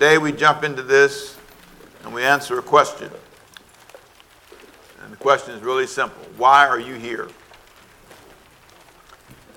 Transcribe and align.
Today 0.00 0.16
we 0.16 0.32
jump 0.32 0.64
into 0.64 0.82
this 0.82 1.36
and 2.04 2.14
we 2.14 2.22
answer 2.22 2.58
a 2.58 2.62
question. 2.62 3.10
And 5.02 5.12
the 5.12 5.16
question 5.18 5.54
is 5.54 5.60
really 5.60 5.86
simple 5.86 6.22
Why 6.38 6.66
are 6.66 6.80
you 6.80 6.94
here? 6.94 7.28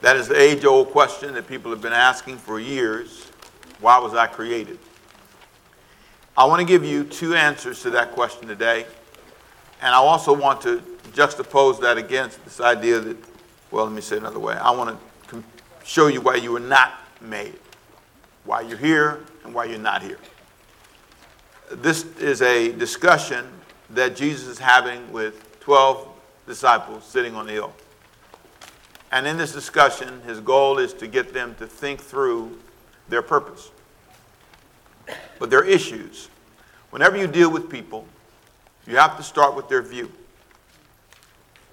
That 0.02 0.18
is 0.18 0.28
the 0.28 0.38
age 0.38 0.66
old 0.66 0.90
question 0.90 1.34
that 1.36 1.48
people 1.48 1.71
have 1.71 1.82
been 1.82 1.94
asking 1.94 2.40
for 2.40 2.60
years. 2.60 3.32
Why 3.79 3.98
was 4.00 4.16
I 4.16 4.28
created? 4.28 4.79
I 6.35 6.44
want 6.44 6.60
to 6.60 6.65
give 6.65 6.83
you 6.83 7.05
two 7.05 7.35
answers 7.35 7.81
to 7.83 7.89
that 7.91 8.12
question 8.12 8.46
today. 8.46 8.85
And 9.81 9.96
I 9.96 9.99
also 9.99 10.33
want 10.33 10.60
to 10.63 10.79
juxtapose 11.13 11.79
that 11.79 11.97
against 11.97 12.44
this 12.44 12.60
idea 12.60 12.99
that, 12.99 13.15
well, 13.71 13.85
let 13.85 13.94
me 13.94 14.01
say 14.01 14.17
it 14.17 14.19
another 14.19 14.39
way. 14.39 14.55
I 14.55 14.71
want 14.71 14.99
to 15.29 15.44
show 15.85 16.07
you 16.07 16.20
why 16.20 16.35
you 16.35 16.52
were 16.52 16.59
not 16.59 16.95
made, 17.21 17.57
why 18.44 18.59
you're 18.59 18.77
here, 18.77 19.21
and 19.45 19.53
why 19.53 19.63
you're 19.63 19.80
not 19.80 20.03
here. 20.03 20.17
This 21.72 22.05
is 22.17 22.41
a 22.41 22.72
discussion 22.72 23.45
that 23.91 24.16
Jesus 24.16 24.48
is 24.48 24.59
having 24.59 25.12
with 25.12 25.59
12 25.62 26.08
disciples 26.45 27.05
sitting 27.05 27.35
on 27.35 27.45
the 27.45 27.54
hill. 27.54 27.73
And 29.12 29.27
in 29.27 29.38
this 29.38 29.54
discussion, 29.54 30.21
his 30.21 30.40
goal 30.40 30.80
is 30.80 30.94
to 30.95 31.07
get 31.07 31.34
them 31.34 31.55
to 31.59 31.68
think 31.68 32.02
through 32.02 32.57
their 33.09 33.21
purpose. 33.21 33.71
But 35.40 35.49
their 35.49 35.63
issues. 35.63 36.30
Whenever 36.90 37.18
you 37.18 37.27
deal 37.27 37.52
with 37.52 37.70
people, 37.70 38.07
you 38.88 38.98
have 38.98 39.18
to 39.18 39.23
start 39.23 39.55
with 39.55 39.70
their 39.70 39.82
view. 39.82 40.12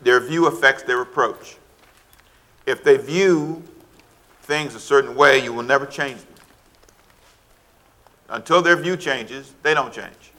Their 0.02 0.20
view 0.20 0.46
affects 0.46 0.82
their 0.82 1.00
approach. 1.00 1.56
If 2.66 2.84
they 2.84 2.96
view 2.96 3.62
things 4.42 4.74
a 4.74 4.80
certain 4.80 5.14
way, 5.14 5.42
you 5.42 5.52
will 5.52 5.62
never 5.62 5.86
change 5.86 6.20
them. 6.20 6.29
Until 8.30 8.62
their 8.62 8.76
view 8.76 8.96
changes, 8.96 9.52
they 9.62 9.74
don't 9.74 9.92
change. 9.92 10.32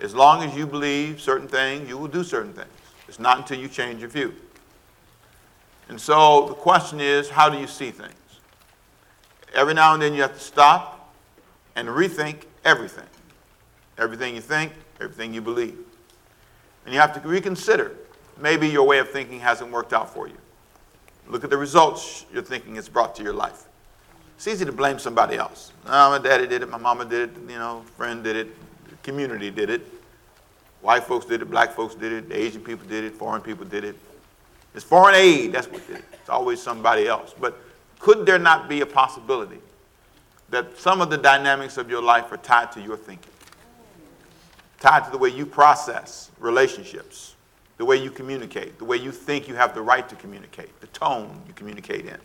As 0.00 0.14
long 0.14 0.42
as 0.42 0.56
you 0.56 0.66
believe 0.66 1.20
certain 1.20 1.46
things, 1.46 1.88
you 1.88 1.96
will 1.96 2.08
do 2.08 2.24
certain 2.24 2.52
things. 2.52 2.68
It's 3.06 3.20
not 3.20 3.38
until 3.38 3.58
you 3.58 3.68
change 3.68 4.00
your 4.00 4.08
view. 4.08 4.34
And 5.88 6.00
so 6.00 6.46
the 6.48 6.54
question 6.54 7.00
is 7.00 7.28
how 7.28 7.48
do 7.48 7.58
you 7.58 7.66
see 7.66 7.90
things? 7.90 8.14
Every 9.54 9.74
now 9.74 9.94
and 9.94 10.02
then 10.02 10.14
you 10.14 10.22
have 10.22 10.34
to 10.34 10.40
stop 10.40 11.12
and 11.76 11.88
rethink 11.88 12.44
everything. 12.64 13.06
Everything 13.98 14.34
you 14.34 14.40
think, 14.40 14.72
everything 15.00 15.34
you 15.34 15.40
believe. 15.40 15.78
And 16.84 16.94
you 16.94 17.00
have 17.00 17.20
to 17.20 17.28
reconsider. 17.28 17.96
Maybe 18.38 18.68
your 18.68 18.86
way 18.86 18.98
of 18.98 19.10
thinking 19.10 19.40
hasn't 19.40 19.70
worked 19.70 19.92
out 19.92 20.12
for 20.12 20.26
you. 20.26 20.36
Look 21.28 21.44
at 21.44 21.50
the 21.50 21.56
results 21.56 22.24
your 22.32 22.42
thinking 22.42 22.76
has 22.76 22.88
brought 22.88 23.14
to 23.16 23.22
your 23.22 23.34
life. 23.34 23.64
It's 24.40 24.48
easy 24.48 24.64
to 24.64 24.72
blame 24.72 24.98
somebody 24.98 25.36
else. 25.36 25.70
Oh, 25.84 26.12
my 26.12 26.18
daddy 26.18 26.46
did 26.46 26.62
it, 26.62 26.70
my 26.70 26.78
mama 26.78 27.04
did 27.04 27.28
it, 27.28 27.36
you 27.46 27.58
know, 27.58 27.84
friend 27.98 28.24
did 28.24 28.36
it, 28.36 28.48
community 29.02 29.50
did 29.50 29.68
it. 29.68 29.86
White 30.80 31.04
folks 31.04 31.26
did 31.26 31.42
it, 31.42 31.50
black 31.50 31.72
folks 31.72 31.94
did 31.94 32.10
it, 32.10 32.32
Asian 32.32 32.62
people 32.62 32.88
did 32.88 33.04
it, 33.04 33.12
foreign 33.12 33.42
people 33.42 33.66
did 33.66 33.84
it. 33.84 33.96
It's 34.74 34.82
foreign 34.82 35.14
aid, 35.14 35.52
that's 35.52 35.68
what 35.68 35.86
did 35.86 35.96
it. 35.96 36.04
It's 36.14 36.30
always 36.30 36.62
somebody 36.62 37.06
else. 37.06 37.34
But 37.38 37.58
could 37.98 38.24
there 38.24 38.38
not 38.38 38.66
be 38.66 38.80
a 38.80 38.86
possibility 38.86 39.58
that 40.48 40.78
some 40.78 41.02
of 41.02 41.10
the 41.10 41.18
dynamics 41.18 41.76
of 41.76 41.90
your 41.90 42.00
life 42.00 42.32
are 42.32 42.38
tied 42.38 42.72
to 42.72 42.80
your 42.80 42.96
thinking? 42.96 43.34
Tied 44.78 45.04
to 45.04 45.10
the 45.10 45.18
way 45.18 45.28
you 45.28 45.44
process 45.44 46.30
relationships, 46.38 47.34
the 47.76 47.84
way 47.84 48.02
you 48.02 48.10
communicate, 48.10 48.78
the 48.78 48.86
way 48.86 48.96
you 48.96 49.12
think 49.12 49.48
you 49.48 49.56
have 49.56 49.74
the 49.74 49.82
right 49.82 50.08
to 50.08 50.16
communicate, 50.16 50.80
the 50.80 50.86
tone 50.86 51.42
you 51.46 51.52
communicate 51.52 52.06
in. 52.06 52.16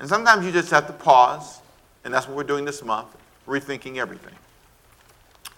And 0.00 0.08
sometimes 0.08 0.46
you 0.46 0.52
just 0.52 0.70
have 0.70 0.86
to 0.86 0.92
pause, 0.92 1.60
and 2.04 2.14
that's 2.14 2.28
what 2.28 2.36
we're 2.36 2.44
doing 2.44 2.64
this 2.64 2.84
month, 2.84 3.08
rethinking 3.46 3.96
everything. 3.96 4.34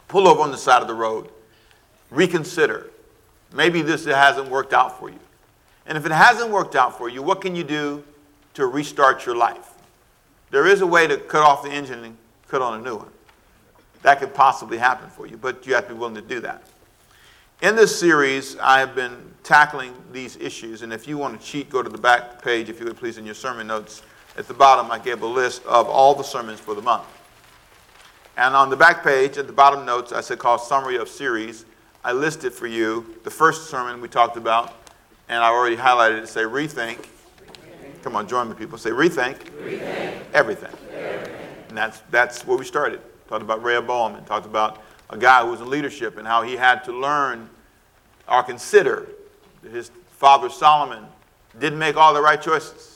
Pull 0.09 0.27
over 0.27 0.41
on 0.41 0.51
the 0.51 0.57
side 0.57 0.83
of 0.83 0.89
the 0.89 0.95
road, 0.95 1.29
reconsider. 2.11 2.91
Maybe 3.53 3.83
this 3.83 4.05
hasn't 4.05 4.49
worked 4.49 4.73
out 4.73 4.99
for 4.99 5.11
you. 5.11 5.19
And 5.87 5.99
if 5.99 6.07
it 6.07 6.13
hasn't 6.13 6.51
worked 6.51 6.77
out 6.77 6.97
for 6.97 7.09
you, 7.09 7.23
what 7.23 7.41
can 7.41 7.55
you 7.55 7.65
do 7.65 8.05
to 8.55 8.67
restart 8.67 9.27
your 9.27 9.37
life? 9.37 9.71
There 10.51 10.67
is 10.67 10.81
a 10.81 10.87
way 10.87 11.07
to 11.07 11.17
cut 11.17 11.43
off 11.43 11.63
the 11.63 11.71
engine 11.71 12.05
and 12.05 12.17
cut 12.49 12.63
on 12.63 12.81
a 12.81 12.83
new 12.83 12.97
one. 12.97 13.11
That 14.03 14.19
could 14.19 14.35
possibly 14.35 14.79
happen 14.79 15.11
for 15.11 15.27
you, 15.27 15.37
but 15.37 15.67
you 15.67 15.75
have 15.75 15.87
to 15.89 15.95
be 15.95 15.99
willing 15.99 16.15
to 16.15 16.23
do 16.23 16.41
that. 16.41 16.63
In 17.63 17.77
this 17.77 17.99
series, 17.99 18.57
I 18.59 18.81
have 18.81 18.95
been 18.95 19.17
tackling 19.43 19.95
these 20.13 20.37
issues, 20.37 20.83
and 20.83 20.93
if 20.93 21.07
you 21.07 21.19
want 21.19 21.39
to 21.39 21.47
cheat, 21.47 21.69
go 21.69 21.83
to 21.83 21.91
the 21.91 21.99
back 21.99 22.43
page, 22.43 22.71
if 22.71 22.81
you 22.81 22.87
would 22.87 22.97
please, 22.97 23.19
in 23.19 23.27
your 23.27 23.35
sermon 23.35 23.67
notes. 23.67 24.03
At 24.37 24.47
the 24.47 24.55
bottom, 24.55 24.91
I 24.91 24.99
gave 24.99 25.23
a 25.23 25.27
list 25.27 25.65
of 25.67 25.89
all 25.89 26.15
the 26.15 26.23
sermons 26.23 26.61
for 26.61 26.75
the 26.75 26.83
month. 26.83 27.05
And 28.37 28.55
on 28.55 28.71
the 28.71 28.77
back 28.77 29.03
page, 29.03 29.39
at 29.39 29.47
the 29.47 29.53
bottom 29.53 29.85
notes, 29.85 30.13
I 30.13 30.21
said 30.21 30.39
called 30.39 30.61
Summary 30.61 30.97
of 30.97 31.09
Series. 31.09 31.65
I 32.05 32.13
listed 32.13 32.53
for 32.53 32.67
you 32.67 33.19
the 33.25 33.31
first 33.31 33.69
sermon 33.69 34.01
we 34.01 34.09
talked 34.09 34.37
about, 34.37 34.75
and 35.29 35.43
I 35.43 35.49
already 35.49 35.77
highlighted 35.77 36.23
it. 36.23 36.29
Say, 36.29 36.43
rethink. 36.43 37.07
Come 38.03 38.17
on, 38.17 38.27
join 38.27 38.49
me, 38.49 38.55
people. 38.55 38.79
Say, 38.79 38.91
rethink, 38.91 39.37
rethink. 39.63 40.23
Everything. 40.33 40.71
everything. 40.93 41.35
And 41.69 41.77
that's, 41.77 42.01
that's 42.11 42.47
where 42.47 42.57
we 42.57 42.65
started. 42.65 43.01
Talked 43.29 43.43
about 43.43 43.63
Rehoboam 43.63 44.15
and 44.15 44.27
talked 44.27 44.47
about 44.47 44.81
a 45.11 45.19
guy 45.19 45.45
who 45.45 45.51
was 45.51 45.61
in 45.61 45.69
leadership 45.69 46.17
and 46.17 46.27
how 46.27 46.43
he 46.43 46.57
had 46.57 46.83
to 46.85 46.93
learn 46.93 47.51
or 48.29 48.43
consider 48.43 49.09
that 49.63 49.73
his 49.73 49.91
father 50.13 50.49
Solomon 50.49 51.05
didn't 51.59 51.79
make 51.79 51.97
all 51.97 52.15
the 52.15 52.23
right 52.23 52.41
choices 52.41 52.90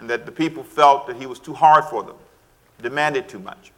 and 0.00 0.10
that 0.10 0.26
the 0.26 0.32
people 0.32 0.64
felt 0.64 1.06
that 1.06 1.16
he 1.16 1.26
was 1.26 1.38
too 1.38 1.54
hard 1.54 1.84
for 1.84 2.02
them, 2.02 2.16
demanded 2.82 3.28
too 3.28 3.38
much. 3.38 3.70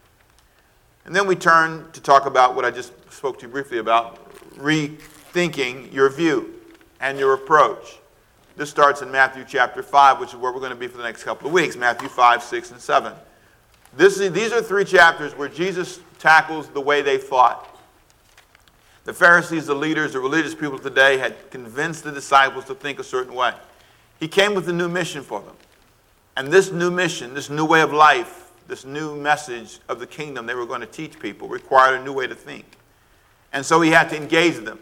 And 1.04 1.14
then 1.14 1.26
we 1.26 1.34
turn 1.34 1.90
to 1.92 2.00
talk 2.00 2.26
about 2.26 2.54
what 2.54 2.64
I 2.64 2.70
just 2.70 2.92
spoke 3.12 3.38
to 3.40 3.46
you 3.46 3.52
briefly 3.52 3.78
about 3.78 4.32
rethinking 4.54 5.92
your 5.92 6.08
view 6.08 6.54
and 7.00 7.18
your 7.18 7.34
approach. 7.34 7.98
This 8.56 8.70
starts 8.70 9.02
in 9.02 9.10
Matthew 9.10 9.44
chapter 9.46 9.82
5, 9.82 10.20
which 10.20 10.28
is 10.30 10.36
where 10.36 10.52
we're 10.52 10.60
going 10.60 10.70
to 10.70 10.76
be 10.76 10.86
for 10.86 10.98
the 10.98 11.02
next 11.02 11.24
couple 11.24 11.48
of 11.48 11.52
weeks 11.52 11.74
Matthew 11.76 12.08
5, 12.08 12.42
6, 12.42 12.70
and 12.70 12.80
7. 12.80 13.12
This 13.96 14.20
is, 14.20 14.32
these 14.32 14.52
are 14.52 14.62
three 14.62 14.84
chapters 14.84 15.36
where 15.36 15.48
Jesus 15.48 16.00
tackles 16.18 16.68
the 16.68 16.80
way 16.80 17.02
they 17.02 17.18
thought. 17.18 17.68
The 19.04 19.12
Pharisees, 19.12 19.66
the 19.66 19.74
leaders, 19.74 20.12
the 20.12 20.20
religious 20.20 20.54
people 20.54 20.78
today 20.78 21.18
had 21.18 21.50
convinced 21.50 22.04
the 22.04 22.12
disciples 22.12 22.64
to 22.66 22.74
think 22.74 23.00
a 23.00 23.04
certain 23.04 23.34
way. 23.34 23.52
He 24.20 24.28
came 24.28 24.54
with 24.54 24.68
a 24.68 24.72
new 24.72 24.88
mission 24.88 25.22
for 25.22 25.40
them. 25.40 25.56
And 26.36 26.48
this 26.48 26.72
new 26.72 26.90
mission, 26.90 27.34
this 27.34 27.50
new 27.50 27.64
way 27.64 27.82
of 27.82 27.92
life, 27.92 28.52
this 28.68 28.84
new 28.84 29.16
message 29.16 29.80
of 29.88 29.98
the 29.98 30.06
kingdom 30.06 30.46
they 30.46 30.54
were 30.54 30.66
going 30.66 30.80
to 30.80 30.86
teach 30.86 31.18
people 31.18 31.48
required 31.48 32.00
a 32.00 32.04
new 32.04 32.12
way 32.12 32.26
to 32.26 32.34
think. 32.34 32.64
And 33.52 33.64
so 33.64 33.80
he 33.80 33.90
had 33.90 34.08
to 34.10 34.16
engage 34.16 34.56
them. 34.64 34.78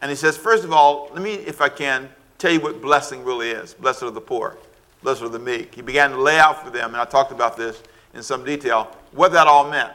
And 0.00 0.10
he 0.10 0.16
says, 0.16 0.36
first 0.36 0.64
of 0.64 0.72
all, 0.72 1.10
let 1.12 1.22
me, 1.22 1.34
if 1.34 1.60
I 1.60 1.68
can, 1.68 2.08
tell 2.38 2.52
you 2.52 2.60
what 2.60 2.80
blessing 2.80 3.24
really 3.24 3.50
is. 3.50 3.74
Blessed 3.74 4.04
are 4.04 4.10
the 4.10 4.20
poor, 4.20 4.56
blessed 5.02 5.22
are 5.22 5.28
the 5.28 5.38
meek. 5.38 5.74
He 5.74 5.82
began 5.82 6.10
to 6.10 6.20
lay 6.20 6.38
out 6.38 6.64
for 6.64 6.70
them, 6.70 6.90
and 6.90 6.96
I 6.96 7.04
talked 7.04 7.32
about 7.32 7.56
this 7.56 7.82
in 8.14 8.22
some 8.22 8.44
detail, 8.44 8.96
what 9.12 9.32
that 9.32 9.46
all 9.46 9.68
meant. 9.68 9.92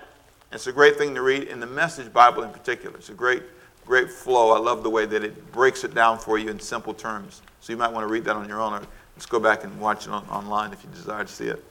It's 0.52 0.68
a 0.68 0.72
great 0.72 0.98
thing 0.98 1.16
to 1.16 1.22
read 1.22 1.44
in 1.44 1.60
the 1.60 1.66
Message 1.66 2.14
Bible 2.14 2.44
in 2.44 2.52
particular. 2.52 2.96
It's 2.98 3.10
a 3.10 3.14
great, 3.14 3.44
great 3.86 4.10
flow. 4.12 4.52
I 4.52 4.60
love 4.60 4.84
the 4.84 4.90
way 4.90 5.06
that 5.06 5.24
it 5.24 5.52
breaks 5.52 5.84
it 5.84 5.96
down 5.96 6.20
for 6.20 6.38
you 6.38 6.50
in 6.50 6.60
simple 6.60 6.94
terms. 6.94 7.42
So 7.60 7.74
you 7.74 7.78
might 7.78 7.92
want 7.92 8.08
to 8.08 8.12
read 8.12 8.24
that 8.26 8.36
on 8.36 8.48
your 8.48 8.62
own 8.62 8.86
Let's 9.16 9.26
go 9.26 9.40
back 9.40 9.64
and 9.64 9.80
watch 9.80 10.08
it 10.08 10.12
on, 10.12 10.28
online 10.30 10.74
if 10.74 10.84
you 10.84 10.90
desire 10.90 11.24
to 11.24 11.32
see 11.32 11.48
it. 11.48 11.64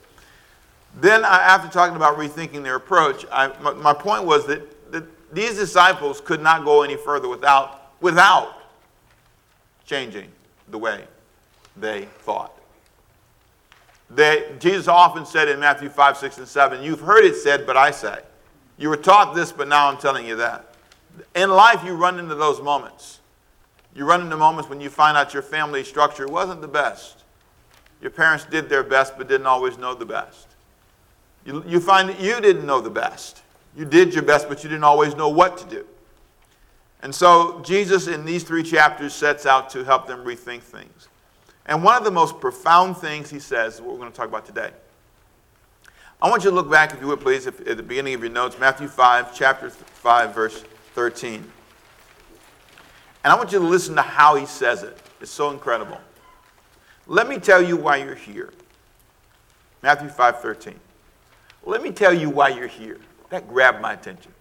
Then, 0.99 1.25
I, 1.25 1.41
after 1.41 1.69
talking 1.69 1.95
about 1.95 2.17
rethinking 2.17 2.63
their 2.63 2.75
approach, 2.75 3.25
I, 3.31 3.47
my, 3.61 3.73
my, 3.73 3.93
point 3.93 4.25
was 4.25 4.45
that, 4.47 4.91
that 4.91 5.33
these 5.33 5.55
disciples 5.55 6.21
could 6.21 6.41
not 6.41 6.63
go 6.63 6.83
any 6.83 6.95
further 6.95 7.27
without, 7.27 7.91
without 7.99 8.55
changing 9.85 10.29
the 10.69 10.77
way 10.77 11.03
they 11.75 12.05
thought. 12.19 12.55
They, 14.09 14.51
Jesus 14.59 14.87
often 14.87 15.25
said 15.25 15.49
in 15.49 15.59
Matthew 15.59 15.89
5, 15.89 16.17
6, 16.17 16.37
and 16.37 16.47
7, 16.47 16.83
You've 16.83 16.99
heard 16.99 17.25
it 17.25 17.35
said, 17.35 17.65
but 17.65 17.75
I 17.75 17.89
say. 17.89 18.19
You 18.77 18.89
were 18.89 18.97
taught 18.97 19.33
this, 19.33 19.51
but 19.51 19.67
now 19.67 19.89
I'm 19.89 19.97
telling 19.97 20.25
you 20.25 20.35
that. 20.37 20.75
In 21.35 21.49
life, 21.49 21.83
you 21.83 21.93
run 21.93 22.19
into 22.19 22.35
those 22.35 22.61
moments. 22.61 23.19
You 23.95 24.05
run 24.05 24.21
into 24.21 24.37
moments 24.37 24.69
when 24.69 24.81
you 24.81 24.89
find 24.89 25.15
out 25.17 25.33
your 25.33 25.43
family 25.43 25.83
structure 25.83 26.27
wasn't 26.27 26.61
the 26.61 26.67
best. 26.67 27.22
Your 28.03 28.11
parents 28.11 28.43
did 28.43 28.67
their 28.67 28.83
best 28.83 29.17
but 29.17 29.29
didn't 29.29 29.47
always 29.47 29.77
know 29.77 29.95
the 29.95 30.05
best. 30.05 30.49
You, 31.45 31.63
you 31.65 31.79
find 31.79 32.09
that 32.09 32.19
you 32.19 32.39
didn't 32.41 32.65
know 32.65 32.81
the 32.81 32.89
best. 32.89 33.41
You 33.77 33.85
did 33.85 34.13
your 34.13 34.23
best, 34.23 34.49
but 34.49 34.61
you 34.61 34.69
didn't 34.69 34.83
always 34.83 35.15
know 35.15 35.29
what 35.29 35.57
to 35.59 35.65
do. 35.65 35.85
And 37.01 37.15
so 37.15 37.61
Jesus, 37.61 38.07
in 38.07 38.25
these 38.25 38.43
three 38.43 38.61
chapters, 38.61 39.13
sets 39.13 39.45
out 39.45 39.69
to 39.71 39.85
help 39.85 40.05
them 40.05 40.25
rethink 40.25 40.61
things. 40.61 41.07
And 41.65 41.81
one 41.81 41.97
of 41.97 42.03
the 42.03 42.11
most 42.11 42.41
profound 42.41 42.97
things 42.97 43.29
he 43.29 43.39
says, 43.39 43.79
what 43.79 43.91
we're 43.91 43.99
going 43.99 44.11
to 44.11 44.15
talk 44.15 44.27
about 44.27 44.45
today. 44.45 44.71
I 46.21 46.29
want 46.29 46.43
you 46.43 46.49
to 46.49 46.55
look 46.55 46.69
back, 46.69 46.93
if 46.93 46.99
you 46.99 47.07
would 47.07 47.21
please, 47.21 47.47
at 47.47 47.57
the 47.57 47.83
beginning 47.83 48.13
of 48.15 48.21
your 48.21 48.31
notes, 48.31 48.59
Matthew 48.59 48.89
5, 48.89 49.33
chapter 49.33 49.69
5, 49.69 50.35
verse 50.35 50.63
13. 50.93 51.35
And 53.23 53.31
I 53.31 53.35
want 53.35 53.53
you 53.53 53.59
to 53.59 53.65
listen 53.65 53.95
to 53.95 54.01
how 54.01 54.35
he 54.35 54.45
says 54.45 54.83
it. 54.83 54.97
It's 55.21 55.31
so 55.31 55.51
incredible. 55.51 55.99
Let 57.07 57.27
me 57.27 57.37
tell 57.37 57.61
you 57.61 57.75
why 57.77 57.97
you're 57.97 58.15
here. 58.15 58.53
Matthew 59.81 60.09
5:13. 60.09 60.79
Let 61.65 61.81
me 61.81 61.91
tell 61.91 62.13
you 62.13 62.29
why 62.29 62.49
you're 62.49 62.67
here. 62.67 62.99
that 63.29 63.47
grabbed 63.47 63.81
my 63.81 63.93
attention. 63.93 64.31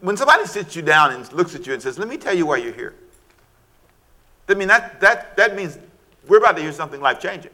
When 0.00 0.16
somebody 0.16 0.46
sits 0.46 0.74
you 0.74 0.82
down 0.82 1.12
and 1.12 1.30
looks 1.32 1.54
at 1.54 1.66
you 1.66 1.74
and 1.74 1.82
says, 1.82 1.98
Let 1.98 2.08
me 2.08 2.16
tell 2.16 2.34
you 2.34 2.46
why 2.46 2.56
you're 2.56 2.72
here. 2.72 2.94
I 4.48 4.54
mean, 4.54 4.68
that, 4.68 5.00
that, 5.00 5.36
that 5.36 5.54
means 5.54 5.78
we're 6.26 6.38
about 6.38 6.56
to 6.56 6.62
hear 6.62 6.72
something 6.72 7.00
life 7.00 7.20
changing. 7.20 7.52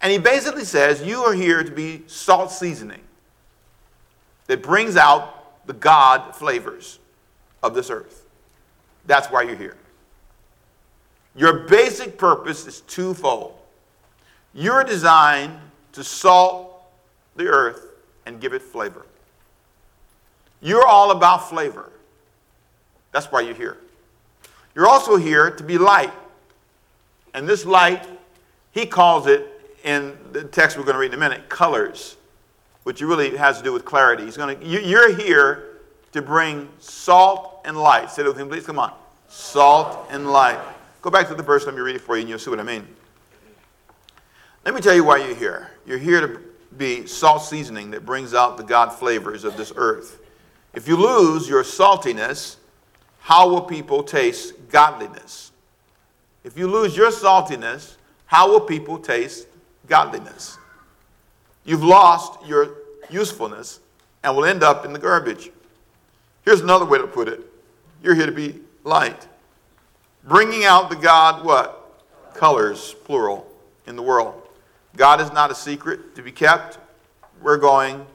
And 0.00 0.12
he 0.12 0.18
basically 0.18 0.64
says, 0.64 1.02
You 1.02 1.22
are 1.22 1.32
here 1.32 1.62
to 1.62 1.70
be 1.70 2.02
salt 2.06 2.50
seasoning 2.50 3.00
that 4.46 4.62
brings 4.62 4.96
out 4.96 5.66
the 5.66 5.72
God 5.72 6.34
flavors 6.34 6.98
of 7.62 7.74
this 7.74 7.88
earth. 7.88 8.26
That's 9.06 9.28
why 9.28 9.42
you're 9.42 9.56
here. 9.56 9.76
Your 11.34 11.60
basic 11.60 12.18
purpose 12.18 12.66
is 12.66 12.80
twofold. 12.82 13.58
You're 14.54 14.84
designed 14.84 15.58
to 15.92 16.04
salt 16.04 16.84
the 17.36 17.46
earth 17.46 17.86
and 18.26 18.40
give 18.40 18.52
it 18.52 18.62
flavor. 18.62 19.06
You're 20.60 20.86
all 20.86 21.10
about 21.10 21.48
flavor. 21.48 21.90
That's 23.10 23.26
why 23.26 23.40
you're 23.40 23.54
here. 23.54 23.78
You're 24.74 24.88
also 24.88 25.16
here 25.16 25.50
to 25.50 25.62
be 25.64 25.78
light. 25.78 26.12
And 27.34 27.48
this 27.48 27.64
light, 27.64 28.06
he 28.72 28.86
calls 28.86 29.26
it 29.26 29.48
in 29.84 30.16
the 30.32 30.44
text 30.44 30.76
we're 30.76 30.84
going 30.84 30.94
to 30.94 31.00
read 31.00 31.12
in 31.12 31.14
a 31.14 31.18
minute, 31.18 31.48
colors, 31.48 32.16
which 32.84 33.00
really 33.00 33.36
has 33.36 33.58
to 33.58 33.64
do 33.64 33.72
with 33.72 33.84
clarity. 33.84 34.24
He's 34.24 34.36
going 34.36 34.58
to, 34.58 34.66
you're 34.66 35.14
here 35.14 35.78
to 36.12 36.22
bring 36.22 36.68
salt 36.78 37.60
and 37.64 37.76
light. 37.76 38.10
Say 38.10 38.22
it 38.22 38.28
with 38.28 38.38
him, 38.38 38.48
please. 38.48 38.66
Come 38.66 38.78
on. 38.78 38.92
Salt 39.28 40.06
and 40.10 40.30
light. 40.30 40.60
Go 41.02 41.10
back 41.10 41.28
to 41.28 41.34
the 41.34 41.42
verse. 41.42 41.66
Let 41.66 41.74
me 41.74 41.80
read 41.80 41.96
it 41.96 42.00
for 42.00 42.16
you, 42.16 42.20
and 42.20 42.28
you'll 42.28 42.38
see 42.38 42.50
what 42.50 42.60
I 42.60 42.64
mean. 42.64 42.86
Let 44.64 44.74
me 44.74 44.80
tell 44.80 44.94
you 44.94 45.04
why 45.04 45.18
you're 45.18 45.34
here. 45.34 45.72
You're 45.84 45.98
here 45.98 46.20
to 46.20 46.40
be 46.78 47.06
salt 47.06 47.42
seasoning 47.42 47.90
that 47.90 48.06
brings 48.06 48.32
out 48.32 48.56
the 48.56 48.62
God 48.62 48.90
flavors 48.90 49.44
of 49.44 49.56
this 49.56 49.72
earth. 49.76 50.20
If 50.72 50.88
you 50.88 50.96
lose 50.96 51.48
your 51.48 51.64
saltiness, 51.64 52.56
how 53.18 53.48
will 53.48 53.62
people 53.62 54.02
taste 54.02 54.54
godliness? 54.70 55.52
If 56.44 56.56
you 56.56 56.68
lose 56.68 56.96
your 56.96 57.10
saltiness, 57.10 57.96
how 58.26 58.50
will 58.50 58.60
people 58.60 58.98
taste 58.98 59.46
godliness? 59.86 60.58
You've 61.64 61.84
lost 61.84 62.46
your 62.46 62.76
usefulness 63.10 63.80
and 64.24 64.36
will 64.36 64.44
end 64.44 64.62
up 64.62 64.84
in 64.84 64.92
the 64.92 64.98
garbage. 64.98 65.50
Here's 66.44 66.60
another 66.60 66.84
way 66.84 66.98
to 66.98 67.06
put 67.06 67.28
it 67.28 67.40
you're 68.02 68.14
here 68.14 68.26
to 68.26 68.32
be 68.32 68.60
light, 68.82 69.28
bringing 70.24 70.64
out 70.64 70.90
the 70.90 70.96
God, 70.96 71.44
what? 71.44 71.78
Colors, 72.34 72.94
plural, 73.04 73.46
in 73.86 73.96
the 73.96 74.02
world. 74.02 74.42
God 74.96 75.20
is 75.20 75.32
not 75.32 75.50
a 75.50 75.54
secret 75.54 76.14
to 76.16 76.22
be 76.22 76.32
kept. 76.32 76.78
We're 77.40 77.58
going 77.58 78.06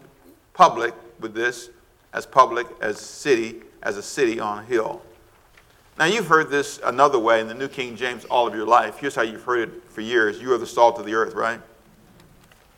public 0.54 0.94
with 1.20 1.34
this, 1.34 1.70
as 2.14 2.26
public 2.26 2.68
as 2.82 3.00
city, 3.00 3.62
as 3.84 3.98
a 3.98 4.04
city 4.04 4.40
on 4.40 4.60
a 4.60 4.64
hill. 4.64 5.02
Now 5.98 6.06
you've 6.06 6.28
heard 6.28 6.50
this 6.50 6.80
another 6.84 7.18
way 7.18 7.42
in 7.42 7.48
the 7.48 7.56
New 7.56 7.68
King 7.68 7.96
James 7.96 8.26
all 8.26 8.48
of 8.48 8.54
your 8.54 8.68
life. 8.68 8.98
Here's 8.98 9.16
how 9.16 9.24
you've 9.24 9.44
heard 9.44 9.70
it 9.70 9.84
for 9.90 10.02
years. 10.02 10.40
You 10.40 10.54
are 10.54 10.58
the 10.58 10.68
salt 10.68 11.00
of 11.00 11.06
the 11.06 11.14
earth, 11.14 11.34
right? 11.34 11.60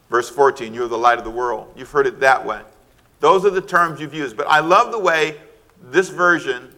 Verse 0.10 0.30
14, 0.30 0.74
you 0.74 0.84
are 0.84 0.88
the 0.88 0.98
light 0.98 1.18
of 1.18 1.26
the 1.26 1.30
world. 1.30 1.72
You've 1.76 1.92
heard 1.92 2.08
it 2.08 2.20
that 2.22 2.46
way. 2.46 2.62
Those 3.20 3.46
are 3.46 3.50
the 3.50 3.62
terms 3.62 4.00
you've 4.00 4.14
used. 4.14 4.38
But 4.38 4.48
I 4.48 4.60
love 4.60 4.92
the 4.92 5.00
way 5.00 5.38
this 5.82 6.10
version 6.10 6.74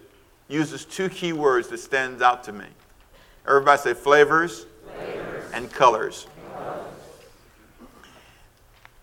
uses 0.51 0.85
two 0.85 1.09
key 1.09 1.33
words 1.33 1.69
that 1.69 1.79
stands 1.79 2.21
out 2.21 2.43
to 2.43 2.53
me. 2.53 2.65
Everybody 3.47 3.81
say 3.81 3.93
flavors, 3.93 4.65
flavors. 4.85 5.51
and 5.53 5.71
colors. 5.71 6.27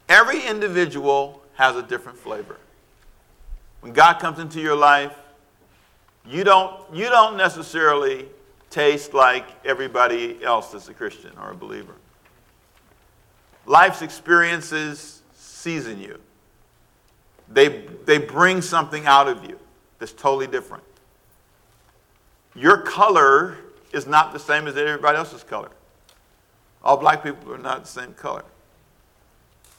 Every 0.08 0.42
individual 0.46 1.42
has 1.54 1.76
a 1.76 1.82
different 1.82 2.18
flavor. 2.18 2.56
When 3.80 3.92
God 3.92 4.14
comes 4.14 4.38
into 4.38 4.60
your 4.60 4.76
life, 4.76 5.16
you 6.26 6.44
don't, 6.44 6.74
you 6.92 7.04
don't 7.04 7.36
necessarily 7.36 8.26
taste 8.70 9.14
like 9.14 9.44
everybody 9.64 10.42
else 10.42 10.72
that's 10.72 10.88
a 10.88 10.94
Christian 10.94 11.32
or 11.40 11.50
a 11.50 11.54
believer. 11.54 11.94
Life's 13.66 14.02
experiences 14.02 15.22
season 15.34 16.00
you. 16.00 16.18
They, 17.50 17.86
they 18.04 18.18
bring 18.18 18.62
something 18.62 19.06
out 19.06 19.28
of 19.28 19.44
you 19.44 19.58
that's 19.98 20.12
totally 20.12 20.46
different. 20.46 20.84
Your 22.58 22.78
color 22.78 23.56
is 23.92 24.06
not 24.06 24.32
the 24.32 24.38
same 24.38 24.66
as 24.66 24.76
everybody 24.76 25.16
else's 25.16 25.44
color. 25.44 25.70
All 26.82 26.96
black 26.96 27.22
people 27.22 27.52
are 27.52 27.58
not 27.58 27.84
the 27.84 27.88
same 27.88 28.12
color 28.14 28.44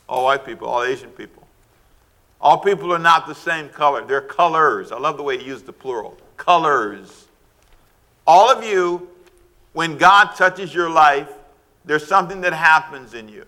all 0.09 0.25
white 0.25 0.43
people, 0.45 0.67
all 0.67 0.83
Asian 0.83 1.11
people. 1.11 1.47
All 2.41 2.57
people 2.57 2.91
are 2.91 2.99
not 2.99 3.27
the 3.27 3.35
same 3.35 3.69
color. 3.69 4.03
They're 4.03 4.21
colors. 4.21 4.91
I 4.91 4.97
love 4.97 5.17
the 5.17 5.23
way 5.23 5.37
he 5.37 5.45
used 5.45 5.65
the 5.65 5.73
plural. 5.73 6.17
Colors. 6.35 7.27
All 8.25 8.49
of 8.49 8.63
you, 8.63 9.07
when 9.73 9.97
God 9.97 10.35
touches 10.35 10.73
your 10.73 10.89
life, 10.89 11.29
there's 11.85 12.05
something 12.05 12.41
that 12.41 12.53
happens 12.53 13.13
in 13.13 13.29
you. 13.29 13.45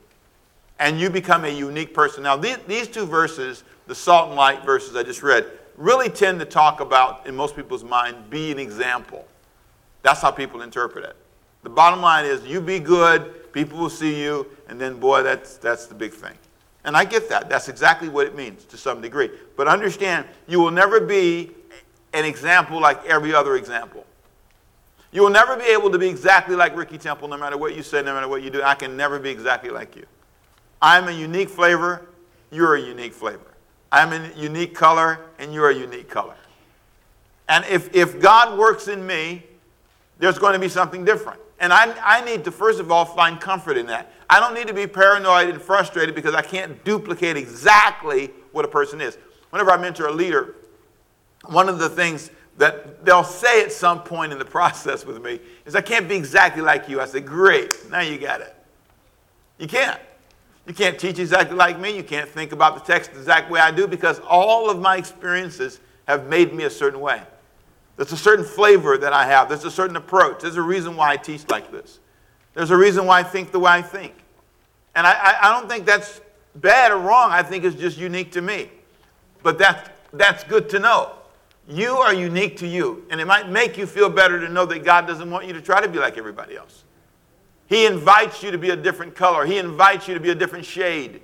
And 0.79 0.99
you 0.99 1.09
become 1.09 1.45
a 1.45 1.49
unique 1.49 1.93
person. 1.93 2.23
Now, 2.23 2.35
these, 2.37 2.87
two 2.87 3.05
verses, 3.05 3.63
the 3.87 3.95
salt 3.95 4.27
and 4.27 4.35
light 4.35 4.63
verses 4.63 4.95
I 4.95 5.03
just 5.03 5.23
read, 5.23 5.45
really 5.81 6.09
tend 6.09 6.39
to 6.39 6.45
talk 6.45 6.79
about, 6.79 7.25
in 7.25 7.35
most 7.35 7.55
people's 7.55 7.83
mind, 7.83 8.29
be 8.29 8.51
an 8.51 8.59
example. 8.59 9.27
That's 10.03 10.21
how 10.21 10.31
people 10.31 10.61
interpret 10.61 11.03
it. 11.05 11.15
The 11.63 11.69
bottom 11.69 12.01
line 12.01 12.25
is 12.25 12.45
you 12.45 12.61
be 12.61 12.79
good, 12.79 13.51
people 13.51 13.79
will 13.79 13.89
see 13.89 14.21
you, 14.21 14.47
and 14.67 14.79
then, 14.79 14.99
boy, 14.99 15.23
that's, 15.23 15.57
that's 15.57 15.87
the 15.87 15.95
big 15.95 16.13
thing. 16.13 16.33
And 16.83 16.95
I 16.95 17.05
get 17.05 17.29
that. 17.29 17.49
That's 17.49 17.67
exactly 17.67 18.09
what 18.09 18.25
it 18.25 18.35
means 18.35 18.63
to 18.65 18.77
some 18.77 19.01
degree. 19.01 19.29
But 19.55 19.67
understand, 19.67 20.25
you 20.47 20.59
will 20.59 20.71
never 20.71 20.99
be 20.99 21.51
an 22.13 22.25
example 22.25 22.79
like 22.79 23.05
every 23.05 23.33
other 23.33 23.55
example. 23.55 24.05
You 25.11 25.23
will 25.23 25.29
never 25.29 25.57
be 25.57 25.65
able 25.65 25.91
to 25.91 25.99
be 25.99 26.07
exactly 26.07 26.55
like 26.55 26.75
Ricky 26.75 26.97
Temple 26.97 27.27
no 27.27 27.37
matter 27.37 27.57
what 27.57 27.75
you 27.75 27.83
say, 27.83 28.01
no 28.01 28.13
matter 28.13 28.27
what 28.27 28.43
you 28.43 28.49
do. 28.49 28.63
I 28.63 28.75
can 28.75 28.95
never 28.95 29.19
be 29.19 29.29
exactly 29.29 29.69
like 29.69 29.95
you. 29.95 30.05
I'm 30.81 31.07
a 31.07 31.11
unique 31.11 31.49
flavor, 31.49 32.07
you're 32.49 32.75
a 32.75 32.81
unique 32.81 33.13
flavor. 33.13 33.50
I'm 33.91 34.13
a 34.13 34.31
unique 34.35 34.73
color, 34.73 35.19
and 35.37 35.53
you're 35.53 35.69
a 35.69 35.75
unique 35.75 36.09
color. 36.09 36.35
And 37.49 37.65
if, 37.65 37.93
if 37.93 38.19
God 38.19 38.57
works 38.57 38.87
in 38.87 39.05
me, 39.05 39.43
there's 40.19 40.39
going 40.39 40.53
to 40.53 40.59
be 40.59 40.69
something 40.69 41.03
different. 41.03 41.39
And 41.59 41.73
I, 41.73 41.93
I 42.03 42.25
need 42.25 42.43
to, 42.45 42.51
first 42.51 42.79
of 42.79 42.91
all, 42.91 43.05
find 43.05 43.39
comfort 43.39 43.77
in 43.77 43.85
that. 43.87 44.11
I 44.29 44.39
don't 44.39 44.53
need 44.53 44.67
to 44.67 44.73
be 44.73 44.87
paranoid 44.87 45.49
and 45.49 45.61
frustrated 45.61 46.15
because 46.15 46.33
I 46.33 46.41
can't 46.41 46.81
duplicate 46.85 47.37
exactly 47.37 48.31
what 48.51 48.63
a 48.63 48.67
person 48.67 49.01
is. 49.01 49.17
Whenever 49.49 49.71
I 49.71 49.77
mentor 49.77 50.07
a 50.07 50.11
leader, 50.11 50.55
one 51.45 51.67
of 51.67 51.77
the 51.77 51.89
things 51.89 52.31
that 52.57 53.03
they'll 53.03 53.23
say 53.23 53.63
at 53.63 53.71
some 53.71 54.01
point 54.01 54.31
in 54.31 54.39
the 54.39 54.45
process 54.45 55.05
with 55.05 55.21
me 55.21 55.39
is, 55.65 55.75
I 55.75 55.81
can't 55.81 56.07
be 56.07 56.15
exactly 56.15 56.61
like 56.61 56.87
you. 56.87 57.01
I 57.01 57.05
say, 57.05 57.19
Great, 57.19 57.71
now 57.89 58.01
you 58.01 58.17
got 58.17 58.41
it. 58.41 58.55
You 59.57 59.67
can't. 59.67 59.99
You 60.67 60.73
can't 60.73 60.99
teach 60.99 61.19
exactly 61.19 61.55
like 61.55 61.79
me. 61.79 61.95
You 61.95 62.03
can't 62.03 62.29
think 62.29 62.51
about 62.51 62.75
the 62.75 62.93
text 62.93 63.13
the 63.13 63.19
exact 63.19 63.49
way 63.49 63.59
I 63.59 63.71
do 63.71 63.87
because 63.87 64.19
all 64.19 64.69
of 64.69 64.79
my 64.79 64.97
experiences 64.97 65.79
have 66.07 66.27
made 66.27 66.53
me 66.53 66.65
a 66.65 66.69
certain 66.69 66.99
way. 66.99 67.21
There's 67.97 68.11
a 68.11 68.17
certain 68.17 68.45
flavor 68.45 68.97
that 68.97 69.13
I 69.13 69.25
have. 69.25 69.49
There's 69.49 69.65
a 69.65 69.71
certain 69.71 69.95
approach. 69.95 70.41
There's 70.41 70.57
a 70.57 70.61
reason 70.61 70.95
why 70.95 71.11
I 71.11 71.17
teach 71.17 71.49
like 71.49 71.71
this. 71.71 71.99
There's 72.53 72.71
a 72.71 72.77
reason 72.77 73.05
why 73.05 73.19
I 73.19 73.23
think 73.23 73.51
the 73.51 73.59
way 73.59 73.71
I 73.71 73.81
think. 73.81 74.13
And 74.95 75.07
I, 75.07 75.13
I, 75.13 75.37
I 75.49 75.59
don't 75.59 75.69
think 75.69 75.85
that's 75.85 76.21
bad 76.55 76.91
or 76.91 76.97
wrong. 76.97 77.31
I 77.31 77.43
think 77.43 77.63
it's 77.63 77.75
just 77.75 77.97
unique 77.97 78.31
to 78.33 78.41
me. 78.41 78.69
But 79.43 79.57
that's, 79.57 79.89
that's 80.13 80.43
good 80.43 80.69
to 80.69 80.79
know. 80.79 81.13
You 81.67 81.97
are 81.97 82.13
unique 82.13 82.57
to 82.57 82.67
you. 82.67 83.05
And 83.09 83.21
it 83.21 83.25
might 83.25 83.49
make 83.49 83.77
you 83.77 83.85
feel 83.85 84.09
better 84.09 84.39
to 84.39 84.49
know 84.49 84.65
that 84.65 84.83
God 84.83 85.07
doesn't 85.07 85.29
want 85.29 85.45
you 85.45 85.53
to 85.53 85.61
try 85.61 85.81
to 85.81 85.87
be 85.87 85.99
like 85.99 86.17
everybody 86.17 86.57
else. 86.57 86.83
He 87.71 87.85
invites 87.85 88.43
you 88.43 88.51
to 88.51 88.57
be 88.57 88.71
a 88.71 88.75
different 88.75 89.15
color, 89.15 89.45
He 89.45 89.57
invites 89.57 90.05
you 90.05 90.13
to 90.13 90.19
be 90.19 90.29
a 90.29 90.35
different 90.35 90.65
shade. 90.65 91.21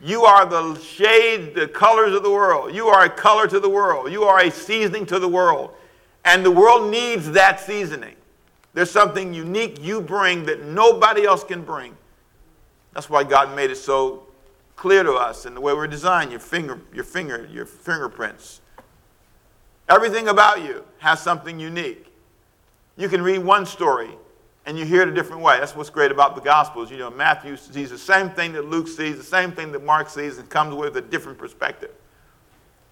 You 0.00 0.24
are 0.24 0.44
the 0.44 0.76
shade, 0.80 1.54
the 1.54 1.68
colors 1.68 2.12
of 2.14 2.24
the 2.24 2.32
world. 2.32 2.74
You 2.74 2.88
are 2.88 3.04
a 3.04 3.08
color 3.08 3.46
to 3.46 3.60
the 3.60 3.68
world. 3.68 4.10
You 4.10 4.24
are 4.24 4.40
a 4.40 4.50
seasoning 4.50 5.06
to 5.06 5.20
the 5.20 5.28
world. 5.28 5.70
And 6.24 6.44
the 6.44 6.50
world 6.50 6.90
needs 6.90 7.30
that 7.30 7.60
seasoning. 7.60 8.16
There's 8.74 8.90
something 8.90 9.32
unique 9.32 9.80
you 9.80 10.00
bring 10.00 10.44
that 10.46 10.64
nobody 10.64 11.24
else 11.24 11.44
can 11.44 11.62
bring. 11.62 11.96
That's 12.92 13.08
why 13.08 13.22
God 13.22 13.54
made 13.54 13.70
it 13.70 13.76
so 13.76 14.24
clear 14.74 15.04
to 15.04 15.12
us 15.12 15.46
in 15.46 15.54
the 15.54 15.60
way 15.60 15.72
we're 15.74 15.86
designed, 15.86 16.32
your 16.32 16.40
finger, 16.40 16.80
your 16.92 17.04
finger, 17.04 17.48
your 17.52 17.66
fingerprints. 17.66 18.62
Everything 19.88 20.26
about 20.26 20.64
you 20.64 20.84
has 20.98 21.20
something 21.20 21.60
unique. 21.60 22.12
You 22.96 23.08
can 23.08 23.22
read 23.22 23.38
one 23.38 23.64
story 23.64 24.10
and 24.64 24.78
you 24.78 24.84
hear 24.84 25.02
it 25.02 25.08
a 25.08 25.12
different 25.12 25.42
way. 25.42 25.58
That's 25.58 25.74
what's 25.74 25.90
great 25.90 26.12
about 26.12 26.34
the 26.34 26.40
Gospels. 26.40 26.90
You 26.90 26.98
know, 26.98 27.10
Matthew 27.10 27.56
sees 27.56 27.90
the 27.90 27.98
same 27.98 28.30
thing 28.30 28.52
that 28.52 28.66
Luke 28.68 28.88
sees, 28.88 29.16
the 29.16 29.24
same 29.24 29.52
thing 29.52 29.72
that 29.72 29.84
Mark 29.84 30.08
sees, 30.08 30.38
and 30.38 30.48
comes 30.48 30.74
with 30.74 30.96
a 30.96 31.00
different 31.00 31.38
perspective. 31.38 31.90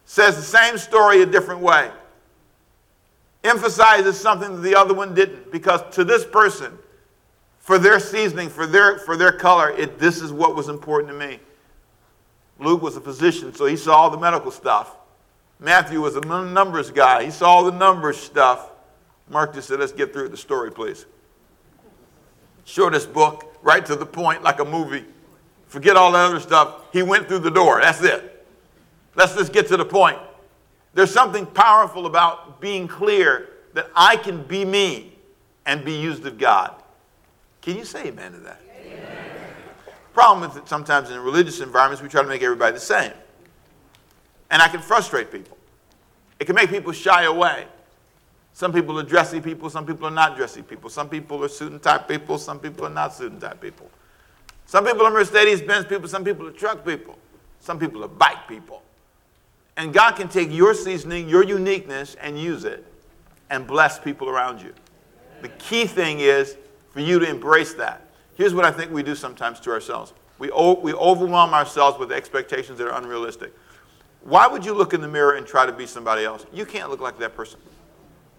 Says 0.05 0.37
the 0.37 0.43
same 0.43 0.79
story 0.79 1.23
a 1.23 1.27
different 1.27 1.61
way 1.61 1.91
emphasizes 3.45 4.19
something 4.19 4.57
that 4.57 4.61
the 4.61 4.75
other 4.75 4.95
one 4.95 5.15
didn't. 5.15 5.50
Because 5.53 5.83
to 5.95 6.05
this 6.05 6.25
person, 6.25 6.77
for 7.59 7.79
their 7.79 8.00
seasoning, 8.00 8.49
for 8.49 8.67
their, 8.67 8.99
for 8.99 9.17
their 9.17 9.33
color, 9.33 9.71
it, 9.71 9.99
this 9.99 10.21
is 10.21 10.33
what 10.33 10.55
was 10.55 10.69
important 10.69 11.12
to 11.12 11.19
me. 11.19 11.39
Luke 12.59 12.83
was 12.83 12.97
a 12.97 13.00
physician, 13.00 13.55
so 13.55 13.67
he 13.67 13.77
saw 13.77 13.95
all 13.95 14.11
the 14.11 14.19
medical 14.19 14.50
stuff. 14.50 14.97
Matthew 15.59 16.00
was 16.00 16.17
a 16.17 16.21
numbers 16.21 16.91
guy, 16.91 17.25
he 17.25 17.31
saw 17.31 17.50
all 17.50 17.65
the 17.65 17.73
numbers 17.73 18.17
stuff. 18.17 18.71
Mark 19.29 19.55
just 19.55 19.69
said, 19.69 19.79
let's 19.79 19.93
get 19.93 20.12
through 20.12 20.29
the 20.29 20.37
story, 20.37 20.73
please. 20.73 21.07
Shortest 22.71 23.12
book, 23.12 23.53
right 23.62 23.85
to 23.87 23.97
the 23.97 24.07
point, 24.07 24.45
like 24.45 24.61
a 24.61 24.65
movie. 24.65 25.05
Forget 25.67 25.97
all 25.97 26.12
the 26.12 26.19
other 26.19 26.39
stuff. 26.39 26.85
He 26.93 27.03
went 27.03 27.27
through 27.27 27.41
the 27.41 27.50
door. 27.50 27.81
That's 27.81 28.00
it. 28.03 28.47
Let's 29.17 29.35
just 29.35 29.53
get 29.53 29.67
to 29.69 29.77
the 29.77 29.85
point. 29.85 30.19
There's 30.95 31.11
something 31.11 31.47
powerful 31.47 32.07
about 32.07 32.61
being 32.61 32.87
clear 32.87 33.49
that 33.75 33.89
I 33.97 34.17
can 34.17 34.45
be 34.45 34.65
me 34.65 35.19
and 35.67 35.85
be 35.85 35.95
used 35.95 36.25
of 36.27 36.39
God. 36.39 36.81
Can 37.61 37.77
you 37.77 37.85
say 37.85 38.07
amen 38.07 38.33
to 38.33 38.39
that? 38.39 38.61
Amen. 38.85 39.00
Problem 40.15 40.49
with 40.49 40.57
it 40.57 40.69
sometimes 40.69 41.11
in 41.11 41.19
religious 41.19 41.61
environments, 41.61 42.03
we 42.03 42.09
try 42.09 42.23
to 42.23 42.29
make 42.29 42.43
everybody 42.43 42.75
the 42.75 42.81
same. 42.81 43.12
And 44.49 44.62
I 44.62 44.69
can 44.69 44.81
frustrate 44.81 45.33
people. 45.33 45.59
It 46.39 46.45
can 46.45 46.55
make 46.55 46.71
people 46.71 46.93
shy 46.93 47.25
away. 47.25 47.67
Some 48.52 48.73
people 48.73 48.99
are 48.99 49.02
dressy 49.02 49.40
people, 49.40 49.71
some 49.71 49.87
people 49.87 50.07
are 50.07 50.12
not 50.12 50.37
dressy 50.37 50.62
people. 50.62 50.90
Some 50.90 51.09
people 51.09 51.42
are 51.45 51.49
suit 51.49 51.73
and 51.73 51.83
tie 51.83 51.99
people, 51.99 52.38
some 52.38 52.59
people 52.59 52.85
are 52.87 52.90
not 52.90 53.14
suit 53.14 53.33
and 53.33 53.40
tie 53.40 53.54
people. 53.54 53.90
Some 54.66 54.85
people 54.85 55.04
are 55.07 55.11
Mercedes 55.11 55.62
Benz 55.62 55.87
people, 55.87 56.09
some 56.09 56.25
people 56.25 56.47
are 56.47 56.52
truck 56.52 56.85
people, 56.85 57.19
some 57.61 57.78
people 57.78 58.04
are 58.04 58.09
bike 58.09 58.47
people. 58.49 58.83
And 59.76 59.92
God 59.92 60.12
can 60.16 60.28
take 60.28 60.52
your 60.52 60.75
seasoning, 60.75 61.28
your 61.28 61.42
uniqueness, 61.42 62.16
and 62.21 62.38
use 62.38 62.64
it 62.64 62.85
and 63.49 63.66
bless 63.66 63.99
people 63.99 64.28
around 64.28 64.61
you. 64.61 64.73
The 65.42 65.49
key 65.49 65.87
thing 65.87 66.21
is 66.21 66.57
for 66.92 67.00
you 67.00 67.19
to 67.19 67.28
embrace 67.28 67.75
that. 67.75 68.02
Here's 68.37 68.54
what 68.54 68.64
I 68.64 68.71
think 68.71 68.92
we 68.92 69.02
do 69.02 69.14
sometimes 69.14 69.61
to 69.61 69.71
ourselves 69.71 70.12
we, 70.38 70.50
o- 70.50 70.80
we 70.80 70.95
overwhelm 70.95 71.52
ourselves 71.52 71.99
with 71.99 72.11
expectations 72.11 72.78
that 72.78 72.88
are 72.88 72.99
unrealistic. 72.99 73.54
Why 74.23 74.47
would 74.47 74.64
you 74.64 74.73
look 74.73 74.95
in 74.95 75.00
the 75.00 75.09
mirror 75.09 75.35
and 75.35 75.47
try 75.47 75.66
to 75.66 75.73
be 75.73 75.87
somebody 75.87 76.25
else? 76.25 76.47
You 76.52 76.64
can't 76.64 76.90
look 76.90 77.00
like 77.00 77.19
that 77.19 77.35
person. 77.37 77.61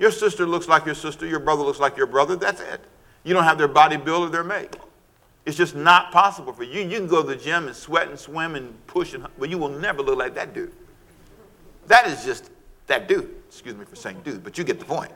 Your 0.02 0.10
sister 0.10 0.48
looks 0.48 0.68
like 0.68 0.88
your 0.88 0.96
sister, 0.96 1.28
your 1.28 1.40
brother 1.40 1.62
looks 1.62 1.80
like 1.80 1.96
your 1.96 2.08
brother, 2.08 2.36
that's 2.36 2.60
it. 2.60 2.82
You 3.24 3.36
don't 3.36 3.44
have 3.44 3.60
their 3.60 3.68
body 3.68 3.98
build 3.98 4.28
or 4.28 4.30
their 4.32 4.44
make. 4.44 4.74
It's 5.46 5.56
just 5.56 5.76
not 5.76 6.12
possible 6.12 6.54
for 6.54 6.64
you. 6.64 6.82
You 6.82 6.98
can 6.98 7.06
go 7.06 7.22
to 7.22 7.28
the 7.28 7.36
gym 7.36 7.68
and 7.68 7.76
sweat 7.76 8.08
and 8.08 8.18
swim 8.18 8.56
and 8.56 8.88
push, 8.88 9.14
and, 9.14 9.28
but 9.38 9.52
you 9.52 9.60
will 9.60 9.70
never 9.70 10.02
look 10.02 10.18
like 10.18 10.34
that 10.34 10.56
dude. 10.56 10.74
That 11.86 12.08
is 12.08 12.26
just 12.26 12.50
that 12.88 13.08
dude. 13.08 13.30
Excuse 13.48 13.76
me 13.76 13.86
for 13.86 13.96
saying 13.96 14.22
dude, 14.24 14.44
but 14.44 14.58
you 14.58 14.64
get 14.64 14.80
the 14.80 14.86
point. 14.86 15.12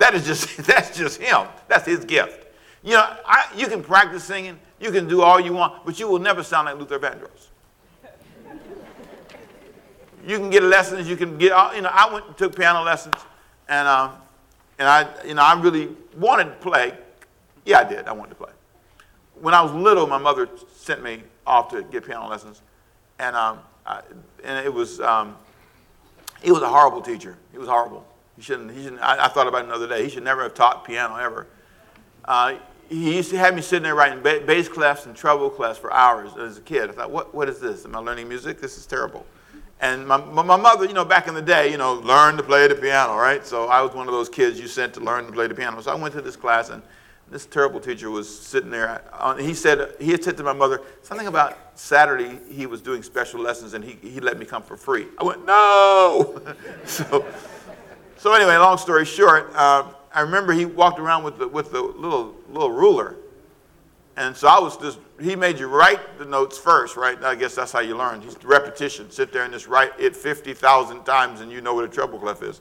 That 0.00 0.16
is 0.16 0.26
just 0.26 0.56
that's 0.66 0.98
just 0.98 1.20
him. 1.20 1.46
That's 1.68 1.86
his 1.86 2.04
gift. 2.04 2.48
You 2.82 2.94
know, 2.94 3.16
I, 3.24 3.46
you 3.56 3.68
can 3.68 3.84
practice 3.84 4.24
singing, 4.24 4.58
you 4.80 4.90
can 4.90 5.06
do 5.06 5.22
all 5.22 5.38
you 5.38 5.52
want, 5.52 5.86
but 5.86 6.00
you 6.00 6.08
will 6.08 6.18
never 6.18 6.42
sound 6.42 6.66
like 6.66 6.76
Luther 6.76 6.98
Vandross. 6.98 7.50
You 10.26 10.38
can 10.38 10.50
get 10.50 10.64
lessons. 10.64 11.08
You 11.08 11.16
can 11.16 11.38
get. 11.38 11.52
You 11.76 11.82
know, 11.82 11.90
I 11.92 12.12
went 12.12 12.26
and 12.26 12.36
took 12.36 12.56
piano 12.56 12.82
lessons, 12.82 13.14
and 13.72 13.88
um, 13.88 14.12
and 14.78 14.86
I, 14.86 15.08
you 15.26 15.34
know, 15.34 15.42
I 15.42 15.58
really 15.58 15.88
wanted 16.18 16.44
to 16.44 16.50
play. 16.56 16.92
Yeah, 17.64 17.78
I 17.78 17.84
did. 17.84 18.06
I 18.06 18.12
wanted 18.12 18.30
to 18.30 18.36
play. 18.36 18.52
When 19.40 19.54
I 19.54 19.62
was 19.62 19.72
little, 19.72 20.06
my 20.06 20.18
mother 20.18 20.48
sent 20.76 21.02
me 21.02 21.22
off 21.46 21.70
to 21.70 21.82
get 21.82 22.04
piano 22.04 22.28
lessons, 22.28 22.60
and 23.18 23.34
um, 23.34 23.60
I, 23.86 24.02
and 24.44 24.64
it 24.64 24.72
was 24.72 25.00
um, 25.00 25.36
he 26.42 26.52
was 26.52 26.62
a 26.62 26.68
horrible 26.68 27.00
teacher. 27.00 27.38
He 27.50 27.58
was 27.58 27.68
horrible. 27.68 28.06
He 28.36 28.42
shouldn't. 28.42 28.70
He 28.72 28.82
shouldn't. 28.82 29.00
I, 29.00 29.24
I 29.24 29.28
thought 29.28 29.46
about 29.46 29.62
it 29.62 29.68
another 29.68 29.88
day. 29.88 30.04
He 30.04 30.10
should 30.10 30.24
never 30.24 30.42
have 30.42 30.54
taught 30.54 30.84
piano 30.84 31.16
ever. 31.16 31.46
Uh, 32.26 32.56
he 32.90 33.16
used 33.16 33.30
to 33.30 33.38
have 33.38 33.54
me 33.54 33.62
sitting 33.62 33.84
there 33.84 33.94
writing 33.94 34.22
bass 34.22 34.68
clefs 34.68 35.06
and 35.06 35.16
treble 35.16 35.50
clefs 35.50 35.78
for 35.78 35.90
hours 35.94 36.36
as 36.36 36.58
a 36.58 36.60
kid. 36.60 36.90
I 36.90 36.92
thought, 36.92 37.10
what, 37.10 37.34
what 37.34 37.48
is 37.48 37.58
this? 37.58 37.86
Am 37.86 37.96
I 37.96 38.00
learning 38.00 38.28
music? 38.28 38.60
This 38.60 38.76
is 38.76 38.84
terrible. 38.84 39.24
And 39.82 40.06
my, 40.06 40.16
my 40.16 40.56
mother, 40.56 40.84
you 40.86 40.92
know, 40.92 41.04
back 41.04 41.26
in 41.26 41.34
the 41.34 41.42
day, 41.42 41.68
you 41.68 41.76
know, 41.76 41.94
learned 41.94 42.38
to 42.38 42.44
play 42.44 42.68
the 42.68 42.74
piano, 42.76 43.16
right? 43.16 43.44
So 43.44 43.66
I 43.66 43.82
was 43.82 43.92
one 43.92 44.06
of 44.06 44.14
those 44.14 44.28
kids 44.28 44.58
you 44.60 44.68
sent 44.68 44.94
to 44.94 45.00
learn 45.00 45.26
to 45.26 45.32
play 45.32 45.48
the 45.48 45.56
piano. 45.56 45.82
So 45.82 45.90
I 45.90 45.96
went 45.96 46.14
to 46.14 46.22
this 46.22 46.36
class, 46.36 46.68
and 46.68 46.84
this 47.28 47.46
terrible 47.46 47.80
teacher 47.80 48.08
was 48.08 48.28
sitting 48.28 48.70
there. 48.70 49.02
He 49.40 49.54
said, 49.54 49.96
he 50.00 50.12
had 50.12 50.22
said 50.22 50.36
to 50.36 50.44
my 50.44 50.52
mother 50.52 50.82
something 51.02 51.26
about 51.26 51.58
Saturday 51.74 52.38
he 52.48 52.66
was 52.66 52.80
doing 52.80 53.02
special 53.02 53.40
lessons, 53.40 53.74
and 53.74 53.82
he, 53.82 53.98
he 54.08 54.20
let 54.20 54.38
me 54.38 54.44
come 54.44 54.62
for 54.62 54.76
free. 54.76 55.08
I 55.18 55.24
went, 55.24 55.44
no! 55.44 56.40
so, 56.84 57.26
so 58.18 58.34
anyway, 58.34 58.56
long 58.58 58.78
story 58.78 59.04
short, 59.04 59.50
uh, 59.52 59.88
I 60.14 60.20
remember 60.20 60.52
he 60.52 60.64
walked 60.64 61.00
around 61.00 61.24
with 61.24 61.38
the, 61.38 61.48
with 61.48 61.72
the 61.72 61.82
little, 61.82 62.36
little 62.48 62.70
ruler. 62.70 63.16
And 64.16 64.36
so 64.36 64.46
I 64.46 64.60
was 64.60 64.76
just, 64.76 64.98
he 65.20 65.36
made 65.36 65.58
you 65.58 65.68
write 65.68 66.18
the 66.18 66.24
notes 66.24 66.58
first, 66.58 66.96
right? 66.96 67.22
I 67.22 67.34
guess 67.34 67.54
that's 67.54 67.72
how 67.72 67.80
you 67.80 67.96
learn. 67.96 68.20
Just 68.22 68.44
repetition. 68.44 69.10
Sit 69.10 69.32
there 69.32 69.44
and 69.44 69.52
just 69.52 69.66
write 69.66 69.92
it 69.98 70.14
50,000 70.14 71.04
times 71.04 71.40
and 71.40 71.50
you 71.50 71.60
know 71.60 71.74
what 71.74 71.84
a 71.84 71.88
treble 71.88 72.18
clef 72.18 72.42
is. 72.42 72.60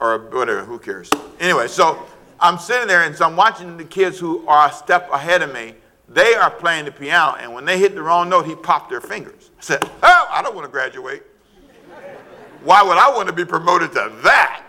Or 0.00 0.18
whatever, 0.18 0.64
who 0.64 0.78
cares? 0.78 1.10
Anyway, 1.40 1.68
so 1.68 2.06
I'm 2.40 2.58
sitting 2.58 2.88
there 2.88 3.04
and 3.04 3.14
so 3.14 3.26
I'm 3.26 3.36
watching 3.36 3.76
the 3.76 3.84
kids 3.84 4.18
who 4.18 4.46
are 4.46 4.68
a 4.68 4.72
step 4.72 5.10
ahead 5.12 5.42
of 5.42 5.52
me. 5.52 5.74
They 6.08 6.34
are 6.34 6.50
playing 6.50 6.84
the 6.84 6.92
piano, 6.92 7.36
and 7.40 7.52
when 7.52 7.64
they 7.64 7.80
hit 7.80 7.96
the 7.96 8.02
wrong 8.02 8.28
note, 8.28 8.46
he 8.46 8.54
popped 8.54 8.90
their 8.90 9.00
fingers. 9.00 9.50
I 9.58 9.60
said, 9.60 9.90
Oh, 10.04 10.28
I 10.30 10.40
don't 10.40 10.54
want 10.54 10.64
to 10.64 10.70
graduate. 10.70 11.24
Why 12.62 12.82
would 12.82 12.96
I 12.96 13.10
want 13.10 13.28
to 13.28 13.34
be 13.34 13.44
promoted 13.44 13.90
to 13.92 14.12
that? 14.22 14.62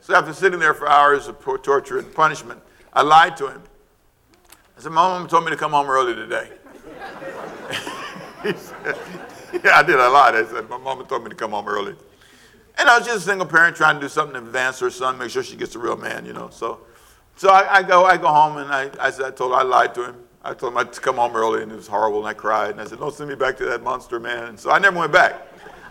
So 0.00 0.14
after 0.14 0.32
sitting 0.32 0.58
there 0.58 0.74
for 0.74 0.88
hours 0.88 1.28
of 1.28 1.38
torture 1.40 1.98
and 1.98 2.14
punishment, 2.14 2.60
I 2.92 3.02
lied 3.02 3.36
to 3.38 3.48
him. 3.48 3.62
I 4.78 4.80
said, 4.80 4.92
My 4.92 5.08
mom 5.08 5.26
told 5.26 5.44
me 5.44 5.50
to 5.50 5.56
come 5.56 5.72
home 5.72 5.88
early 5.90 6.14
today. 6.14 6.50
said, 8.56 8.96
Yeah, 9.64 9.72
I 9.74 9.82
did. 9.82 9.96
a 9.96 10.08
lied. 10.08 10.36
I 10.36 10.44
said, 10.44 10.70
My 10.70 10.78
mama 10.78 11.02
told 11.02 11.24
me 11.24 11.30
to 11.30 11.34
come 11.34 11.50
home 11.50 11.66
early. 11.66 11.96
And 12.78 12.88
I 12.88 12.96
was 12.96 13.04
just 13.04 13.18
a 13.18 13.28
single 13.28 13.46
parent 13.46 13.74
trying 13.74 13.96
to 13.96 14.00
do 14.00 14.08
something 14.08 14.34
to 14.34 14.38
advance 14.38 14.78
her 14.78 14.88
son, 14.88 15.18
make 15.18 15.30
sure 15.30 15.42
she 15.42 15.56
gets 15.56 15.74
a 15.74 15.80
real 15.80 15.96
man, 15.96 16.24
you 16.24 16.32
know. 16.32 16.48
So, 16.50 16.78
so 17.34 17.48
I, 17.48 17.78
I 17.78 17.82
go, 17.82 18.04
I 18.04 18.16
go 18.18 18.28
home 18.28 18.58
and 18.58 18.70
I, 18.70 18.88
I, 19.00 19.10
said, 19.10 19.24
I 19.24 19.30
told 19.32 19.52
I 19.52 19.62
lied 19.62 19.96
to 19.96 20.04
him. 20.04 20.16
I 20.44 20.54
told 20.54 20.74
him 20.74 20.78
I'd 20.78 20.92
come 20.92 21.16
home 21.16 21.34
early 21.34 21.64
and 21.64 21.72
it 21.72 21.74
was 21.74 21.88
horrible 21.88 22.18
and 22.20 22.28
I 22.28 22.34
cried. 22.34 22.70
And 22.70 22.80
I 22.80 22.84
said, 22.84 23.00
Don't 23.00 23.12
send 23.12 23.28
me 23.28 23.34
back 23.34 23.56
to 23.56 23.64
that 23.64 23.82
monster 23.82 24.20
man. 24.20 24.44
And 24.44 24.60
so 24.60 24.70
I 24.70 24.78
never 24.78 24.96
went 24.96 25.10
back. 25.10 25.42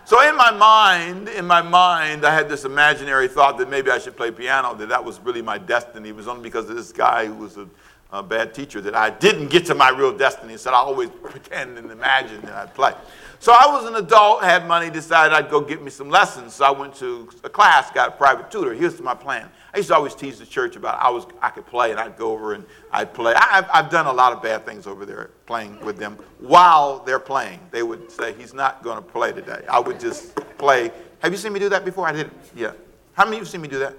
So 0.06 0.26
in 0.26 0.34
my 0.34 0.50
mind, 0.50 1.28
in 1.28 1.46
my 1.46 1.60
mind, 1.60 2.24
I 2.24 2.34
had 2.34 2.48
this 2.48 2.64
imaginary 2.64 3.28
thought 3.28 3.58
that 3.58 3.68
maybe 3.68 3.90
I 3.90 3.98
should 3.98 4.16
play 4.16 4.30
piano, 4.30 4.74
that 4.76 4.88
that 4.88 5.04
was 5.04 5.20
really 5.20 5.42
my 5.42 5.58
destiny. 5.58 6.08
It 6.08 6.16
was 6.16 6.26
only 6.26 6.42
because 6.42 6.70
of 6.70 6.76
this 6.76 6.92
guy 6.92 7.26
who 7.26 7.34
was 7.34 7.58
a, 7.58 7.68
a 8.10 8.22
bad 8.22 8.54
teacher 8.54 8.80
that 8.80 8.94
I 8.94 9.10
didn't 9.10 9.48
get 9.48 9.66
to 9.66 9.74
my 9.74 9.90
real 9.90 10.16
destiny. 10.16 10.56
So 10.56 10.70
I 10.70 10.76
always 10.76 11.10
pretend 11.10 11.76
and 11.76 11.90
imagine 11.90 12.40
that 12.42 12.54
I'd 12.54 12.74
play. 12.74 12.94
So 13.38 13.52
I 13.52 13.66
was 13.66 13.84
an 13.84 13.96
adult, 13.96 14.42
had 14.42 14.66
money, 14.66 14.90
decided 14.90 15.32
I'd 15.32 15.50
go 15.50 15.60
get 15.60 15.82
me 15.82 15.90
some 15.90 16.08
lessons. 16.08 16.54
So 16.54 16.64
I 16.64 16.70
went 16.70 16.94
to 16.96 17.28
a 17.44 17.50
class, 17.50 17.90
got 17.90 18.08
a 18.08 18.12
private 18.12 18.50
tutor. 18.50 18.72
Here's 18.72 19.00
my 19.00 19.14
plan. 19.14 19.48
I 19.74 19.76
used 19.76 19.90
to 19.90 19.94
always 19.94 20.14
tease 20.14 20.38
the 20.38 20.46
church 20.46 20.74
about 20.74 20.98
I 21.00 21.10
was 21.10 21.26
I 21.42 21.50
could 21.50 21.66
play 21.66 21.90
and 21.90 22.00
I'd 22.00 22.16
go 22.16 22.32
over 22.32 22.54
and 22.54 22.64
I'd 22.90 23.12
play. 23.12 23.34
I, 23.34 23.44
have 23.48 23.70
I've 23.72 23.90
done 23.90 24.06
a 24.06 24.12
lot 24.12 24.32
of 24.32 24.42
bad 24.42 24.64
things 24.64 24.86
over 24.86 25.04
there 25.04 25.30
playing 25.46 25.78
with 25.84 25.98
them 25.98 26.16
while 26.40 27.00
they're 27.00 27.18
playing. 27.18 27.60
They 27.70 27.82
would 27.82 28.10
say 28.10 28.32
he's 28.32 28.54
not 28.54 28.82
going 28.82 28.96
to 28.96 29.02
play 29.02 29.32
today. 29.32 29.64
I 29.68 29.78
would 29.78 30.00
just 30.00 30.34
play. 30.56 30.90
Have 31.20 31.30
you 31.30 31.38
seen 31.38 31.52
me 31.52 31.60
do 31.60 31.68
that 31.68 31.84
before? 31.84 32.08
I 32.08 32.12
did. 32.12 32.30
Yeah. 32.56 32.72
How 33.12 33.24
many 33.24 33.36
of 33.36 33.40
you 33.40 33.44
have 33.44 33.48
seen 33.48 33.60
me 33.60 33.68
do 33.68 33.78
that? 33.80 33.94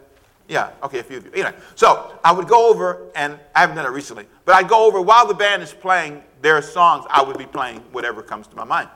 Yeah. 0.50 0.72
Okay, 0.84 1.00
a 1.00 1.04
few 1.04 1.18
of 1.18 1.26
you. 1.26 1.32
Anyway, 1.32 1.54
so 1.76 2.20
I 2.24 2.34
would 2.34 2.48
go 2.48 2.70
over 2.70 3.08
and 3.16 3.40
I 3.56 3.62
haven't 3.62 3.76
done 3.76 3.86
it 3.86 3.92
recently, 3.92 4.26
but 4.46 4.56
I'd 4.56 4.68
go 4.68 4.86
over 4.86 5.00
while 5.00 5.28
the 5.28 5.34
band 5.34 5.62
is 5.62 5.72
playing 5.72 6.24
their 6.42 6.62
songs. 6.64 7.06
I 7.10 7.22
would 7.22 7.38
be 7.38 7.46
playing 7.46 7.82
whatever 7.92 8.24
comes 8.24 8.48
to 8.48 8.56
my 8.56 8.64
mind. 8.64 8.90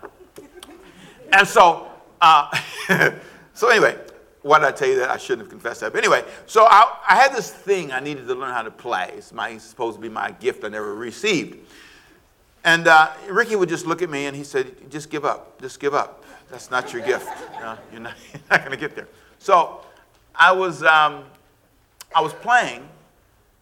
And 1.32 1.48
so, 1.48 1.88
uh, 2.20 2.60
so 3.54 3.70
anyway, 3.70 3.98
why 4.42 4.60
did 4.60 4.68
I 4.68 4.72
tell 4.72 4.88
you 4.88 4.96
that? 4.98 5.12
I 5.12 5.18
shouldn't 5.18 5.42
have 5.42 5.50
confessed 5.50 5.82
that. 5.82 5.94
But 5.94 6.00
anyway, 6.00 6.26
so 6.48 6.66
I, 6.66 6.98
I 7.08 7.16
had 7.16 7.34
this 7.34 7.52
thing 7.52 7.92
I 7.92 8.00
needed 8.00 8.28
to 8.28 8.34
learn 8.34 8.52
how 8.52 8.64
to 8.64 8.72
play. 8.72 9.12
It's, 9.16 9.32
my, 9.32 9.58
supposed 9.60 9.98
to 9.98 10.02
be 10.02 10.10
my 10.10 10.32
gift 10.32 10.66
I 10.66 10.70
never 10.70 10.96
received. 10.96 11.60
And 12.64 12.88
uh, 12.88 13.12
Ricky 13.30 13.56
would 13.56 13.70
just 13.70 13.86
look 13.86 14.02
at 14.02 14.10
me 14.10 14.26
and 14.26 14.36
he 14.36 14.44
said, 14.44 14.90
just 14.90 15.12
give 15.12 15.24
up. 15.24 15.62
Just 15.62 15.80
give 15.80 15.94
up. 15.94 16.24
That's 16.50 16.72
not 16.72 16.92
your 16.94 17.04
gift. 17.04 17.28
you're 17.92 18.02
not, 18.02 18.16
not 18.50 18.60
going 18.60 18.72
to 18.72 18.78
get 18.78 18.96
there. 18.96 19.08
So 19.38 19.82
I 20.36 20.52
was, 20.52 20.82
um, 20.84 21.26
I 22.16 22.22
was 22.22 22.34
playing. 22.34 22.88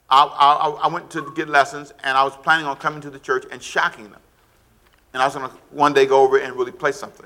I, 0.10 0.26
I, 0.26 0.70
I 0.84 0.88
went 0.88 1.10
to 1.12 1.32
get 1.36 1.48
lessons 1.48 1.94
and 2.04 2.18
I 2.18 2.24
was 2.24 2.36
planning 2.38 2.66
on 2.66 2.76
coming 2.78 3.02
to 3.02 3.10
the 3.10 3.20
church 3.20 3.46
and 3.52 3.62
shocking 3.62 4.10
them. 4.12 4.20
And 5.14 5.22
I 5.22 5.26
was 5.26 5.36
going 5.36 5.50
to 5.50 5.56
one 5.72 5.94
day 5.94 6.06
go 6.06 6.22
over 6.22 6.38
and 6.38 6.56
really 6.56 6.72
play 6.72 6.92
something 6.92 7.26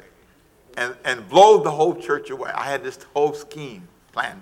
and, 0.78 0.96
and 1.04 1.28
blow 1.28 1.62
the 1.62 1.72
whole 1.72 1.96
church 1.96 2.30
away. 2.30 2.52
I 2.54 2.66
had 2.66 2.84
this 2.84 3.00
whole 3.14 3.34
scheme 3.34 3.88
planned. 4.12 4.42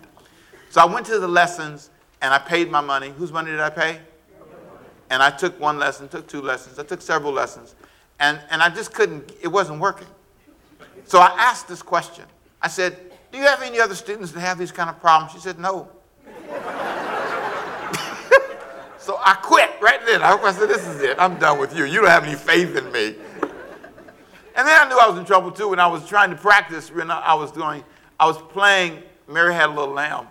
So 0.70 0.82
I 0.82 0.86
went 0.86 1.06
to 1.08 1.20
the 1.20 1.28
lessons 1.28 1.90
and 2.22 2.34
I 2.34 2.40
paid 2.40 2.70
my 2.72 2.82
money. 2.82 3.10
Whose 3.10 3.32
money 3.32 3.52
did 3.52 3.60
I 3.60 3.70
pay? 3.70 4.00
And 5.10 5.22
I 5.22 5.30
took 5.30 5.60
one 5.60 5.78
lesson, 5.78 6.08
took 6.08 6.28
two 6.28 6.42
lessons, 6.42 6.80
I 6.80 6.84
took 6.84 7.02
several 7.02 7.32
lessons, 7.32 7.76
and, 8.20 8.40
and 8.50 8.64
I 8.64 8.70
just 8.70 8.94
couldn't, 8.94 9.32
it 9.42 9.48
wasn't 9.48 9.80
working. 9.80 10.08
So 11.06 11.20
I 11.20 11.28
asked 11.38 11.68
this 11.68 11.82
question. 11.82 12.26
I 12.62 12.68
said, 12.68 12.98
Do 13.32 13.38
you 13.38 13.44
have 13.44 13.62
any 13.62 13.80
other 13.80 13.94
students 13.94 14.32
that 14.32 14.40
have 14.40 14.58
these 14.58 14.72
kind 14.72 14.90
of 14.90 15.00
problems? 15.00 15.34
She 15.34 15.40
said, 15.40 15.60
No. 15.60 15.90
so 19.00 19.20
I 19.24 19.36
quit 19.42 19.72
right 19.82 20.06
then. 20.06 20.22
I 20.22 20.52
said, 20.52 20.70
This 20.70 20.86
is 20.88 21.02
it. 21.02 21.18
I'm 21.20 21.40
done 21.40 21.60
with 21.60 21.78
you. 21.78 21.86
You 21.86 22.02
don't 22.02 22.10
have 22.10 22.26
any 22.26 22.36
faith 22.36 22.76
in 22.76 22.92
me. 22.92 23.16
And 24.56 24.68
then 24.68 24.80
I 24.80 24.88
knew 24.88 24.98
I 24.98 25.10
was 25.10 25.18
in 25.18 25.26
trouble 25.26 25.52
too 25.52 25.70
when 25.70 25.80
I 25.80 25.88
was 25.88 26.08
trying 26.08 26.30
to 26.30 26.36
practice. 26.36 26.92
When 26.92 27.10
I 27.10 27.34
was 27.34 27.52
doing, 27.52 27.84
I 28.20 28.28
was 28.28 28.38
playing 28.38 29.02
Mary 29.28 29.54
Had 29.54 29.70
a 29.70 29.74
Little 29.74 29.94
Lamb. 29.94 30.28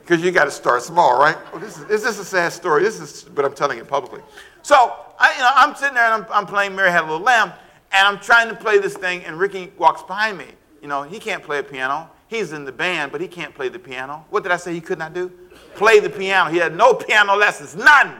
Because 0.00 0.22
you 0.22 0.32
got 0.32 0.44
to 0.44 0.50
start 0.50 0.82
small, 0.82 1.18
right? 1.18 1.38
Oh, 1.54 1.58
this 1.58 1.78
is, 1.78 1.88
is 1.88 2.02
this 2.02 2.18
a 2.18 2.24
sad 2.26 2.52
story? 2.52 2.82
This 2.82 3.00
is, 3.00 3.22
but 3.22 3.46
I'm 3.46 3.54
telling 3.54 3.78
it 3.78 3.88
publicly. 3.88 4.20
So 4.60 4.94
I, 5.18 5.32
you 5.32 5.40
know, 5.40 5.50
I'm 5.54 5.74
sitting 5.74 5.94
there 5.94 6.04
and 6.04 6.24
I'm, 6.24 6.26
I'm 6.30 6.46
playing 6.46 6.76
Mary 6.76 6.90
Had 6.90 7.04
a 7.04 7.06
Little 7.06 7.20
Lamb, 7.20 7.52
and 7.90 8.06
I'm 8.06 8.18
trying 8.18 8.50
to 8.50 8.54
play 8.54 8.78
this 8.78 8.94
thing, 8.94 9.24
and 9.24 9.38
Ricky 9.38 9.72
walks 9.78 10.02
behind 10.02 10.36
me. 10.36 10.48
You 10.84 10.88
know, 10.88 11.02
he 11.02 11.18
can't 11.18 11.42
play 11.42 11.60
a 11.60 11.62
piano. 11.62 12.10
He's 12.28 12.52
in 12.52 12.66
the 12.66 12.70
band, 12.70 13.10
but 13.10 13.22
he 13.22 13.26
can't 13.26 13.54
play 13.54 13.70
the 13.70 13.78
piano. 13.78 14.26
What 14.28 14.42
did 14.42 14.52
I 14.52 14.58
say 14.58 14.74
he 14.74 14.82
could 14.82 14.98
not 14.98 15.14
do? 15.14 15.32
Play 15.76 15.98
the 15.98 16.10
piano. 16.10 16.50
He 16.50 16.58
had 16.58 16.76
no 16.76 16.92
piano 16.92 17.34
lessons, 17.36 17.74
none. 17.74 18.14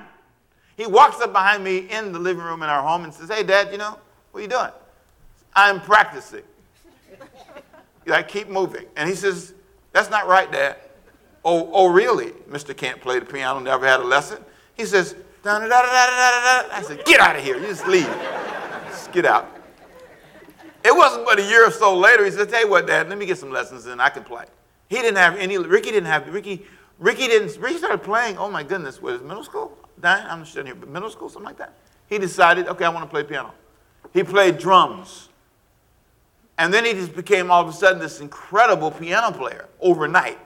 He 0.79 0.87
walks 0.87 1.21
up 1.21 1.35
behind 1.35 1.63
me 1.63 1.91
in 1.91 2.11
the 2.11 2.19
living 2.19 2.43
room 2.43 2.63
in 2.63 2.71
our 2.71 2.81
home 2.81 3.05
and 3.05 3.13
says, 3.13 3.29
Hey, 3.29 3.43
Dad, 3.43 3.71
you 3.71 3.77
know, 3.77 3.99
what 4.31 4.41
are 4.41 4.43
you 4.43 4.49
doing? 4.49 4.71
I'm 5.55 5.79
practicing. 5.79 6.41
I 8.11 8.23
keep 8.23 8.49
moving. 8.49 8.87
And 8.97 9.11
he 9.11 9.15
says, 9.15 9.53
That's 9.93 10.09
not 10.09 10.27
right, 10.27 10.51
Dad. 10.51 10.79
Oh, 11.45 11.69
oh, 11.71 11.93
really? 11.93 12.31
Mr. 12.49 12.75
Can't 12.75 12.99
play 12.99 13.19
the 13.19 13.27
piano, 13.27 13.61
never 13.61 13.87
had 13.87 14.01
a 14.01 14.05
lesson. 14.05 14.43
He 14.75 14.87
says, 14.87 15.15
da 15.43 15.59
da 15.59 15.69
da 15.69 15.83
da 15.83 15.83
da 15.83 16.63
da. 16.63 16.77
I 16.77 16.83
said, 16.83 17.05
Get 17.05 17.21
out 17.21 17.37
of 17.37 17.45
here. 17.45 17.59
You 17.59 17.67
just 17.67 17.87
leave. 17.87 18.09
Just 18.89 19.13
get 19.13 19.27
out. 19.27 19.54
It 20.85 20.95
wasn't 20.95 21.25
but 21.25 21.39
a 21.39 21.43
year 21.43 21.67
or 21.67 21.71
so 21.71 21.97
later, 21.97 22.25
he 22.25 22.31
said, 22.31 22.51
Tell 22.51 22.61
you 22.61 22.69
what, 22.69 22.87
Dad, 22.87 23.09
let 23.09 23.17
me 23.17 23.25
get 23.25 23.39
some 23.39 23.51
lessons 23.51 23.87
and 23.87 24.03
I 24.03 24.11
can 24.11 24.23
play. 24.23 24.45
He 24.89 24.97
didn't 24.97 25.17
have 25.17 25.37
any, 25.37 25.57
Ricky 25.57 25.91
didn't 25.91 26.07
have, 26.07 26.29
Ricky, 26.33 26.67
Ricky 26.99 27.27
didn't, 27.27 27.57
Ricky 27.59 27.79
started 27.79 28.03
playing, 28.03 28.37
oh 28.37 28.51
my 28.51 28.63
goodness, 28.63 29.01
what 29.01 29.15
is 29.15 29.23
middle 29.23 29.43
school? 29.43 29.77
I'm 30.03 30.45
sitting 30.45 30.67
here, 30.67 30.75
but 30.75 30.91
middle 30.91 31.09
school, 31.09 31.31
something 31.31 31.47
like 31.47 31.57
that. 31.57 31.73
He 32.09 32.19
decided, 32.19 32.69
okay, 32.69 32.85
I 32.85 32.91
want 32.91 33.07
to 33.07 33.11
play 33.11 33.23
piano. 33.23 33.55
He 34.13 34.23
played 34.23 34.59
drums. 34.59 35.31
And 36.59 36.73
then 36.73 36.85
he 36.85 36.93
just 36.93 37.17
became 37.17 37.51
all 37.51 37.63
of 37.63 37.69
a 37.69 37.73
sudden 37.73 37.99
this 37.99 38.21
incredible 38.21 38.91
piano 38.91 39.37
player 39.37 39.69
overnight, 39.81 40.39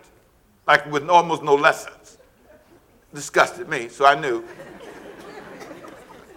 like 0.66 0.90
with 0.90 1.08
almost 1.08 1.42
no 1.42 1.56
lessons. 1.56 2.18
Disgusted 3.12 3.68
me, 3.68 3.88
so 3.88 4.06
I 4.06 4.14
knew 4.14 4.44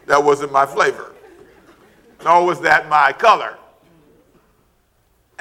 that 0.08 0.24
wasn't 0.24 0.52
my 0.52 0.66
flavor. 0.66 1.14
Nor 2.24 2.46
was 2.46 2.60
that 2.62 2.90
my 2.90 3.14
color. 3.14 3.58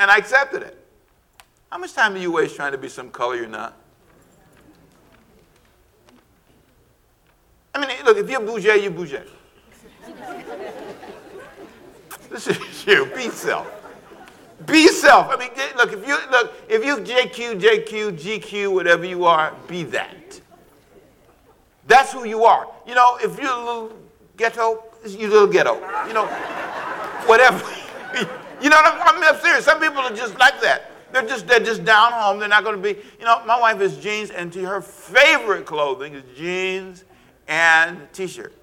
And 0.01 0.11
I 0.11 0.17
accepted 0.17 0.63
it. 0.63 0.77
How 1.71 1.77
much 1.77 1.93
time 1.93 2.15
do 2.15 2.21
you 2.21 2.33
waste 2.33 2.57
trying 2.57 2.73
to 2.73 2.79
be 2.79 2.89
some 2.89 3.11
color 3.11 3.37
you're 3.37 3.47
not? 3.47 3.77
I 7.75 7.87
mean, 7.87 8.03
look, 8.07 8.17
if 8.17 8.31
you're 8.31 8.41
bougie, 8.41 8.81
you're 8.81 8.91
bougie. 8.91 9.19
this 12.31 12.49
is 12.49 12.87
you. 12.87 13.05
Be 13.15 13.29
self. 13.29 13.71
Be 14.65 14.89
self. 14.89 15.29
I 15.29 15.37
mean, 15.37 15.51
look, 15.77 15.93
if 15.93 16.09
you 16.09 16.17
look, 16.31 16.55
if 16.67 16.83
you 16.83 16.97
JQ, 16.97 17.61
JQ, 17.61 18.19
GQ, 18.19 18.73
whatever 18.73 19.05
you 19.05 19.27
are, 19.27 19.55
be 19.69 19.83
that. 19.83 20.41
That's 21.87 22.15
who 22.15 22.25
you 22.25 22.45
are. 22.45 22.67
You 22.87 22.95
know, 22.95 23.19
if 23.23 23.39
you're 23.39 23.53
a 23.53 23.59
little 23.59 23.93
ghetto, 24.39 24.83
you're 25.07 25.29
a 25.29 25.33
little 25.33 25.47
ghetto. 25.47 25.75
You 26.07 26.15
know, 26.15 26.25
whatever. 27.27 27.63
You 28.61 28.69
know 28.69 28.77
what 28.77 29.15
I'm, 29.15 29.23
I'm 29.23 29.41
serious. 29.41 29.65
Some 29.65 29.81
people 29.81 29.99
are 29.99 30.15
just 30.15 30.39
like 30.39 30.61
that. 30.61 30.91
They're 31.13 31.27
just 31.27 31.47
they're 31.47 31.61
just 31.61 31.85
down 31.85 32.13
home. 32.13 32.39
They're 32.39 32.49
not 32.49 32.63
going 32.63 32.77
to 32.77 32.83
be. 32.83 33.01
You 33.19 33.25
know, 33.25 33.43
my 33.47 33.59
wife 33.59 33.81
is 33.81 33.97
jeans, 33.97 34.31
and 34.31 34.53
to 34.53 34.65
her 34.65 34.81
favorite 34.81 35.67
clothing 35.67 36.15
is 36.15 36.23
jeans 36.37 37.05
and 37.49 38.07
t-shirt. 38.13 38.55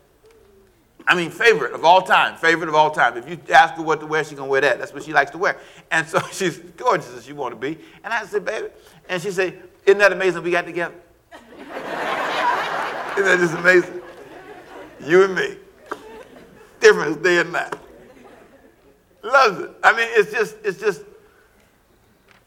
I 1.05 1.15
mean, 1.15 1.29
favorite 1.29 1.73
of 1.73 1.83
all 1.83 2.01
time. 2.01 2.35
Favorite 2.35 2.69
of 2.69 2.75
all 2.75 2.91
time. 2.91 3.17
If 3.17 3.29
you 3.29 3.39
ask 3.53 3.75
her 3.75 3.81
what 3.81 3.99
to 4.01 4.05
wear, 4.05 4.23
she's 4.23 4.37
gonna 4.37 4.49
wear 4.49 4.61
that. 4.61 4.77
That's 4.79 4.93
what 4.93 5.03
she 5.03 5.13
likes 5.13 5.31
to 5.31 5.37
wear. 5.37 5.57
And 5.91 6.07
so 6.07 6.19
she's 6.31 6.57
gorgeous 6.57 7.13
as 7.15 7.25
she 7.25 7.33
want 7.33 7.53
to 7.53 7.59
be. 7.59 7.79
And 8.03 8.13
I 8.13 8.25
said, 8.25 8.45
baby, 8.45 8.67
and 9.09 9.21
she 9.21 9.31
said, 9.31 9.61
isn't 9.85 9.99
that 9.99 10.11
amazing 10.11 10.43
we 10.43 10.51
got 10.51 10.65
together? 10.65 10.95
isn't 11.31 11.73
that 11.73 13.37
just 13.39 13.55
amazing? 13.55 14.01
You 15.01 15.23
and 15.23 15.35
me. 15.35 15.57
Difference 16.79 17.17
day 17.17 17.39
and 17.39 17.51
night 17.51 17.73
loves 19.27 19.59
it. 19.59 19.71
I 19.83 19.95
mean, 19.95 20.07
it's 20.11 20.31
just, 20.31 20.57
it's 20.63 20.79
just, 20.79 21.03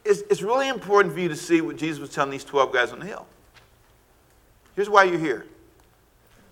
it's, 0.05 0.23
it's 0.31 0.43
really 0.43 0.69
important 0.69 1.15
for 1.15 1.21
you 1.21 1.29
to 1.29 1.37
see 1.37 1.61
what 1.61 1.77
Jesus 1.77 2.01
was 2.01 2.11
telling 2.11 2.31
these 2.31 2.45
12 2.45 2.73
guys 2.73 2.93
on 2.93 3.01
the 3.01 3.07
hill. 3.07 3.27
Here's 4.77 4.89
why 4.89 5.05
you're 5.05 5.19
here. 5.19 5.47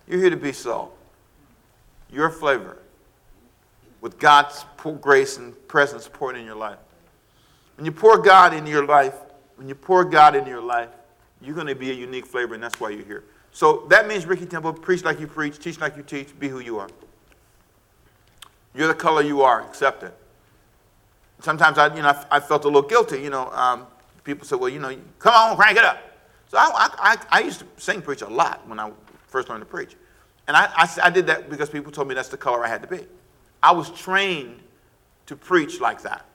You're 0.07 0.19
here 0.19 0.29
to 0.29 0.37
be 0.37 0.51
salt. 0.51 0.95
Your 2.11 2.29
flavor 2.29 2.79
with 4.01 4.17
God's 4.19 4.65
grace 5.01 5.37
and 5.37 5.55
presence 5.67 6.09
poured 6.11 6.35
in 6.37 6.45
your 6.45 6.55
life. 6.55 6.79
When 7.77 7.85
you 7.85 7.91
pour 7.91 8.17
God 8.17 8.53
into 8.53 8.71
your 8.71 8.85
life, 8.85 9.15
when 9.55 9.67
you 9.67 9.75
pour 9.75 10.03
God 10.03 10.35
into 10.35 10.49
your 10.49 10.61
life, 10.61 10.89
you're 11.41 11.55
going 11.55 11.67
to 11.67 11.75
be 11.75 11.91
a 11.91 11.93
unique 11.93 12.25
flavor, 12.25 12.53
and 12.53 12.63
that's 12.63 12.79
why 12.79 12.89
you're 12.89 13.05
here. 13.05 13.23
So 13.51 13.85
that 13.89 14.07
means 14.07 14.25
Ricky 14.25 14.45
Temple, 14.45 14.73
preach 14.73 15.03
like 15.03 15.19
you 15.19 15.27
preach, 15.27 15.59
teach 15.59 15.79
like 15.79 15.97
you 15.97 16.03
teach, 16.03 16.37
be 16.39 16.47
who 16.47 16.59
you 16.59 16.77
are. 16.77 16.89
You're 18.79 18.87
the 18.87 18.93
color 18.93 19.21
you 19.21 19.41
are. 19.41 19.59
Accept 19.63 20.03
it. 20.03 20.13
Sometimes 21.41 21.77
I, 21.77 21.93
you 21.93 22.01
know, 22.01 22.17
I, 22.31 22.39
felt 22.39 22.63
a 22.63 22.67
little 22.67 22.87
guilty. 22.87 23.21
You 23.21 23.29
know, 23.29 23.51
um, 23.51 23.85
people 24.23 24.47
said, 24.47 24.57
"Well, 24.57 24.69
you 24.69 24.79
know, 24.79 24.95
come 25.19 25.33
on, 25.33 25.57
crank 25.57 25.77
it 25.77 25.83
up." 25.83 26.01
So 26.47 26.57
I, 26.57 26.89
I, 26.97 27.17
I 27.29 27.41
used 27.41 27.59
to 27.59 27.65
sing 27.75 28.01
preach 28.01 28.21
a 28.21 28.29
lot 28.29 28.65
when 28.69 28.79
I 28.79 28.89
first 29.27 29.49
learned 29.49 29.63
to 29.63 29.65
preach, 29.65 29.97
and 30.47 30.55
I, 30.55 30.71
I, 30.73 30.89
I 31.03 31.09
did 31.09 31.27
that 31.27 31.49
because 31.49 31.69
people 31.69 31.91
told 31.91 32.07
me 32.07 32.15
that's 32.15 32.29
the 32.29 32.37
color 32.37 32.63
I 32.63 32.69
had 32.69 32.81
to 32.81 32.87
be. 32.87 33.05
I 33.61 33.73
was 33.73 33.89
trained 33.89 34.61
to 35.25 35.35
preach 35.35 35.81
like 35.81 36.01
that. 36.03 36.25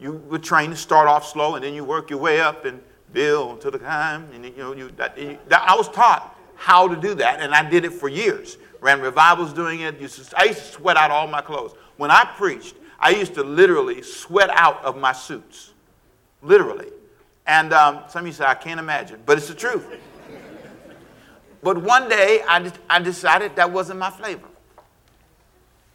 You 0.00 0.12
were 0.30 0.38
trained 0.38 0.72
to 0.72 0.78
start 0.78 1.08
off 1.08 1.28
slow, 1.28 1.56
and 1.56 1.64
then 1.64 1.74
you 1.74 1.84
work 1.84 2.08
your 2.08 2.20
way 2.20 2.40
up 2.40 2.64
and 2.64 2.80
build 3.12 3.60
to 3.60 3.70
the 3.70 3.78
time. 3.78 4.26
And 4.32 4.46
you 4.46 4.56
know, 4.56 4.72
you, 4.72 4.90
that, 4.96 5.18
you 5.18 5.36
that, 5.48 5.68
I 5.68 5.76
was 5.76 5.90
taught 5.90 6.38
how 6.54 6.88
to 6.88 6.96
do 6.96 7.14
that, 7.16 7.40
and 7.40 7.54
I 7.54 7.68
did 7.68 7.84
it 7.84 7.92
for 7.92 8.08
years 8.08 8.56
ran 8.86 9.00
revivals 9.00 9.52
doing 9.52 9.80
it. 9.80 9.96
I 10.36 10.44
used 10.44 10.60
to 10.60 10.72
sweat 10.72 10.96
out 10.96 11.10
all 11.10 11.26
my 11.26 11.40
clothes. 11.40 11.74
When 11.96 12.10
I 12.12 12.24
preached, 12.24 12.76
I 13.00 13.10
used 13.10 13.34
to 13.34 13.42
literally 13.42 14.00
sweat 14.02 14.48
out 14.52 14.82
of 14.84 14.96
my 14.96 15.12
suits. 15.12 15.72
Literally. 16.40 16.90
And 17.48 17.72
um, 17.72 18.04
some 18.08 18.20
of 18.20 18.26
you 18.28 18.32
say, 18.32 18.44
I 18.44 18.54
can't 18.54 18.78
imagine, 18.78 19.20
but 19.26 19.38
it's 19.38 19.48
the 19.48 19.54
truth. 19.54 19.84
but 21.62 21.82
one 21.82 22.08
day, 22.08 22.42
I, 22.48 22.72
I 22.88 23.00
decided 23.00 23.56
that 23.56 23.72
wasn't 23.72 23.98
my 23.98 24.10
flavor. 24.10 24.46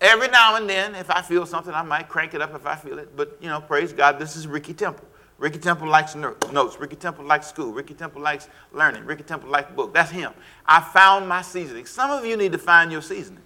Every 0.02 0.28
now 0.28 0.56
and 0.56 0.70
then, 0.70 0.94
if 0.96 1.10
I 1.10 1.22
feel 1.22 1.46
something, 1.46 1.74
I 1.74 1.84
might 1.84 2.10
crank 2.10 2.34
it 2.34 2.42
up 2.42 2.54
if 2.56 2.66
I 2.66 2.76
feel 2.76 3.00
it. 3.00 3.16
But, 3.16 3.38
you 3.40 3.48
know, 3.48 3.62
praise 3.62 3.94
God, 3.94 4.20
this 4.20 4.36
is 4.36 4.48
Ricky 4.48 4.74
Temple. 4.74 5.06
Ricky 5.42 5.58
Temple 5.58 5.88
likes 5.88 6.14
notes. 6.14 6.80
Ricky 6.80 6.96
Temple 6.96 7.26
likes 7.26 7.48
school. 7.48 7.74
Ricky 7.74 7.96
Temple 7.96 8.22
likes 8.22 8.48
learning. 8.74 9.06
Ricky 9.06 9.24
Temple 9.24 9.50
likes 9.50 9.72
book. 9.72 9.92
That's 9.92 10.12
him. 10.12 10.34
I 10.68 10.82
found 10.82 11.28
my 11.28 11.42
seasoning. 11.42 11.88
Some 11.88 12.12
of 12.12 12.24
you 12.24 12.38
need 12.38 12.52
to 12.52 12.60
find 12.60 12.92
your 12.92 13.02
seasoning. 13.02 13.42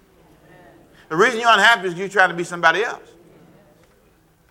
The 1.08 1.16
reason 1.16 1.40
you're 1.40 1.50
unhappy 1.50 1.88
is 1.88 1.94
you're 1.94 2.10
trying 2.10 2.28
to 2.28 2.34
be 2.34 2.44
somebody 2.44 2.84
else. 2.84 3.08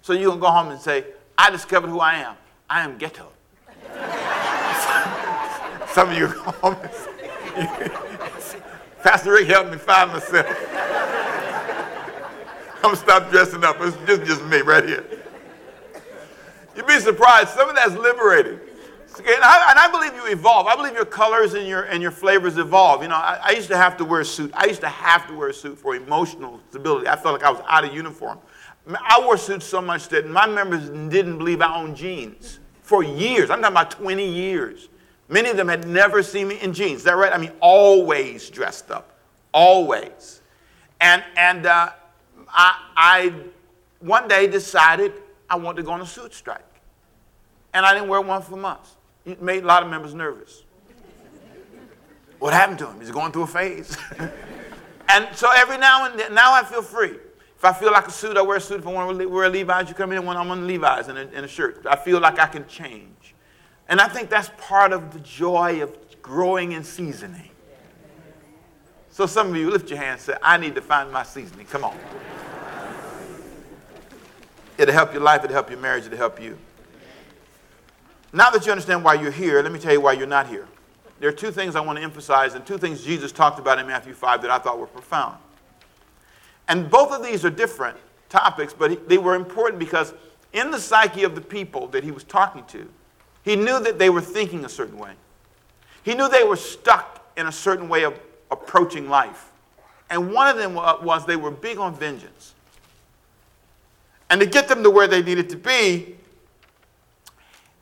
So 0.02 0.14
going 0.14 0.32
to 0.32 0.38
go 0.38 0.48
home 0.48 0.70
and 0.70 0.82
say, 0.82 1.06
I 1.38 1.52
discovered 1.52 1.90
who 1.90 2.00
I 2.00 2.16
am. 2.16 2.36
I 2.68 2.82
am 2.82 2.98
ghetto. 2.98 3.32
Some 5.90 6.10
of 6.10 6.18
you 6.18 6.30
go 6.30 6.52
home 6.52 6.78
and 6.82 6.92
say, 6.92 7.92
Pastor 9.04 9.34
Rick 9.34 9.50
helped 9.50 9.70
me 9.70 9.78
find 9.78 10.12
myself. 10.12 10.48
I'm 12.84 12.90
to 12.90 12.96
stop 12.96 13.30
dressing 13.30 13.64
up. 13.64 13.76
It's 13.82 13.96
just, 14.08 14.24
just 14.24 14.44
me 14.46 14.62
right 14.62 14.84
here. 14.84 15.15
You'd 16.76 16.88
be 16.88 17.00
surprised. 17.00 17.50
Some 17.50 17.70
of 17.70 17.76
that's 17.76 17.94
liberating. 17.94 18.60
And 19.18 19.44
I, 19.44 19.70
and 19.70 19.80
I, 19.80 19.90
believe 19.90 20.14
you 20.14 20.30
evolve. 20.30 20.68
I 20.68 20.76
believe 20.76 20.94
your 20.94 21.06
colors 21.06 21.54
and 21.54 21.66
your, 21.66 21.84
and 21.84 22.02
your 22.02 22.12
flavors 22.12 22.58
evolve. 22.58 23.02
You 23.02 23.08
know, 23.08 23.16
I, 23.16 23.40
I, 23.42 23.52
used 23.52 23.70
to 23.70 23.78
have 23.78 23.96
to 23.98 24.06
wear 24.06 24.20
a 24.20 24.26
suit. 24.26 24.52
I 24.54 24.66
used 24.66 24.82
to 24.82 24.90
have 24.90 25.26
to 25.28 25.34
wear 25.34 25.48
a 25.50 25.54
suit 25.54 25.78
for 25.78 25.96
emotional 25.96 26.60
stability. 26.70 27.08
I 27.08 27.16
felt 27.16 27.34
like 27.34 27.44
I 27.44 27.50
was 27.50 27.62
out 27.66 27.86
of 27.86 27.94
uniform. 27.94 28.40
I 28.88 29.22
wore 29.24 29.38
suits 29.38 29.66
so 29.66 29.82
much 29.82 30.10
that 30.10 30.28
my 30.30 30.46
members 30.46 30.90
didn't 30.90 31.38
believe 31.38 31.62
I 31.62 31.74
owned 31.76 31.96
jeans 31.96 32.60
for 32.82 33.04
years. 33.04 33.50
I'm 33.50 33.62
talking 33.62 33.74
about 33.74 33.92
20 33.92 34.28
years. 34.28 34.90
Many 35.30 35.50
of 35.50 35.58
them 35.58 35.70
had 35.70 35.88
never 35.88 36.22
seen 36.22 36.50
me 36.50 36.60
in 36.60 36.74
jeans. 36.74 37.00
Is 37.00 37.04
that 37.06 37.16
right? 37.16 37.32
I 37.32 37.38
mean, 37.38 37.54
always 37.62 38.50
dressed 38.50 38.92
up. 38.92 39.14
Always. 39.54 40.42
And, 41.00 41.24
and 41.38 41.66
uh, 41.66 41.92
I, 42.50 42.80
I 42.96 43.34
one 44.02 44.28
day 44.28 44.46
decided 44.48 45.14
I 45.50 45.56
wanted 45.56 45.78
to 45.78 45.84
go 45.84 45.92
on 45.92 46.02
a 46.02 46.06
suit 46.06 46.34
strike. 46.34 46.64
And 47.74 47.86
I 47.86 47.94
didn't 47.94 48.10
wear 48.10 48.22
one 48.22 48.42
for 48.42 48.56
months. 48.56 48.96
It 49.26 49.42
made 49.42 49.64
a 49.64 49.68
lot 49.68 49.84
of 49.84 49.90
members 49.90 50.14
nervous. 50.14 50.64
what 52.40 52.54
happened 52.54 52.80
to 52.80 52.88
him? 52.88 53.00
He's 53.00 53.12
going 53.12 53.32
through 53.32 53.44
a 53.44 53.48
phase. 53.48 53.98
and 55.10 55.28
so 55.36 55.50
every 55.54 55.78
now 55.78 56.06
and 56.06 56.20
then, 56.20 56.34
now 56.34 56.54
I 56.54 56.64
feel 56.64 56.82
free. 56.82 57.16
If 57.58 57.64
I 57.64 57.74
feel 57.74 57.92
like 57.92 58.08
a 58.08 58.12
suit, 58.12 58.38
I 58.38 58.42
wear 58.42 58.58
a 58.58 58.62
suit. 58.62 58.80
If 58.80 58.88
I 58.88 58.92
want 58.92 59.18
to 59.18 59.26
wear 59.26 59.50
Levi's, 59.50 59.90
you 59.90 59.96
come 59.96 60.12
in 60.12 60.26
when 60.26 60.38
I'm 60.38 60.52
on 60.52 60.68
Levi's 60.68 61.08
and 61.08 61.18
a, 61.18 61.22
and 61.22 61.46
a 61.46 61.48
shirt. 61.48 61.86
I 61.90 61.96
feel 61.96 62.20
like 62.20 62.40
I 62.40 62.48
can 62.48 62.68
change. 62.68 63.34
And 63.88 64.02
I 64.02 64.08
think 64.08 64.30
that's 64.30 64.52
part 64.58 64.94
of 64.94 65.14
the 65.14 65.20
joy 65.20 65.82
of 65.82 65.96
growing 66.22 66.74
and 66.74 66.86
seasoning. 66.86 67.50
So 69.10 69.26
some 69.26 69.50
of 69.50 69.56
you 69.56 69.70
lift 69.70 69.90
your 69.90 70.00
hand 70.00 70.14
and 70.14 70.22
say, 70.22 70.34
I 70.42 70.58
need 70.58 70.76
to 70.76 70.82
find 70.82 71.12
my 71.12 71.24
seasoning. 71.24 71.66
Come 71.68 71.86
on. 71.86 71.98
It'll 74.78 74.94
help 74.94 75.14
your 75.14 75.22
life, 75.22 75.44
it'll 75.44 75.54
help 75.54 75.70
your 75.70 75.80
marriage, 75.80 76.06
it'll 76.06 76.18
help 76.18 76.42
you. 76.42 76.58
Now 78.34 78.50
that 78.50 78.66
you 78.66 78.72
understand 78.72 79.04
why 79.04 79.14
you're 79.14 79.32
here, 79.32 79.62
let 79.62 79.72
me 79.72 79.80
tell 79.80 79.94
you 79.94 80.02
why 80.02 80.14
you're 80.14 80.28
not 80.28 80.48
here. 80.48 80.68
There 81.20 81.30
are 81.30 81.34
two 81.34 81.52
things 81.52 81.76
I 81.76 81.80
want 81.80 81.98
to 81.98 82.04
emphasize, 82.04 82.54
and 82.54 82.66
two 82.66 82.78
things 82.78 83.04
Jesus 83.04 83.32
talked 83.32 83.60
about 83.60 83.80
in 83.80 83.88
Matthew 83.88 84.14
5 84.14 84.42
that 84.42 84.52
I 84.52 84.58
thought 84.58 84.78
were 84.78 84.88
profound. 84.88 85.38
And 86.68 86.90
both 86.90 87.12
of 87.12 87.24
these 87.24 87.46
are 87.46 87.50
different 87.50 87.98
topics, 88.28 88.74
but 88.74 89.08
they 89.08 89.18
were 89.18 89.36
important 89.36 89.80
because 89.80 90.14
in 90.52 90.72
the 90.72 90.80
psyche 90.80 91.24
of 91.24 91.36
the 91.36 91.42
people 91.42 91.88
that 91.88 92.04
he 92.04 92.12
was 92.12 92.24
talking 92.24 92.66
to, 92.66 92.90
he 93.44 93.56
knew 93.56 93.80
that 93.80 94.00
they 94.00 94.10
were 94.10 94.22
thinking 94.22 94.66
a 94.66 94.70
certain 94.70 94.98
way. 94.98 95.14
He 96.04 96.16
knew 96.16 96.28
they 96.28 96.44
were 96.44 96.56
stuck 96.56 97.32
in 97.38 97.48
a 97.48 97.52
certain 97.52 97.88
way 97.88 98.04
of 98.04 98.20
approaching 98.52 99.08
life. 99.08 99.52
And 100.10 100.34
one 100.34 100.48
of 100.48 100.58
them 100.58 100.74
was 100.74 101.26
they 101.26 101.36
were 101.36 101.52
big 101.52 101.78
on 101.78 101.96
vengeance. 101.96 102.55
And 104.30 104.42
to 104.42 104.48
get 104.48 104.68
them 104.68 104.84
to 104.84 104.90
where 104.90 105.08
they 105.08 105.22
needed 105.22 105.50
to 105.50 105.58
be, 105.58 106.16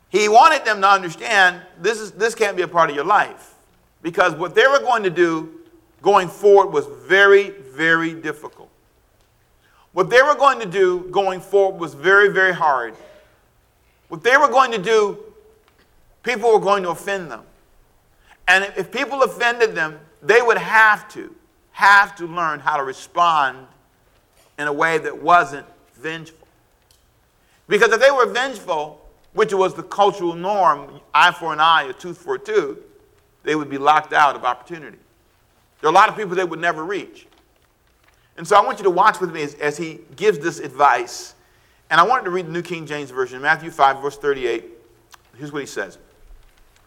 he 0.10 0.30
wanted 0.30 0.66
them 0.66 0.82
to 0.82 0.88
understand 0.88 1.62
this, 1.80 2.00
is, 2.00 2.12
this 2.12 2.36
can't 2.36 2.56
be 2.56 2.64
a 2.64 2.68
part 2.68 2.90
of 2.90 2.96
your 2.96 3.06
life. 3.06 3.56
Because 4.02 4.36
what 4.36 4.54
they 4.54 4.68
were 4.68 4.80
going 4.80 5.04
to 5.04 5.10
do 5.10 5.62
going 6.02 6.28
forward 6.28 6.72
was 6.72 6.86
very, 7.08 7.50
very 7.50 8.14
difficult. 8.14 8.70
What 9.94 10.10
they 10.10 10.22
were 10.22 10.36
going 10.36 10.60
to 10.60 10.66
do 10.66 11.08
going 11.12 11.40
forward 11.40 11.80
was 11.80 11.94
very, 11.94 12.30
very 12.30 12.54
hard. 12.54 12.96
What 14.10 14.24
they 14.24 14.38
were 14.38 14.50
going 14.50 14.72
to 14.72 14.78
do, 14.78 15.18
people 16.24 16.52
were 16.52 16.60
going 16.60 16.84
to 16.84 16.90
offend 16.90 17.32
them. 17.32 17.44
And 18.48 18.72
if 18.76 18.92
people 18.92 19.24
offended 19.24 19.74
them, 19.74 20.00
they 20.22 20.42
would 20.42 20.58
have 20.58 21.08
to, 21.14 21.34
have 21.72 22.16
to 22.18 22.28
learn 22.28 22.60
how 22.60 22.78
to 22.78 22.84
respond 22.84 23.66
in 24.60 24.68
a 24.68 24.74
way 24.74 24.98
that 24.98 25.24
wasn't 25.24 25.66
vengeful. 26.04 26.48
Because 27.68 27.92
if 27.92 28.02
they 28.02 28.12
were 28.12 28.28
vengeful, 28.28 29.02
which 29.34 29.54
was 29.54 29.74
the 29.74 29.84
cultural 29.84 30.36
norm, 30.36 31.00
eye 31.14 31.32
for 31.32 31.54
an 31.54 31.60
eye, 31.60 31.84
a 31.84 31.94
tooth 31.94 32.18
for 32.18 32.36
a 32.36 32.40
tooth, 32.40 32.80
they 33.44 33.56
would 33.56 33.70
be 33.70 33.78
locked 33.78 34.14
out 34.14 34.36
of 34.36 34.44
opportunity. 34.44 34.98
There 35.82 35.90
are 35.90 35.94
a 35.94 35.96
lot 35.96 36.10
of 36.10 36.16
people 36.16 36.36
they 36.36 36.44
would 36.44 36.60
never 36.60 36.84
reach. 36.84 37.26
And 38.38 38.48
so 38.48 38.56
I 38.56 38.62
want 38.62 38.80
you 38.80 38.84
to 38.84 38.90
watch 38.90 39.20
with 39.20 39.34
me 39.34 39.44
as, 39.44 39.54
as 39.56 39.78
he 39.78 40.02
gives 40.16 40.40
this 40.40 40.60
advice. 40.60 41.36
And 41.90 42.00
I 42.00 42.04
wanted 42.04 42.26
to 42.26 42.32
read 42.32 42.48
the 42.48 42.52
New 42.52 42.62
King 42.62 42.86
James 42.86 43.12
Version, 43.12 43.42
Matthew 43.42 43.72
5, 43.72 44.02
verse 44.02 44.18
38. 44.18 44.66
Here's 45.38 45.52
what 45.52 45.62
he 45.62 45.66
says 45.66 45.98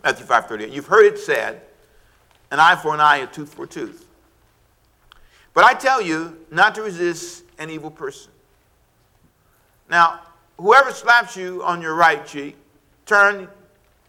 Matthew 0.05 0.27
5, 0.27 0.47
38. 0.47 0.73
You've 0.73 0.87
heard 0.87 1.07
it 1.07 1.19
said, 1.19 1.63
an 2.51 2.61
eye 2.61 2.77
for 2.77 2.95
an 2.95 3.01
eye, 3.01 3.19
a 3.19 3.27
tooth 3.27 3.55
for 3.55 3.65
a 3.65 3.69
tooth. 3.69 4.07
But 5.53 5.65
I 5.65 5.75
tell 5.75 6.01
you 6.01 6.39
not 6.51 6.75
to 6.75 6.83
resist 6.83 7.45
an 7.59 7.71
evil 7.71 7.91
person. 7.91 8.31
Now, 9.89 10.21
whoever 10.59 10.91
slaps 10.91 11.37
you 11.37 11.63
on 11.63 11.81
your 11.81 11.95
right 11.95 12.27
cheek, 12.27 12.57
turn 13.05 13.49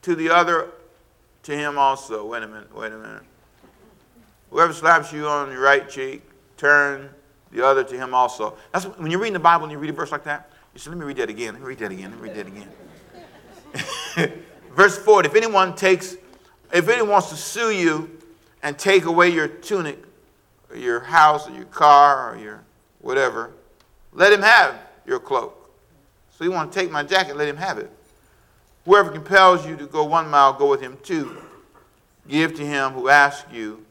to 0.01 0.15
the 0.15 0.29
other 0.29 0.69
to 1.43 1.55
him 1.55 1.77
also. 1.77 2.25
Wait 2.25 2.43
a 2.43 2.47
minute, 2.47 2.75
wait 2.75 2.91
a 2.91 2.97
minute. 2.97 3.23
Whoever 4.49 4.73
slaps 4.73 5.11
you 5.11 5.27
on 5.27 5.51
your 5.51 5.61
right 5.61 5.89
cheek, 5.89 6.21
turn 6.55 7.09
the 7.51 7.65
other 7.65 7.83
to 7.83 7.95
him 7.97 8.13
also. 8.13 8.57
That's 8.71 8.85
when 8.85 9.11
you're 9.11 9.19
reading 9.19 9.33
the 9.33 9.39
Bible 9.39 9.65
and 9.65 9.71
you 9.71 9.77
read 9.77 9.89
a 9.89 9.93
verse 9.93 10.11
like 10.11 10.23
that, 10.23 10.49
you 10.73 10.79
say, 10.79 10.89
let 10.89 10.99
me 10.99 11.05
read 11.05 11.17
that 11.17 11.29
again. 11.29 11.53
Let 11.53 11.61
me 11.61 11.67
read 11.67 11.79
that 11.79 11.91
again. 11.91 12.11
Let 12.11 12.21
me 12.21 12.29
read 12.29 12.35
that 12.35 12.47
again. 12.47 14.43
verse 14.75 14.97
4 14.97 15.25
if 15.25 15.35
anyone 15.35 15.75
takes, 15.75 16.17
if 16.73 16.87
anyone 16.87 17.11
wants 17.11 17.29
to 17.29 17.35
sue 17.35 17.71
you 17.71 18.19
and 18.63 18.77
take 18.77 19.05
away 19.05 19.29
your 19.29 19.47
tunic, 19.47 20.03
or 20.69 20.77
your 20.77 20.99
house, 20.99 21.47
or 21.49 21.53
your 21.53 21.65
car, 21.65 22.33
or 22.33 22.37
your 22.37 22.63
whatever, 22.99 23.51
let 24.13 24.33
him 24.33 24.41
have 24.41 24.75
your 25.05 25.19
cloak. 25.19 25.66
So 26.37 26.43
you 26.43 26.51
want 26.51 26.71
to 26.71 26.79
take 26.79 26.91
my 26.91 27.01
jacket, 27.01 27.35
let 27.35 27.47
him 27.47 27.57
have 27.57 27.79
it. 27.79 27.89
Whoever 28.85 29.09
compels 29.09 29.65
you 29.65 29.75
to 29.77 29.87
go 29.87 30.03
one 30.03 30.29
mile, 30.29 30.53
go 30.53 30.69
with 30.69 30.81
him 30.81 30.97
two. 31.01 31.35
Give 32.27 32.53
to 32.55 32.65
him 32.65 32.91
who 32.91 33.09
asks 33.09 33.51
you 33.51 33.83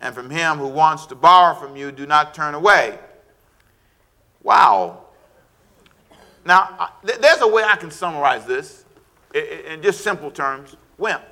and 0.00 0.12
from 0.12 0.28
him 0.28 0.58
who 0.58 0.66
wants 0.66 1.06
to 1.06 1.14
borrow 1.14 1.54
from 1.54 1.76
you, 1.76 1.92
do 1.92 2.04
not 2.04 2.34
turn 2.34 2.54
away. 2.54 2.98
Wow. 4.42 5.04
Now, 6.44 6.90
there's 7.04 7.40
a 7.40 7.46
way 7.46 7.62
I 7.62 7.76
can 7.76 7.92
summarize 7.92 8.44
this 8.44 8.84
in 9.32 9.80
just 9.80 10.00
simple 10.02 10.32
terms 10.32 10.76
wimp. 10.98 11.22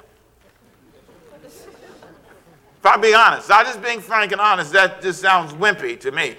If 1.44 2.86
I'm 2.86 3.00
being 3.00 3.14
honest, 3.14 3.50
I'm 3.50 3.66
just 3.66 3.82
being 3.82 4.00
frank 4.00 4.30
and 4.30 4.40
honest, 4.40 4.72
that 4.72 5.02
just 5.02 5.20
sounds 5.20 5.52
wimpy 5.52 5.98
to 6.00 6.12
me. 6.12 6.36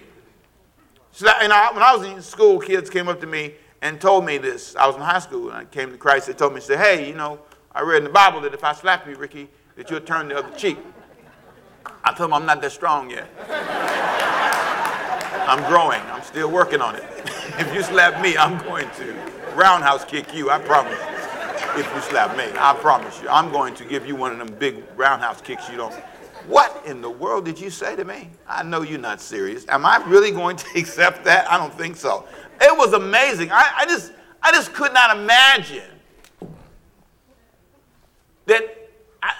So 1.11 1.25
that, 1.25 1.43
and 1.43 1.51
I, 1.51 1.71
when 1.71 1.83
I 1.83 1.95
was 1.95 2.07
in 2.07 2.21
school, 2.21 2.59
kids 2.59 2.89
came 2.89 3.07
up 3.07 3.19
to 3.21 3.27
me 3.27 3.53
and 3.83 3.99
told 3.99 4.25
me 4.25 4.37
this. 4.37 4.77
I 4.77 4.87
was 4.87 4.95
in 4.95 5.01
high 5.01 5.19
school 5.19 5.49
and 5.49 5.57
I 5.57 5.65
came 5.65 5.91
to 5.91 5.97
Christ. 5.97 6.27
They 6.27 6.33
told 6.33 6.55
me, 6.55 6.61
say, 6.61 6.77
hey, 6.77 7.05
you 7.05 7.13
know, 7.13 7.37
I 7.73 7.81
read 7.81 7.97
in 7.97 8.05
the 8.05 8.09
Bible 8.09 8.39
that 8.41 8.53
if 8.53 8.63
I 8.63 8.71
slap 8.71 9.05
you, 9.05 9.17
Ricky, 9.17 9.49
that 9.75 9.89
you'll 9.91 9.99
turn 9.99 10.29
the 10.29 10.37
other 10.37 10.55
cheek. 10.55 10.77
I 12.05 12.13
told 12.13 12.29
him 12.29 12.33
I'm 12.33 12.45
not 12.45 12.61
that 12.61 12.71
strong 12.71 13.09
yet. 13.09 13.29
I'm 15.45 15.69
growing. 15.69 15.99
I'm 16.11 16.23
still 16.23 16.49
working 16.49 16.79
on 16.79 16.95
it. 16.95 17.03
if 17.59 17.73
you 17.75 17.83
slap 17.83 18.21
me, 18.21 18.37
I'm 18.37 18.57
going 18.63 18.89
to 18.91 19.13
roundhouse 19.53 20.05
kick 20.05 20.33
you. 20.33 20.49
I 20.49 20.59
promise. 20.59 20.97
If 21.75 21.91
you 21.93 22.01
slap 22.03 22.37
me, 22.37 22.45
I 22.57 22.73
promise 22.75 23.21
you. 23.21 23.27
I'm 23.27 23.51
going 23.51 23.75
to 23.75 23.83
give 23.83 24.07
you 24.07 24.15
one 24.15 24.31
of 24.31 24.37
them 24.37 24.55
big 24.59 24.81
roundhouse 24.95 25.41
kicks 25.41 25.67
you 25.69 25.75
don't. 25.75 25.93
What 26.47 26.83
in 26.85 27.01
the 27.01 27.09
world 27.09 27.45
did 27.45 27.59
you 27.59 27.69
say 27.69 27.95
to 27.95 28.03
me? 28.03 28.29
I 28.47 28.63
know 28.63 28.81
you're 28.81 28.99
not 28.99 29.21
serious. 29.21 29.65
Am 29.69 29.85
I 29.85 30.03
really 30.07 30.31
going 30.31 30.57
to 30.57 30.65
accept 30.79 31.23
that? 31.25 31.49
I 31.51 31.57
don't 31.57 31.73
think 31.73 31.95
so. 31.95 32.25
It 32.61 32.77
was 32.77 32.93
amazing. 32.93 33.51
I, 33.51 33.71
I 33.77 33.85
just, 33.85 34.11
I 34.41 34.51
just 34.51 34.73
could 34.73 34.93
not 34.93 35.17
imagine 35.17 35.89
that 38.45 38.89
I, 39.21 39.31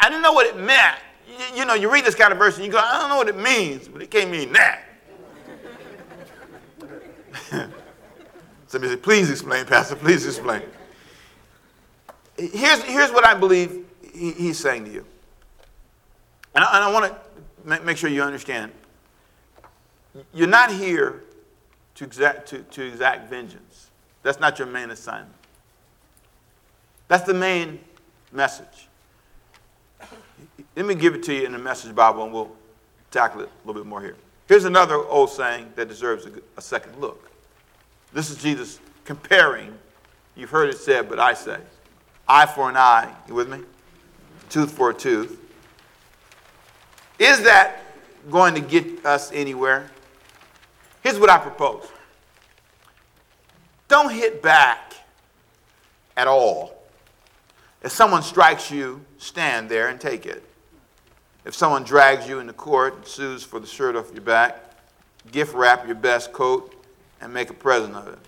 I 0.00 0.08
didn't 0.08 0.22
know 0.22 0.32
what 0.32 0.46
it 0.46 0.56
meant 0.56 0.98
you, 1.38 1.58
you 1.60 1.64
know, 1.64 1.74
you 1.74 1.92
read 1.92 2.04
this 2.04 2.14
kind 2.14 2.32
of 2.32 2.38
verse 2.38 2.56
and 2.56 2.64
you 2.64 2.72
go, 2.72 2.78
I 2.78 2.98
don't 3.00 3.08
know 3.08 3.16
what 3.16 3.28
it 3.28 3.36
means, 3.36 3.88
but 3.88 4.02
it 4.02 4.10
can't 4.10 4.30
mean 4.30 4.52
that. 4.52 4.82
Somebody 8.66 8.92
said, 8.92 9.02
please 9.02 9.30
explain, 9.30 9.64
Pastor, 9.66 9.96
please 9.96 10.26
explain. 10.26 10.62
Here's, 12.36 12.82
here's 12.82 13.10
what 13.10 13.24
I 13.24 13.34
believe 13.34 13.84
he, 14.12 14.32
he's 14.32 14.58
saying 14.58 14.84
to 14.86 14.90
you. 14.90 15.06
And 16.54 16.64
I, 16.64 16.88
I 16.88 16.92
want 16.92 17.14
to 17.66 17.80
make 17.80 17.96
sure 17.96 18.10
you 18.10 18.22
understand. 18.22 18.72
You're 20.32 20.48
not 20.48 20.70
here 20.70 21.24
to 21.96 22.04
exact, 22.04 22.48
to, 22.48 22.58
to 22.62 22.86
exact 22.86 23.28
vengeance. 23.28 23.90
That's 24.22 24.40
not 24.40 24.58
your 24.58 24.68
main 24.68 24.90
assignment. 24.90 25.34
That's 27.08 27.24
the 27.24 27.34
main 27.34 27.80
message. 28.32 28.88
Let 30.76 30.86
me 30.86 30.94
give 30.94 31.14
it 31.14 31.22
to 31.24 31.34
you 31.34 31.46
in 31.46 31.52
the 31.52 31.58
Message 31.58 31.94
Bible 31.94 32.24
and 32.24 32.32
we'll 32.32 32.50
tackle 33.10 33.42
it 33.42 33.48
a 33.48 33.66
little 33.66 33.80
bit 33.80 33.88
more 33.88 34.00
here. 34.00 34.16
Here's 34.48 34.64
another 34.64 34.96
old 34.96 35.30
saying 35.30 35.72
that 35.76 35.88
deserves 35.88 36.26
a, 36.26 36.32
a 36.56 36.60
second 36.60 37.00
look. 37.00 37.30
This 38.12 38.30
is 38.30 38.36
Jesus 38.36 38.80
comparing, 39.04 39.76
you've 40.34 40.50
heard 40.50 40.68
it 40.68 40.78
said, 40.78 41.08
but 41.08 41.18
I 41.18 41.34
say, 41.34 41.58
eye 42.26 42.46
for 42.46 42.68
an 42.68 42.76
eye. 42.76 43.12
You 43.28 43.34
with 43.34 43.48
me? 43.48 43.60
Tooth 44.50 44.72
for 44.72 44.90
a 44.90 44.94
tooth. 44.94 45.38
Is 47.18 47.42
that 47.42 47.80
going 48.30 48.54
to 48.54 48.60
get 48.60 49.04
us 49.04 49.30
anywhere? 49.32 49.90
Here's 51.02 51.18
what 51.18 51.30
I 51.30 51.38
propose 51.38 51.86
don't 53.88 54.10
hit 54.10 54.42
back 54.42 54.94
at 56.16 56.26
all. 56.26 56.82
If 57.82 57.92
someone 57.92 58.22
strikes 58.22 58.70
you, 58.70 59.04
stand 59.18 59.68
there 59.68 59.88
and 59.88 60.00
take 60.00 60.26
it. 60.26 60.42
If 61.44 61.54
someone 61.54 61.84
drags 61.84 62.26
you 62.26 62.38
into 62.38 62.54
court 62.54 62.96
and 62.96 63.06
sues 63.06 63.44
for 63.44 63.60
the 63.60 63.66
shirt 63.66 63.94
off 63.94 64.10
your 64.12 64.22
back, 64.22 64.72
gift 65.30 65.54
wrap 65.54 65.86
your 65.86 65.94
best 65.94 66.32
coat 66.32 66.74
and 67.20 67.32
make 67.32 67.50
a 67.50 67.54
present 67.54 67.94
of 67.94 68.08
it. 68.08 68.18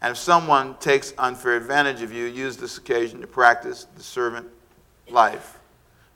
And 0.00 0.10
if 0.10 0.18
someone 0.18 0.74
takes 0.78 1.14
unfair 1.16 1.56
advantage 1.56 2.02
of 2.02 2.12
you, 2.12 2.24
use 2.24 2.56
this 2.56 2.76
occasion 2.76 3.20
to 3.20 3.28
practice 3.28 3.86
the 3.96 4.02
servant 4.02 4.48
life. 5.08 5.60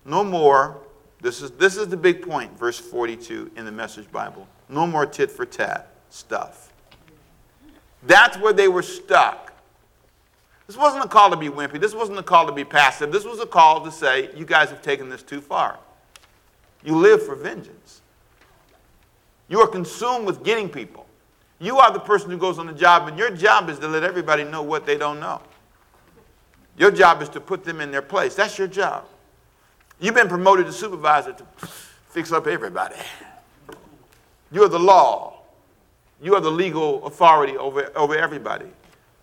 No 0.05 0.25
more, 0.25 0.77
this 1.20 1.42
is, 1.42 1.50
this 1.52 1.76
is 1.76 1.88
the 1.88 1.96
big 1.96 2.22
point, 2.22 2.59
verse 2.59 2.79
42 2.79 3.52
in 3.57 3.64
the 3.64 3.72
Message 3.72 4.11
Bible. 4.12 4.46
No 4.68 4.87
more 4.87 5.07
tit 5.07 5.31
for 5.31 5.46
tat 5.46 5.90
stuff. 6.11 6.72
That's 8.02 8.37
where 8.38 8.52
they 8.52 8.68
were 8.68 8.83
stuck. 8.83 9.52
This 10.66 10.76
wasn't 10.76 11.05
a 11.05 11.09
call 11.09 11.31
to 11.31 11.37
be 11.37 11.48
wimpy. 11.48 11.81
This 11.81 11.94
wasn't 11.94 12.18
a 12.18 12.22
call 12.22 12.46
to 12.46 12.52
be 12.52 12.64
passive. 12.64 13.12
This 13.12 13.24
was 13.24 13.40
a 13.40 13.46
call 13.46 13.85
to 13.85 13.90
say, 13.90 14.31
you 14.37 14.44
guys 14.44 14.68
have 14.70 14.83
taken 14.83 15.09
this 15.09 15.22
too 15.22 15.40
far. 15.40 15.79
You 16.85 16.96
live 16.96 17.24
for 17.24 17.35
vengeance. 17.35 18.02
You 19.48 19.61
are 19.61 19.68
consumed 19.68 20.26
with 20.26 20.42
getting 20.42 20.68
people. 20.68 21.07
You 21.59 21.79
are 21.79 21.92
the 21.92 22.00
person 22.00 22.31
who 22.31 22.37
goes 22.37 22.59
on 22.59 22.66
the 22.66 22.72
job, 22.72 23.09
and 23.09 23.18
your 23.18 23.31
job 23.31 23.70
is 23.70 23.79
to 23.79 23.88
let 23.88 24.02
everybody 24.02 24.44
know 24.44 24.62
what 24.62 24.85
they 24.85 24.98
don't 24.98 25.20
know. 25.20 25.40
Your 26.76 26.90
job 26.90 27.22
is 27.22 27.29
to 27.31 27.40
put 27.40 27.64
them 27.64 27.81
in 27.81 27.90
their 27.90 28.02
place. 28.02 28.35
That's 28.35 28.59
your 28.59 28.68
job. 28.68 29.07
You've 29.99 30.15
been 30.15 30.29
promoted 30.29 30.67
to 30.67 30.73
supervisor 30.73 31.33
to 31.33 31.45
fix 32.09 32.33
up 32.33 32.47
everybody. 32.47 32.97
You're 34.53 34.69
the 34.69 34.79
law. 34.79 35.41
You 36.23 36.35
are 36.35 36.41
the 36.41 36.51
legal 36.51 37.05
authority 37.07 37.57
over, 37.57 37.91
over 37.97 38.17
everybody. 38.17 38.67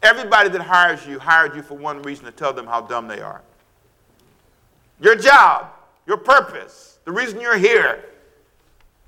Everybody 0.02 0.50
that 0.50 0.62
hires 0.62 1.06
you 1.08 1.20
hired 1.20 1.56
you 1.56 1.62
for 1.62 1.76
one 1.76 2.02
reason 2.02 2.26
to 2.26 2.32
tell 2.32 2.54
them 2.54 2.68
how 2.68 2.82
dumb 2.82 3.08
they 3.08 3.22
are. 3.22 3.42
Your 5.00 5.16
job, 5.16 5.68
your 6.06 6.18
purpose, 6.18 7.00
the 7.06 7.12
reason 7.12 7.40
you're 7.40 7.58
here 7.58 8.06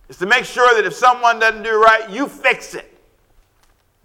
is 0.09 0.17
to 0.17 0.25
make 0.25 0.45
sure 0.45 0.73
that 0.75 0.85
if 0.85 0.93
someone 0.93 1.39
doesn't 1.39 1.63
do 1.63 1.81
right, 1.81 2.09
you 2.09 2.27
fix 2.27 2.75
it. 2.75 2.91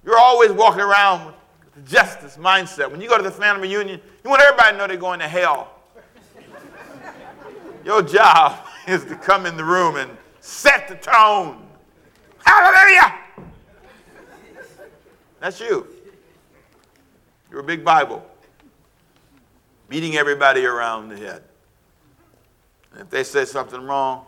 You're 0.05 0.19
always 0.19 0.51
walking 0.51 0.81
around 0.81 1.27
with 1.27 1.35
the 1.75 1.91
justice 1.91 2.37
mindset. 2.37 2.91
When 2.91 3.01
you 3.01 3.09
go 3.09 3.17
to 3.17 3.23
the 3.23 3.31
family 3.31 3.69
reunion, 3.69 4.01
you 4.25 4.31
want 4.31 4.43
everybody 4.43 4.73
to 4.73 4.79
know 4.79 4.87
they're 4.87 4.97
going 4.97 5.21
to 5.21 5.29
hell. 5.29 5.80
Your 7.85 8.03
job 8.03 8.67
is 8.89 9.05
to 9.07 9.17
come 9.17 9.47
in 9.47 9.57
the 9.57 9.65
room 9.65 9.97
and 9.97 10.11
set 10.41 10.89
the 10.89 10.97
tone. 10.97 11.67
Hallelujah! 12.45 13.15
That's 15.41 15.61
you. 15.61 15.87
You're 17.51 17.61
a 17.61 17.65
big 17.65 17.85
Bible, 17.85 18.25
beating 19.89 20.17
everybody 20.17 20.65
around 20.65 21.09
the 21.09 21.17
head. 21.17 21.43
And 22.93 23.03
if 23.03 23.11
they 23.11 23.25
say 23.25 23.45
something 23.45 23.83
wrong, 23.83 24.25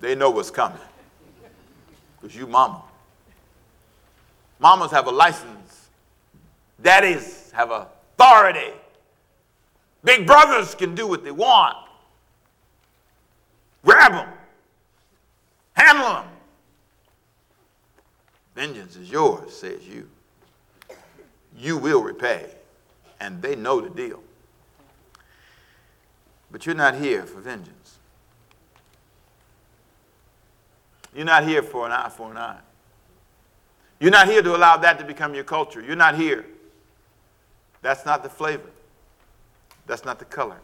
they 0.00 0.14
know 0.14 0.30
what's 0.30 0.50
coming. 0.50 0.78
Because 2.20 2.36
you 2.36 2.46
mama. 2.46 2.82
Mamas 4.58 4.90
have 4.90 5.06
a 5.06 5.10
license. 5.10 5.88
Daddies 6.82 7.50
have 7.52 7.70
authority. 7.70 8.72
Big 10.02 10.26
brothers 10.26 10.74
can 10.74 10.94
do 10.94 11.06
what 11.06 11.24
they 11.24 11.30
want. 11.30 11.76
Grab 13.84 14.12
them. 14.12 14.28
Handle 15.74 16.08
them. 16.08 16.24
Vengeance 18.54 18.96
is 18.96 19.10
yours, 19.10 19.52
says 19.54 19.86
you. 19.86 20.08
You 21.56 21.76
will 21.76 22.02
repay. 22.02 22.46
And 23.20 23.42
they 23.42 23.56
know 23.56 23.80
the 23.80 23.90
deal. 23.90 24.22
But 26.50 26.66
you're 26.66 26.74
not 26.74 26.96
here 26.96 27.24
for 27.24 27.40
vengeance. 27.40 27.98
You're 31.14 31.26
not 31.26 31.44
here 31.44 31.62
for 31.62 31.86
an 31.86 31.92
eye 31.92 32.08
for 32.08 32.30
an 32.30 32.36
eye. 32.36 32.58
You're 33.98 34.10
not 34.10 34.28
here 34.28 34.42
to 34.42 34.56
allow 34.56 34.76
that 34.78 34.98
to 34.98 35.04
become 35.04 35.34
your 35.34 35.44
culture. 35.44 35.82
You're 35.82 35.96
not 35.96 36.16
here. 36.16 36.46
That's 37.82 38.06
not 38.06 38.22
the 38.22 38.30
flavor. 38.30 38.70
That's 39.86 40.04
not 40.04 40.18
the 40.18 40.24
color. 40.24 40.58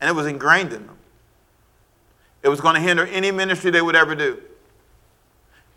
And 0.00 0.08
it 0.08 0.14
was 0.14 0.26
ingrained 0.26 0.72
in 0.72 0.86
them. 0.86 0.96
It 2.42 2.48
was 2.48 2.60
going 2.60 2.74
to 2.74 2.80
hinder 2.80 3.06
any 3.06 3.30
ministry 3.30 3.70
they 3.70 3.82
would 3.82 3.94
ever 3.94 4.14
do. 4.14 4.42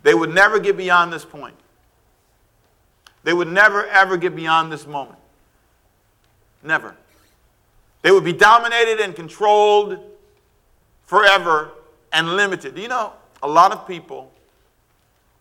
They 0.02 0.14
would 0.14 0.34
never 0.34 0.58
get 0.58 0.76
beyond 0.76 1.12
this 1.12 1.24
point. 1.24 1.54
They 3.22 3.32
would 3.32 3.48
never, 3.48 3.86
ever 3.86 4.16
get 4.16 4.36
beyond 4.36 4.72
this 4.72 4.86
moment. 4.86 5.18
Never. 6.62 6.94
They 8.02 8.12
would 8.12 8.22
be 8.22 8.32
dominated 8.32 9.00
and 9.00 9.16
controlled 9.16 9.98
forever 11.06 11.72
and 12.12 12.36
limited. 12.36 12.78
You 12.78 12.86
know, 12.86 13.12
a 13.42 13.48
lot 13.48 13.72
of 13.72 13.86
people 13.86 14.32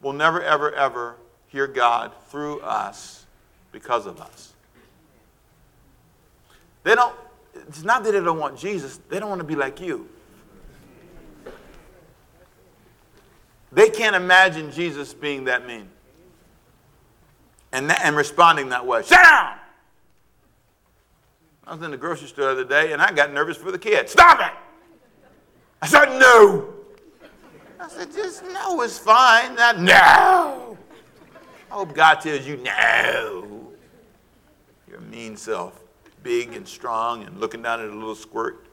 will 0.02 0.14
never, 0.14 0.42
ever, 0.42 0.74
ever 0.74 1.16
hear 1.48 1.68
God 1.68 2.12
through 2.30 2.62
us 2.62 3.26
because 3.72 4.08
of 4.08 4.20
us. 4.20 4.55
They 6.86 6.94
don't, 6.94 7.16
it's 7.68 7.84
not 7.84 8.04
that 8.04 8.12
they 8.12 8.22
don't 8.22 8.40
want 8.40 8.60
Jesus, 8.60 9.00
they 9.10 9.20
don't 9.20 9.30
want 9.30 9.42
to 9.42 9.48
be 9.48 9.56
like 9.56 9.82
you. 9.82 10.08
They 13.72 13.90
can't 13.90 14.16
imagine 14.16 14.72
Jesus 14.72 15.14
being 15.14 15.46
that 15.46 15.66
mean 15.66 15.90
and, 17.74 17.90
that, 17.90 18.02
and 18.06 18.16
responding 18.16 18.70
that 18.70 18.86
way. 18.86 19.02
Sit 19.02 19.16
down! 19.16 19.58
I 21.66 21.74
was 21.74 21.82
in 21.82 21.90
the 21.90 21.98
grocery 21.98 22.28
store 22.28 22.46
the 22.46 22.52
other 22.52 22.64
day 22.64 22.94
and 22.94 23.02
I 23.02 23.12
got 23.12 23.34
nervous 23.34 23.58
for 23.58 23.72
the 23.72 23.80
kid. 23.80 24.08
Stop 24.08 24.40
it! 24.40 24.54
I 25.82 25.88
said, 25.88 26.20
no. 26.20 26.72
I 27.80 27.90
said, 27.90 28.14
just 28.14 28.44
no 28.44 28.84
is 28.84 29.00
fine. 29.00 29.56
Not 29.56 29.80
no. 29.80 30.78
I 31.72 31.74
hope 31.74 31.96
God 31.96 32.22
tells 32.22 32.46
you 32.46 32.58
no. 32.58 33.74
Your 34.88 35.02
mean 35.02 35.36
self, 35.36 35.82
big 36.26 36.56
and 36.56 36.68
strong 36.68 37.24
and 37.24 37.40
looking 37.40 37.62
down 37.62 37.80
at 37.80 37.88
a 37.88 37.94
little 37.94 38.16
squirt. 38.16 38.66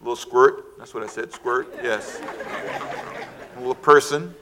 A 0.00 0.04
little 0.04 0.14
squirt. 0.14 0.78
That's 0.78 0.94
what 0.94 1.02
I 1.02 1.08
said, 1.08 1.32
squirt. 1.32 1.68
Yes. 1.82 2.20
A 3.56 3.58
little 3.58 3.74
person 3.74 4.32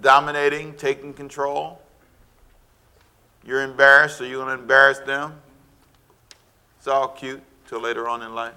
dominating, 0.00 0.72
taking 0.74 1.12
control. 1.12 1.82
You're 3.44 3.62
embarrassed, 3.62 4.16
so 4.16 4.24
you're 4.24 4.42
going 4.42 4.56
to 4.56 4.62
embarrass 4.62 5.00
them. 5.00 5.34
It's 6.78 6.88
all 6.88 7.08
cute 7.08 7.42
till 7.68 7.80
later 7.80 8.08
on 8.08 8.22
in 8.22 8.34
life. 8.34 8.54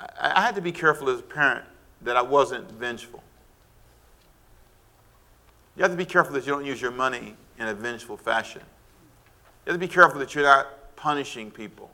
I, 0.00 0.32
I 0.36 0.40
had 0.40 0.54
to 0.54 0.62
be 0.62 0.72
careful 0.72 1.10
as 1.10 1.18
a 1.18 1.22
parent 1.22 1.66
that 2.00 2.16
I 2.16 2.22
wasn't 2.22 2.70
vengeful. 2.72 3.22
You 5.76 5.82
have 5.82 5.92
to 5.92 5.96
be 5.96 6.04
careful 6.04 6.34
that 6.34 6.46
you 6.46 6.52
don't 6.52 6.64
use 6.64 6.80
your 6.80 6.90
money 6.90 7.36
in 7.58 7.66
a 7.66 7.74
vengeful 7.74 8.16
fashion. 8.16 8.62
You 9.66 9.72
have 9.72 9.80
to 9.80 9.86
be 9.86 9.92
careful 9.92 10.18
that 10.20 10.34
you're 10.34 10.44
not 10.44 10.96
punishing 10.96 11.50
people, 11.50 11.90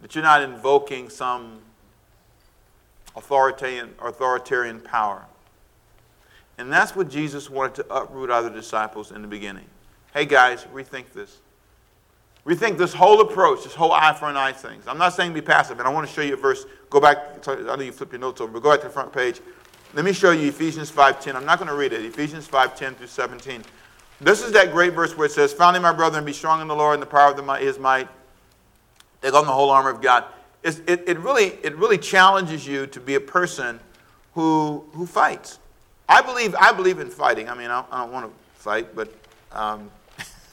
that 0.00 0.14
you're 0.14 0.24
not 0.24 0.42
invoking 0.42 1.08
some 1.08 1.60
authoritarian, 3.16 3.94
authoritarian 4.00 4.80
power. 4.80 5.24
And 6.58 6.72
that's 6.72 6.96
what 6.96 7.08
Jesus 7.08 7.48
wanted 7.48 7.76
to 7.76 7.94
uproot 7.94 8.30
other 8.30 8.50
disciples 8.50 9.12
in 9.12 9.22
the 9.22 9.28
beginning. 9.28 9.66
Hey 10.12 10.24
guys, 10.24 10.64
rethink 10.74 11.12
this. 11.12 11.38
Rethink 12.44 12.78
this 12.78 12.94
whole 12.94 13.20
approach, 13.20 13.64
this 13.64 13.74
whole 13.74 13.92
eye 13.92 14.14
for 14.14 14.28
an 14.28 14.36
eye 14.36 14.52
thing. 14.52 14.80
I'm 14.86 14.98
not 14.98 15.12
saying 15.12 15.34
be 15.34 15.42
passive, 15.42 15.78
and 15.78 15.86
I 15.86 15.92
want 15.92 16.08
to 16.08 16.12
show 16.12 16.22
you 16.22 16.34
a 16.34 16.36
verse. 16.36 16.64
Go 16.88 17.00
back, 17.00 17.46
I 17.46 17.76
know 17.76 17.82
you 17.82 17.92
flip 17.92 18.10
your 18.10 18.20
notes 18.20 18.40
over, 18.40 18.50
but 18.50 18.62
go 18.62 18.70
back 18.70 18.80
to 18.80 18.86
the 18.86 18.92
front 18.92 19.12
page. 19.12 19.40
Let 19.94 20.04
me 20.04 20.12
show 20.12 20.32
you 20.32 20.48
Ephesians 20.48 20.92
5.10. 20.92 21.34
I'm 21.34 21.46
not 21.46 21.58
going 21.58 21.68
to 21.68 21.74
read 21.74 21.94
it. 21.94 22.04
Ephesians 22.04 22.46
5.10 22.46 22.96
through 22.96 23.06
17. 23.06 23.62
This 24.20 24.42
is 24.42 24.52
that 24.52 24.72
great 24.72 24.92
verse 24.92 25.16
where 25.16 25.26
it 25.26 25.32
says, 25.32 25.52
Finally, 25.52 25.80
my 25.82 25.92
brethren, 25.92 26.24
be 26.24 26.32
strong 26.32 26.60
in 26.60 26.68
the 26.68 26.74
Lord 26.74 26.94
and 26.94 27.02
the 27.02 27.06
power 27.06 27.30
of 27.30 27.36
the, 27.36 27.42
might, 27.42 27.62
his 27.62 27.78
might. 27.78 28.08
Take 29.22 29.32
on 29.32 29.46
the 29.46 29.52
whole 29.52 29.70
armor 29.70 29.90
of 29.90 30.02
God. 30.02 30.24
It, 30.62 30.82
it, 30.86 31.18
really, 31.20 31.58
it 31.62 31.74
really 31.76 31.98
challenges 31.98 32.66
you 32.66 32.86
to 32.88 33.00
be 33.00 33.14
a 33.14 33.20
person 33.20 33.80
who, 34.34 34.84
who 34.92 35.06
fights. 35.06 35.58
I 36.08 36.20
believe, 36.20 36.54
I 36.56 36.72
believe 36.72 36.98
in 36.98 37.08
fighting. 37.08 37.48
I 37.48 37.54
mean, 37.54 37.70
I, 37.70 37.84
don't 37.90 38.12
want 38.12 38.26
to 38.26 38.32
fight, 38.60 38.94
but 38.94 39.12
um, 39.52 39.90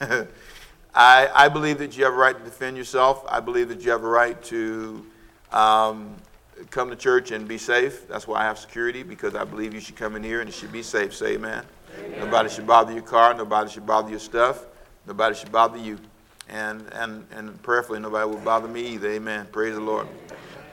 I, 0.94 1.28
I, 1.34 1.48
believe 1.48 1.78
that 1.78 1.96
you 1.96 2.04
have 2.04 2.14
a 2.14 2.16
right 2.16 2.36
to 2.36 2.44
defend 2.44 2.76
yourself. 2.76 3.24
I 3.28 3.40
believe 3.40 3.68
that 3.68 3.82
you 3.82 3.90
have 3.90 4.04
a 4.04 4.08
right 4.08 4.40
to 4.44 5.04
um, 5.52 6.16
come 6.70 6.90
to 6.90 6.96
church 6.96 7.30
and 7.30 7.46
be 7.46 7.58
safe. 7.58 8.08
That's 8.08 8.26
why 8.26 8.40
I 8.40 8.44
have 8.44 8.58
security, 8.58 9.02
because 9.02 9.34
I 9.34 9.44
believe 9.44 9.74
you 9.74 9.80
should 9.80 9.96
come 9.96 10.16
in 10.16 10.22
here 10.22 10.40
and 10.40 10.48
it 10.48 10.52
should 10.52 10.72
be 10.72 10.82
safe. 10.82 11.14
Say 11.14 11.34
amen. 11.34 11.64
amen. 11.98 12.20
Nobody 12.20 12.48
should 12.48 12.66
bother 12.66 12.92
your 12.92 13.02
car. 13.02 13.34
Nobody 13.34 13.70
should 13.70 13.86
bother 13.86 14.10
your 14.10 14.18
stuff. 14.18 14.66
Nobody 15.06 15.34
should 15.34 15.52
bother 15.52 15.78
you. 15.78 15.98
And, 16.48 16.86
and, 16.92 17.26
and 17.32 17.62
prayerfully, 17.62 18.00
nobody 18.00 18.28
will 18.28 18.38
bother 18.38 18.68
me 18.68 18.86
either. 18.94 19.10
Amen. 19.10 19.46
Praise 19.50 19.74
the 19.74 19.80
Lord. 19.80 20.06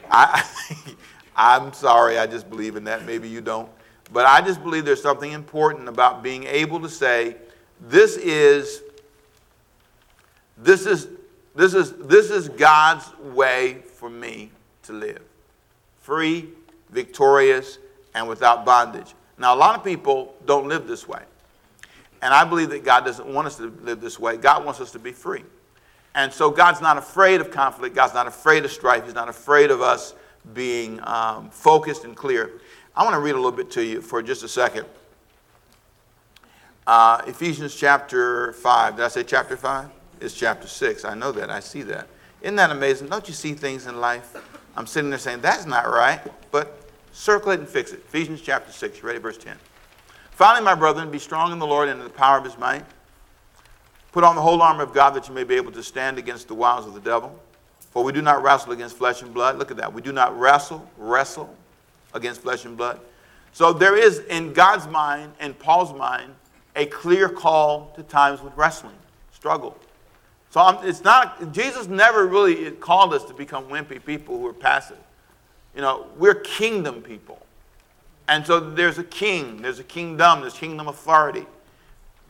I, 0.10 0.44
I'm 1.36 1.74
sorry, 1.74 2.20
I 2.20 2.28
just 2.28 2.50
believe 2.50 2.76
in 2.76 2.84
that. 2.86 3.06
Maybe 3.06 3.28
you 3.28 3.42
don't. 3.42 3.70
But 4.12 4.26
I 4.26 4.42
just 4.42 4.62
believe 4.62 4.86
there's 4.86 5.02
something 5.02 5.32
important 5.32 5.90
about 5.90 6.22
being 6.22 6.44
able 6.44 6.80
to 6.82 6.90
say, 6.90 7.38
this 7.82 8.18
is, 8.18 8.82
this 10.58 10.86
is, 10.86 11.08
this 11.56 11.74
is, 11.74 11.94
this 11.94 12.30
is 12.30 12.50
God's 12.50 13.06
way 13.20 13.84
for 13.96 14.10
me 14.10 14.52
to 14.84 14.94
live. 14.94 15.24
Free, 16.04 16.50
victorious, 16.90 17.80
and 18.14 18.28
without 18.28 18.66
bondage. 18.66 19.16
Now, 19.38 19.56
a 19.56 19.58
lot 19.58 19.76
of 19.76 19.84
people 19.84 20.36
don't 20.46 20.68
live 20.68 20.86
this 20.86 21.08
way. 21.08 21.24
And 22.22 22.34
I 22.34 22.44
believe 22.44 22.70
that 22.70 22.84
God 22.84 23.06
doesn't 23.06 23.28
want 23.28 23.48
us 23.48 23.58
to 23.58 23.74
live 23.82 24.02
this 24.02 24.20
way. 24.20 24.38
God 24.38 24.66
wants 24.66 24.80
us 24.82 24.92
to 24.92 25.00
be 25.00 25.14
free. 25.14 25.44
And 26.14 26.32
so 26.32 26.52
God's 26.52 26.82
not 26.82 26.98
afraid 26.98 27.42
of 27.42 27.52
conflict. 27.52 27.96
God's 27.96 28.14
not 28.14 28.28
afraid 28.28 28.66
of 28.66 28.72
strife. 28.72 29.06
He's 29.06 29.14
not 29.14 29.30
afraid 29.30 29.72
of 29.72 29.82
us 29.82 30.14
being 30.54 31.00
um, 31.04 31.50
focused 31.50 32.04
and 32.04 32.16
clear. 32.16 32.52
I 32.96 33.04
want 33.04 33.14
to 33.16 33.20
read 33.20 33.32
a 33.32 33.38
little 33.38 33.52
bit 33.52 33.72
to 33.72 33.84
you 33.84 34.02
for 34.02 34.22
just 34.22 34.44
a 34.44 34.48
second. 34.48 34.86
Uh, 36.86 37.22
Ephesians 37.28 37.74
chapter 37.74 38.52
5. 38.54 38.98
Did 38.98 39.06
I 39.06 39.08
say 39.08 39.24
chapter 39.24 39.56
5? 39.56 39.90
It's 40.20 40.34
chapter 40.34 40.68
6. 40.68 41.06
I 41.06 41.16
know 41.16 41.32
that. 41.32 41.50
I 41.50 41.62
see 41.62 41.82
that. 41.84 42.08
Isn't 42.42 42.58
that 42.58 42.72
amazing? 42.72 43.08
Don't 43.08 43.26
you 43.28 43.34
see 43.34 43.54
things 43.54 43.88
in 43.88 44.02
life? 44.02 44.36
I'm 44.76 44.88
sitting 44.88 45.10
there 45.10 45.20
saying, 45.20 45.42
that's 45.42 45.66
not 45.66 45.86
right, 45.86 46.22
but 46.52 46.90
circle 47.12 47.52
it 47.52 47.60
and 47.60 47.70
fix 47.70 47.92
it. 47.92 48.00
Ephesians 48.00 48.42
chapter 48.42 48.72
6. 48.72 49.02
You 49.02 49.08
ready? 49.08 49.20
Verse 49.20 49.38
10. 49.38 49.56
Finally, 50.32 50.66
my 50.66 50.74
brethren, 50.74 51.12
be 51.12 51.20
strong 51.20 51.52
in 51.52 51.60
the 51.60 51.68
Lord 51.68 51.90
and 51.90 52.00
in 52.00 52.04
the 52.04 52.14
power 52.14 52.38
of 52.38 52.44
his 52.44 52.58
might. 52.58 52.84
Put 54.12 54.24
on 54.24 54.36
the 54.36 54.42
whole 54.42 54.62
armor 54.62 54.84
of 54.84 54.94
God 54.94 55.12
that 55.12 55.28
you 55.28 55.34
may 55.34 55.44
be 55.44 55.56
able 55.56 55.72
to 55.72 55.84
stand 55.84 56.18
against 56.18 56.48
the 56.48 56.56
wiles 56.56 56.88
of 56.88 56.94
the 56.94 57.00
devil. 57.00 57.40
For 57.92 58.04
we 58.04 58.12
do 58.12 58.24
not 58.24 58.42
wrestle 58.42 58.72
against 58.72 58.98
flesh 58.98 59.22
and 59.22 59.34
blood. 59.34 59.60
Look 59.60 59.70
at 59.70 59.78
that. 59.78 59.94
We 59.94 60.02
do 60.02 60.12
not 60.12 60.38
wrestle, 60.40 60.90
wrestle 60.98 61.56
against 62.14 62.42
flesh 62.42 62.66
and 62.66 62.76
blood. 62.76 63.00
So 63.54 63.72
there 63.72 63.96
is, 63.96 64.20
in 64.20 64.54
God's 64.54 64.88
mind 64.88 65.34
and 65.40 65.58
Paul's 65.58 65.94
mind, 65.94 66.34
a 66.76 66.88
clear 66.88 67.30
call 67.30 67.92
to 67.96 68.02
times 68.02 68.42
with 68.42 68.56
wrestling, 68.58 68.96
struggle. 69.32 69.78
So 70.54 70.62
I'm, 70.62 70.88
it's 70.88 71.04
not, 71.04 71.52
Jesus 71.52 71.88
never 71.88 72.28
really 72.28 72.70
called 72.74 73.12
us 73.16 73.24
to 73.24 73.34
become 73.34 73.64
wimpy 73.70 74.06
people 74.06 74.38
who 74.38 74.46
are 74.46 74.54
passive. 74.54 75.00
You 75.76 75.82
know, 75.82 76.06
we're 76.16 76.36
kingdom 76.36 77.02
people. 77.02 77.44
And 78.28 78.46
so 78.46 78.60
there's 78.60 79.00
a 79.00 79.04
king, 79.04 79.64
there's 79.64 79.80
a 79.80 79.84
kingdom, 79.84 80.42
there's 80.42 80.54
kingdom 80.54 80.90
authority. 80.90 81.48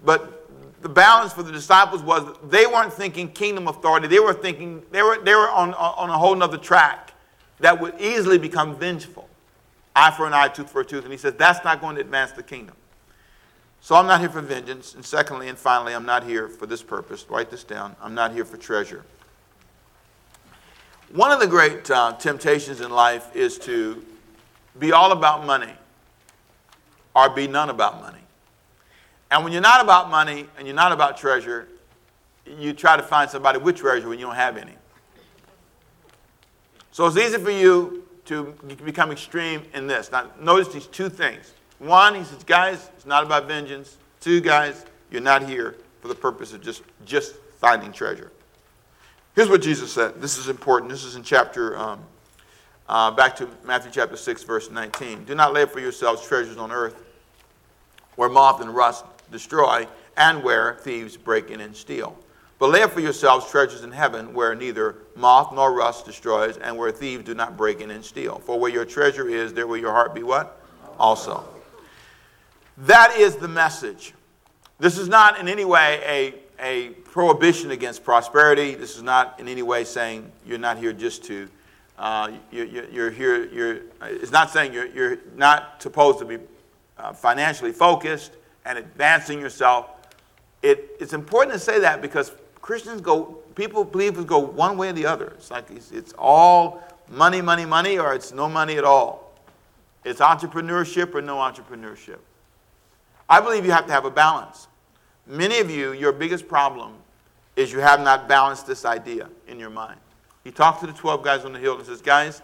But 0.06 0.50
the 0.82 0.88
balance 0.88 1.34
for 1.34 1.44
the 1.44 1.52
disciples 1.52 2.02
was 2.02 2.38
they 2.48 2.66
weren't 2.66 2.94
thinking 2.94 3.30
kingdom 3.30 3.68
authority. 3.68 4.08
They 4.08 4.22
were 4.22 4.34
thinking, 4.34 4.84
they 4.92 5.04
were, 5.04 5.22
they 5.22 5.36
were 5.36 5.50
on, 5.50 5.74
on 5.74 6.10
a 6.10 6.18
whole 6.18 6.34
nother 6.34 6.58
track 6.58 7.14
that 7.60 7.78
would 7.78 8.00
easily 8.00 8.38
become 8.38 8.78
vengeful. 8.78 9.28
Eye 9.98 10.12
for 10.12 10.28
an 10.28 10.34
eye, 10.34 10.48
tooth 10.48 10.70
for 10.70 10.80
a 10.80 10.86
tooth. 10.86 11.04
And 11.04 11.12
he 11.12 11.18
says, 11.18 11.34
that's 11.34 11.66
not 11.66 11.82
going 11.82 11.96
to 11.96 12.02
advance 12.02 12.32
the 12.32 12.44
kingdom. 12.44 12.78
So 13.84 13.96
I'm 13.96 14.08
not 14.08 14.22
here 14.22 14.30
for 14.30 14.40
vengeance. 14.40 14.96
And 14.96 15.04
secondly 15.04 15.50
and 15.50 15.58
finally, 15.58 15.94
I'm 15.94 16.06
not 16.06 16.24
here 16.24 16.48
for 16.48 16.66
this 16.66 16.82
purpose. 16.82 17.26
Write 17.28 17.52
this 17.52 17.66
down. 17.66 17.98
I'm 18.02 18.16
not 18.16 18.32
here 18.32 18.46
for 18.46 18.56
treasure. 18.56 19.04
One 21.12 21.32
of 21.32 21.42
the 21.42 21.48
great 21.48 21.92
uh, 21.92 22.14
temptations 22.14 22.80
in 22.80 22.92
life 22.92 23.36
is 23.36 23.58
to 23.60 24.06
be 24.80 24.94
all 24.94 25.12
about 25.12 25.46
money 25.46 25.74
or 27.14 27.30
be 27.30 27.46
none 27.46 27.70
about 27.70 28.00
money. 28.00 28.22
And 29.30 29.44
when 29.44 29.52
you're 29.52 29.62
not 29.62 29.84
about 29.84 30.10
money 30.10 30.48
and 30.58 30.66
you're 30.66 30.78
not 30.78 30.94
about 30.94 31.18
treasure, 31.18 31.68
you 32.46 32.72
try 32.72 32.96
to 32.96 33.04
find 33.04 33.30
somebody 33.30 33.60
with 33.60 33.76
treasure 33.76 34.08
when 34.08 34.18
you 34.18 34.28
don't 34.28 34.36
have 34.36 34.56
any. 34.56 34.76
So 36.94 37.06
it's 37.06 37.18
easy 37.18 37.38
for 37.38 37.52
you 37.52 38.08
to 38.28 38.56
become 38.86 39.12
extreme 39.12 39.64
in 39.74 39.88
this. 39.88 40.10
Now, 40.10 40.30
notice 40.40 40.70
these 40.70 40.88
two 40.88 41.10
things. 41.10 41.52
One, 41.84 42.16
he 42.16 42.24
says, 42.24 42.42
guys, 42.46 42.90
it's 42.96 43.06
not 43.06 43.26
about 43.26 43.46
vengeance. 43.46 43.98
Two, 44.22 44.40
guys, 44.40 44.86
you're 45.12 45.22
not 45.22 45.44
here 45.44 45.76
for 46.02 46.08
the 46.08 46.16
purpose 46.16 46.54
of 46.54 46.62
just, 46.62 46.82
just 47.04 47.36
finding 47.60 47.92
treasure. 47.92 48.32
Here's 49.36 49.50
what 49.50 49.62
Jesus 49.62 49.92
said. 49.92 50.22
This 50.22 50.38
is 50.38 50.48
important. 50.48 50.90
This 50.90 51.04
is 51.04 51.18
in 51.18 51.24
chapter, 51.24 51.78
um, 51.78 52.00
uh, 52.88 53.12
back 53.12 53.36
to 53.36 53.50
Matthew 53.66 53.92
chapter 53.92 54.16
6, 54.16 54.44
verse 54.44 54.72
19. 54.72 55.26
Do 55.26 55.36
not 55.36 55.52
lay 55.52 55.64
up 55.64 55.72
for 55.72 55.82
yourselves 55.82 56.26
treasures 56.26 56.56
on 56.56 56.72
earth 56.72 56.96
where 58.16 58.30
moth 58.30 58.62
and 58.62 58.74
rust 58.74 59.04
destroy 59.30 59.86
and 60.16 60.42
where 60.42 60.76
thieves 60.76 61.18
break 61.18 61.50
in 61.50 61.60
and 61.60 61.76
steal. 61.76 62.18
But 62.60 62.70
lay 62.70 62.84
up 62.84 62.92
for 62.92 63.02
yourselves 63.02 63.52
treasures 63.52 63.84
in 63.84 63.92
heaven 63.92 64.34
where 64.34 64.56
neither 64.56 64.96
moth 65.18 65.52
nor 65.52 65.74
rust 65.74 66.06
destroys 66.06 66.56
and 66.56 66.78
where 66.78 66.92
thieves 66.92 67.26
do 67.26 67.34
not 67.34 67.58
break 67.58 67.82
in 67.82 67.92
and 67.92 68.06
steal. 68.06 68.40
For 68.40 68.58
where 68.58 68.72
your 68.72 68.86
treasure 68.86 69.28
is, 69.28 69.54
there 69.54 69.68
will 69.68 69.76
your 69.76 69.92
heart 69.92 70.16
be 70.16 70.24
what? 70.24 70.62
Also. 70.98 71.44
That 72.78 73.16
is 73.18 73.36
the 73.36 73.48
message. 73.48 74.14
This 74.80 74.98
is 74.98 75.08
not 75.08 75.40
in 75.40 75.48
any 75.48 75.66
way 75.66 76.34
a, 76.60 76.64
a 76.64 76.90
prohibition 76.90 77.72
against 77.72 78.04
prosperity. 78.04 78.76
This 78.76 78.96
is 78.96 79.04
not 79.04 79.40
in 79.40 79.48
any 79.48 79.62
way 79.62 79.84
saying 79.84 80.32
you're 80.46 80.58
not 80.58 80.78
here 80.78 80.94
just 80.94 81.24
to, 81.26 81.48
uh, 81.98 82.32
you, 82.52 82.64
you, 82.64 82.88
you're 82.92 83.12
here, 83.12 83.46
you're, 83.46 83.80
it's 84.02 84.32
not 84.32 84.50
saying 84.50 84.74
you're, 84.74 84.88
you're 84.88 85.18
not 85.36 85.82
supposed 85.82 86.20
to 86.20 86.26
be 86.26 86.40
uh, 86.98 87.14
financially 87.14 87.72
focused 87.72 88.32
and 88.66 88.78
advancing 88.78 89.40
yourself. 89.40 89.90
It, 90.62 90.96
it's 91.00 91.14
important 91.14 91.54
to 91.54 91.60
say 91.60 91.80
that 91.80 92.02
because 92.02 92.32
Christians 92.62 93.02
go, 93.02 93.38
people 93.56 93.84
believe 93.84 94.26
go 94.26 94.40
one 94.40 94.78
way 94.78 94.90
or 94.90 94.94
the 94.94 95.06
other. 95.06 95.28
It's 95.38 95.52
like 95.52 95.70
it's, 95.70 95.92
it's 95.92 96.14
all 96.18 96.82
money, 97.10 97.42
money, 97.42 97.66
money, 97.66 98.00
or 98.00 98.14
it's 98.14 98.32
no 98.32 98.50
money 98.50 98.78
at 98.78 98.84
all. 98.84 99.34
It's 100.04 100.20
entrepreneurship 100.22 101.14
or 101.14 101.22
no 101.22 101.36
entrepreneurship. 101.36 102.20
I 103.30 103.40
believe 103.40 103.66
you 103.66 103.72
have 103.72 103.86
to 103.88 103.94
have 103.94 104.06
a 104.06 104.12
balance. 104.12 104.68
Many 105.26 105.60
of 105.60 105.70
you, 105.70 105.94
your 105.94 106.12
biggest 106.12 106.48
problem 106.48 106.94
is 107.56 107.72
you 107.72 107.80
have 107.80 108.02
not 108.02 108.28
balanced 108.28 108.68
this 108.68 108.86
idea 108.86 109.30
in 109.48 109.60
your 109.60 109.70
mind. 109.70 110.00
He 110.44 110.52
talked 110.52 110.82
to 110.82 110.88
the 110.88 110.94
12 110.94 111.24
guys 111.24 111.46
on 111.46 111.54
the 111.54 111.60
hill 111.60 111.78
and 111.78 111.86
says, 111.86 112.02
Guys, 112.02 112.42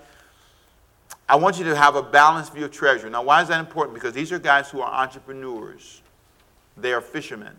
I 1.27 1.35
want 1.35 1.57
you 1.57 1.65
to 1.65 1.75
have 1.75 1.95
a 1.95 2.03
balanced 2.03 2.53
view 2.53 2.65
of 2.65 2.71
treasure. 2.71 3.09
Now, 3.09 3.23
why 3.23 3.41
is 3.41 3.49
that 3.49 3.59
important? 3.59 3.93
Because 3.93 4.13
these 4.13 4.31
are 4.31 4.39
guys 4.39 4.69
who 4.69 4.81
are 4.81 4.91
entrepreneurs, 4.91 6.01
they 6.77 6.93
are 6.93 7.01
fishermen. 7.01 7.53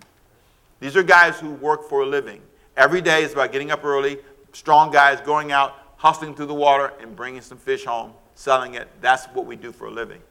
These 0.80 0.96
are 0.96 1.02
guys 1.02 1.38
who 1.38 1.50
work 1.50 1.88
for 1.88 2.02
a 2.02 2.06
living. 2.06 2.40
Every 2.76 3.02
day 3.02 3.22
is 3.22 3.32
about 3.32 3.52
getting 3.52 3.70
up 3.70 3.84
early, 3.84 4.18
strong 4.52 4.90
guys 4.90 5.20
going 5.20 5.52
out, 5.52 5.74
hustling 5.98 6.34
through 6.34 6.46
the 6.46 6.54
water, 6.54 6.94
and 7.00 7.14
bringing 7.14 7.42
some 7.42 7.58
fish 7.58 7.84
home, 7.84 8.14
selling 8.34 8.74
it. 8.74 8.88
That's 9.02 9.26
what 9.26 9.44
we 9.44 9.56
do 9.56 9.72
for 9.72 9.88
a 9.88 9.90
living 9.90 10.22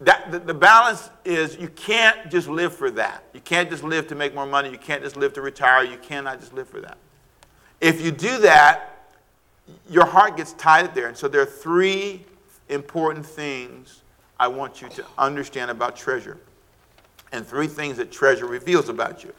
that 0.00 0.30
the, 0.30 0.38
the, 0.38 0.54
balance 0.54 1.10
is 1.24 1.58
you 1.58 1.68
can't 1.68 2.30
just 2.30 2.48
live 2.48 2.74
for 2.74 2.90
that. 2.92 3.22
You 3.34 3.40
can't 3.40 3.68
just 3.68 3.84
live 3.84 4.08
to 4.08 4.14
make 4.14 4.34
more 4.34 4.46
money. 4.46 4.70
You 4.70 4.78
can't 4.78 5.02
just 5.02 5.16
live 5.16 5.34
to 5.34 5.42
retire. 5.42 5.84
You 5.84 5.98
cannot 5.98 6.40
just 6.40 6.54
live 6.54 6.68
for 6.68 6.80
that. 6.80 6.96
If 7.80 8.00
you 8.02 8.10
do 8.10 8.38
that, 8.38 9.08
your 9.90 10.06
heart 10.06 10.36
gets 10.36 10.54
tied 10.54 10.94
there. 10.94 11.08
And 11.08 11.16
so 11.16 11.28
there 11.28 11.42
are 11.42 11.46
three 11.46 12.24
important 12.70 13.26
things 13.26 14.00
I 14.38 14.48
want 14.48 14.80
you 14.80 14.88
to 14.88 15.04
understand 15.18 15.70
about 15.70 15.96
treasure. 15.96 16.38
And 17.32 17.46
three 17.46 17.68
things 17.68 17.98
that 17.98 18.10
treasure 18.10 18.46
reveals 18.46 18.88
about 18.88 19.22
you. 19.22 19.32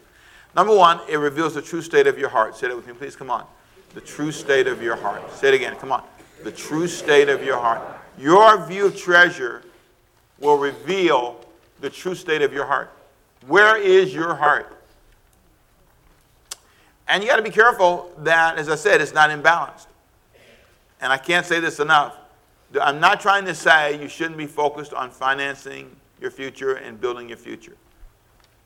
Number 0.55 0.75
one, 0.75 0.99
it 1.09 1.17
reveals 1.17 1.55
the 1.55 1.61
true 1.61 1.81
state 1.81 2.07
of 2.07 2.19
your 2.19 2.29
heart. 2.29 2.55
Say 2.55 2.67
that 2.67 2.75
with 2.75 2.87
me, 2.87 2.93
please. 2.93 3.15
Come 3.15 3.31
on. 3.31 3.45
The 3.95 4.01
true 4.01 4.31
state 4.31 4.67
of 4.67 4.81
your 4.81 4.95
heart. 4.95 5.31
Say 5.33 5.49
it 5.49 5.53
again. 5.55 5.75
Come 5.75 5.91
on. 5.91 6.03
The 6.43 6.51
true 6.51 6.87
state 6.87 7.29
of 7.29 7.43
your 7.43 7.57
heart. 7.57 7.81
Your 8.17 8.65
view 8.65 8.85
of 8.87 8.97
treasure 8.97 9.63
will 10.41 10.57
reveal 10.57 11.39
the 11.79 11.89
true 11.89 12.15
state 12.15 12.41
of 12.41 12.51
your 12.51 12.65
heart. 12.65 12.91
Where 13.47 13.77
is 13.77 14.13
your 14.13 14.35
heart? 14.35 14.77
And 17.07 17.23
you 17.23 17.29
got 17.29 17.37
to 17.37 17.43
be 17.43 17.49
careful 17.49 18.11
that, 18.19 18.57
as 18.57 18.69
I 18.69 18.75
said, 18.75 19.01
it's 19.01 19.13
not 19.13 19.29
imbalanced. 19.29 19.87
And 20.99 21.11
I 21.11 21.17
can't 21.17 21.45
say 21.45 21.59
this 21.59 21.79
enough. 21.79 22.17
I'm 22.79 22.99
not 22.99 23.19
trying 23.19 23.45
to 23.45 23.55
say 23.55 24.01
you 24.01 24.07
shouldn't 24.07 24.37
be 24.37 24.45
focused 24.45 24.93
on 24.93 25.09
financing 25.11 25.95
your 26.19 26.31
future 26.31 26.75
and 26.75 26.99
building 27.01 27.29
your 27.29 27.37
future. 27.37 27.75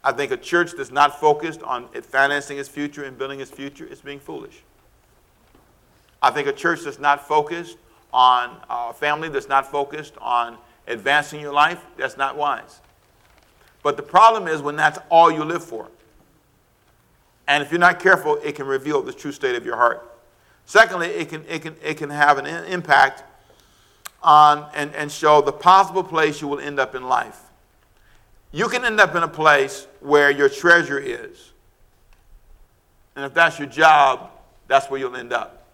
I 0.04 0.12
think 0.12 0.32
a 0.32 0.38
church 0.38 0.74
that's 0.78 0.92
not 0.92 1.20
focused 1.20 1.64
on 1.64 1.88
financing 1.88 2.60
its 2.60 2.70
future 2.70 3.06
and 3.06 3.18
building 3.18 3.40
its 3.40 3.50
future 3.50 3.86
is 3.86 4.02
being 4.02 4.20
foolish. 4.20 4.62
I 6.22 6.30
think 6.30 6.48
a 6.48 6.54
church 6.54 6.82
that's 6.84 7.00
not 7.00 7.28
focused 7.28 7.78
on 8.14 8.58
a 8.70 8.94
family 8.94 9.30
that's 9.30 9.50
not 9.50 9.72
focused 9.72 10.14
on 10.22 10.58
advancing 10.88 11.40
your 11.40 11.54
life, 11.54 11.84
that's 11.98 12.18
not 12.18 12.38
wise. 12.38 12.82
But 13.84 13.98
the 13.98 14.04
problem 14.04 14.48
is 14.48 14.62
when 14.62 14.76
that's 14.76 15.00
all 15.10 15.32
you 15.32 15.44
live 15.44 15.64
for. 15.64 15.90
And 17.48 17.64
if 17.64 17.72
you're 17.72 17.80
not 17.80 18.00
careful, 18.00 18.40
it 18.44 18.56
can 18.56 18.66
reveal 18.66 19.02
the 19.02 19.14
true 19.14 19.32
state 19.32 19.56
of 19.56 19.66
your 19.66 19.76
heart. 19.76 20.12
Secondly, 20.66 21.08
it 21.08 21.30
can, 21.30 21.46
it 21.48 21.62
can, 21.62 21.76
it 21.84 21.96
can 21.96 22.10
have 22.10 22.38
an 22.38 22.48
impact 22.48 23.24
on 24.24 24.68
and, 24.74 24.94
and 24.96 25.12
show 25.12 25.42
the 25.42 25.52
possible 25.52 26.04
place 26.04 26.42
you 26.42 26.48
will 26.48 26.60
end 26.60 26.80
up 26.80 26.96
in 26.96 27.04
life. 27.04 27.40
You 28.52 28.68
can 28.68 28.84
end 28.84 29.00
up 29.00 29.16
in 29.16 29.22
a 29.22 29.28
place 29.28 29.86
where 30.00 30.32
your 30.32 30.50
treasure 30.50 30.98
is. 30.98 31.52
And 33.16 33.26
if 33.26 33.34
that's 33.34 33.60
your 33.60 33.68
job, 33.68 34.32
that's 34.68 34.90
where 34.90 35.00
you'll 35.00 35.16
end 35.16 35.34
up. 35.34 35.68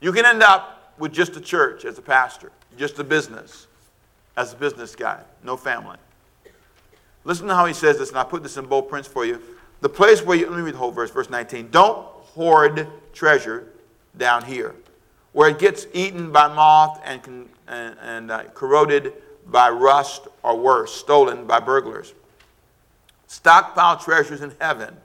You 0.00 0.12
can 0.12 0.24
end 0.24 0.42
up 0.42 0.94
with 0.98 1.12
just 1.12 1.36
a 1.36 1.40
church 1.40 1.84
as 1.84 1.98
a 1.98 2.02
pastor, 2.02 2.52
just 2.76 2.98
a 2.98 3.04
business, 3.04 3.67
as 4.38 4.52
a 4.52 4.56
business 4.56 4.94
guy, 4.94 5.20
no 5.42 5.56
family. 5.56 5.96
Listen 7.24 7.48
to 7.48 7.54
how 7.56 7.66
he 7.66 7.74
says 7.74 7.98
this, 7.98 8.10
and 8.10 8.18
I 8.18 8.22
put 8.22 8.44
this 8.44 8.56
in 8.56 8.66
bold 8.66 8.88
prints 8.88 9.08
for 9.08 9.26
you. 9.26 9.42
The 9.80 9.88
place 9.88 10.22
where 10.22 10.38
you, 10.38 10.48
let 10.48 10.56
me 10.56 10.62
read 10.62 10.74
the 10.74 10.78
whole 10.78 10.92
verse, 10.92 11.10
verse 11.10 11.28
19. 11.28 11.70
Don't 11.70 12.06
hoard 12.06 12.86
treasure 13.12 13.66
down 14.16 14.44
here, 14.44 14.76
where 15.32 15.48
it 15.50 15.58
gets 15.58 15.88
eaten 15.92 16.30
by 16.30 16.46
moth 16.46 17.00
and, 17.04 17.48
and, 17.66 17.96
and 18.00 18.30
uh, 18.30 18.44
corroded 18.54 19.12
by 19.48 19.70
rust 19.70 20.28
or 20.44 20.56
worse, 20.56 20.94
stolen 20.94 21.44
by 21.44 21.58
burglars. 21.58 22.14
Stockpile 23.26 23.98
treasures 23.98 24.40
in 24.40 24.52
heaven, 24.60 24.96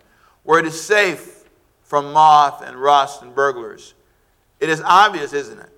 where 0.43 0.60
it 0.60 0.66
is 0.68 0.80
safe 0.80 1.45
from 1.82 2.14
moth 2.14 2.62
and 2.64 2.78
rust 2.78 3.24
and 3.24 3.34
burglars. 3.34 3.95
It 4.60 4.70
is 4.70 4.80
obvious, 4.86 5.34
isn't 5.34 5.60
it? 5.60 5.70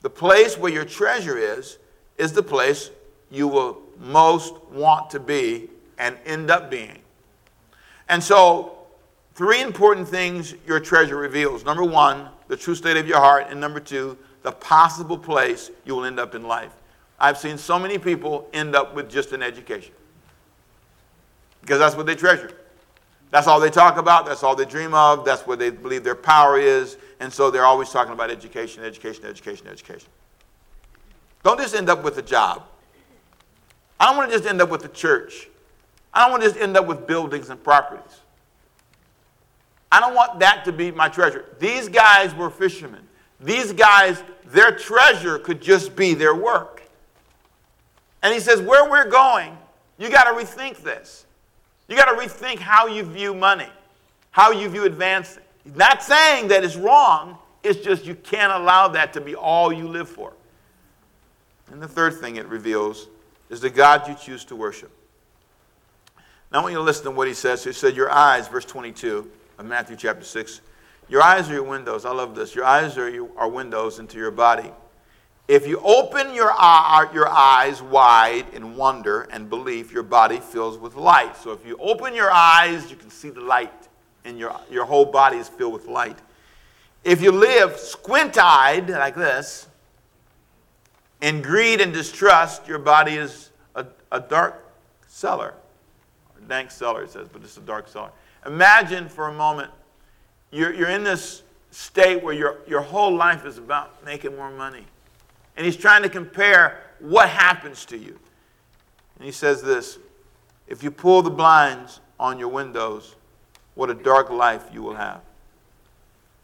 The 0.00 0.10
place 0.10 0.58
where 0.58 0.72
your 0.72 0.84
treasure 0.84 1.38
is, 1.38 1.78
is 2.18 2.32
the 2.32 2.42
place 2.42 2.90
you 3.34 3.48
will 3.48 3.82
most 3.98 4.54
want 4.70 5.10
to 5.10 5.20
be 5.20 5.68
and 5.98 6.16
end 6.24 6.50
up 6.50 6.70
being. 6.70 6.98
And 8.08 8.22
so, 8.22 8.78
three 9.34 9.60
important 9.60 10.08
things 10.08 10.54
your 10.66 10.80
treasure 10.80 11.16
reveals. 11.16 11.64
Number 11.64 11.84
one, 11.84 12.28
the 12.48 12.56
true 12.56 12.74
state 12.74 12.96
of 12.96 13.08
your 13.08 13.18
heart. 13.18 13.46
And 13.48 13.60
number 13.60 13.80
two, 13.80 14.16
the 14.42 14.52
possible 14.52 15.18
place 15.18 15.70
you 15.84 15.94
will 15.94 16.04
end 16.04 16.20
up 16.20 16.34
in 16.34 16.44
life. 16.44 16.72
I've 17.18 17.38
seen 17.38 17.58
so 17.58 17.78
many 17.78 17.98
people 17.98 18.48
end 18.52 18.76
up 18.76 18.94
with 18.94 19.10
just 19.10 19.32
an 19.32 19.42
education 19.42 19.94
because 21.60 21.78
that's 21.78 21.96
what 21.96 22.06
they 22.06 22.14
treasure. 22.14 22.50
That's 23.30 23.46
all 23.46 23.58
they 23.58 23.70
talk 23.70 23.96
about. 23.96 24.26
That's 24.26 24.42
all 24.42 24.54
they 24.54 24.64
dream 24.64 24.94
of. 24.94 25.24
That's 25.24 25.46
what 25.46 25.58
they 25.58 25.70
believe 25.70 26.04
their 26.04 26.14
power 26.14 26.58
is. 26.58 26.98
And 27.20 27.32
so 27.32 27.50
they're 27.50 27.64
always 27.64 27.90
talking 27.90 28.12
about 28.12 28.30
education, 28.30 28.84
education, 28.84 29.24
education, 29.24 29.66
education. 29.66 30.08
Don't 31.42 31.58
just 31.58 31.74
end 31.74 31.88
up 31.88 32.04
with 32.04 32.18
a 32.18 32.22
job. 32.22 32.64
I 34.04 34.08
don't 34.08 34.18
want 34.18 34.30
to 34.30 34.36
just 34.36 34.46
end 34.46 34.60
up 34.60 34.68
with 34.68 34.84
a 34.84 34.88
church. 34.88 35.48
I 36.12 36.20
don't 36.20 36.32
want 36.32 36.42
to 36.42 36.48
just 36.50 36.60
end 36.60 36.76
up 36.76 36.86
with 36.86 37.06
buildings 37.06 37.48
and 37.48 37.64
properties. 37.64 38.20
I 39.90 39.98
don't 39.98 40.14
want 40.14 40.40
that 40.40 40.66
to 40.66 40.72
be 40.72 40.90
my 40.90 41.08
treasure. 41.08 41.46
These 41.58 41.88
guys 41.88 42.34
were 42.34 42.50
fishermen. 42.50 43.00
These 43.40 43.72
guys, 43.72 44.22
their 44.44 44.76
treasure 44.76 45.38
could 45.38 45.62
just 45.62 45.96
be 45.96 46.12
their 46.12 46.34
work. 46.34 46.82
And 48.22 48.34
he 48.34 48.40
says, 48.40 48.60
Where 48.60 48.90
we're 48.90 49.08
going, 49.08 49.56
you 49.96 50.10
got 50.10 50.24
to 50.24 50.32
rethink 50.32 50.82
this. 50.82 51.24
You 51.88 51.96
got 51.96 52.14
to 52.14 52.22
rethink 52.22 52.58
how 52.58 52.86
you 52.86 53.04
view 53.04 53.32
money, 53.32 53.70
how 54.32 54.50
you 54.52 54.68
view 54.68 54.84
advancing. 54.84 55.44
Not 55.74 56.02
saying 56.02 56.48
that 56.48 56.62
it's 56.62 56.76
wrong, 56.76 57.38
it's 57.62 57.80
just 57.80 58.04
you 58.04 58.16
can't 58.16 58.52
allow 58.52 58.86
that 58.88 59.14
to 59.14 59.22
be 59.22 59.34
all 59.34 59.72
you 59.72 59.88
live 59.88 60.10
for. 60.10 60.34
And 61.72 61.80
the 61.80 61.88
third 61.88 62.20
thing 62.20 62.36
it 62.36 62.44
reveals 62.48 63.08
is 63.54 63.60
the 63.60 63.70
God 63.70 64.08
you 64.08 64.16
choose 64.16 64.44
to 64.46 64.56
worship. 64.56 64.90
Now 66.52 66.58
I 66.58 66.62
want 66.62 66.72
you 66.72 66.78
to 66.78 66.84
listen 66.84 67.04
to 67.04 67.10
what 67.12 67.28
he 67.28 67.34
says. 67.34 67.62
He 67.62 67.72
said, 67.72 67.94
Your 67.94 68.10
eyes, 68.10 68.48
verse 68.48 68.64
22 68.64 69.30
of 69.58 69.64
Matthew 69.64 69.96
chapter 69.96 70.24
6, 70.24 70.60
your 71.08 71.22
eyes 71.22 71.48
are 71.48 71.54
your 71.54 71.62
windows. 71.62 72.04
I 72.04 72.10
love 72.10 72.34
this. 72.34 72.54
Your 72.54 72.64
eyes 72.64 72.98
are, 72.98 73.08
your, 73.08 73.28
are 73.36 73.48
windows 73.48 74.00
into 74.00 74.18
your 74.18 74.32
body. 74.32 74.70
If 75.46 75.68
you 75.68 75.78
open 75.84 76.34
your, 76.34 76.50
eye, 76.50 77.08
your 77.14 77.28
eyes 77.28 77.80
wide 77.80 78.46
in 78.54 78.76
wonder 78.76 79.22
and 79.30 79.48
belief, 79.48 79.92
your 79.92 80.02
body 80.02 80.40
fills 80.40 80.76
with 80.76 80.96
light. 80.96 81.36
So 81.36 81.52
if 81.52 81.64
you 81.64 81.76
open 81.78 82.14
your 82.14 82.32
eyes, 82.32 82.90
you 82.90 82.96
can 82.96 83.10
see 83.10 83.30
the 83.30 83.42
light, 83.42 83.88
and 84.24 84.36
your, 84.36 84.58
your 84.68 84.84
whole 84.84 85.04
body 85.04 85.36
is 85.36 85.48
filled 85.48 85.74
with 85.74 85.86
light. 85.86 86.18
If 87.04 87.22
you 87.22 87.30
live 87.30 87.76
squint 87.76 88.36
eyed 88.36 88.88
like 88.88 89.14
this, 89.14 89.68
in 91.24 91.40
greed 91.40 91.80
and 91.80 91.90
distrust, 91.90 92.68
your 92.68 92.78
body 92.78 93.14
is 93.14 93.50
a, 93.74 93.86
a 94.12 94.20
dark 94.20 94.70
cellar. 95.08 95.54
A 96.36 96.40
dank 96.46 96.70
cellar, 96.70 97.02
it 97.02 97.10
says, 97.10 97.28
but 97.32 97.42
it's 97.42 97.56
a 97.56 97.62
dark 97.62 97.88
cellar. 97.88 98.10
Imagine 98.44 99.08
for 99.08 99.28
a 99.28 99.32
moment 99.32 99.70
you're, 100.50 100.74
you're 100.74 100.90
in 100.90 101.02
this 101.02 101.42
state 101.70 102.22
where 102.22 102.34
your, 102.34 102.58
your 102.66 102.82
whole 102.82 103.16
life 103.16 103.46
is 103.46 103.56
about 103.56 104.04
making 104.04 104.36
more 104.36 104.50
money 104.50 104.84
and 105.56 105.64
he's 105.64 105.78
trying 105.78 106.02
to 106.02 106.10
compare 106.10 106.82
what 106.98 107.30
happens 107.30 107.86
to 107.86 107.96
you. 107.96 108.18
And 109.16 109.24
he 109.24 109.32
says 109.32 109.62
this 109.62 109.98
if 110.68 110.82
you 110.82 110.90
pull 110.90 111.22
the 111.22 111.30
blinds 111.30 112.00
on 112.20 112.38
your 112.38 112.48
windows, 112.48 113.16
what 113.76 113.88
a 113.88 113.94
dark 113.94 114.28
life 114.28 114.64
you 114.74 114.82
will 114.82 114.94
have. 114.94 115.22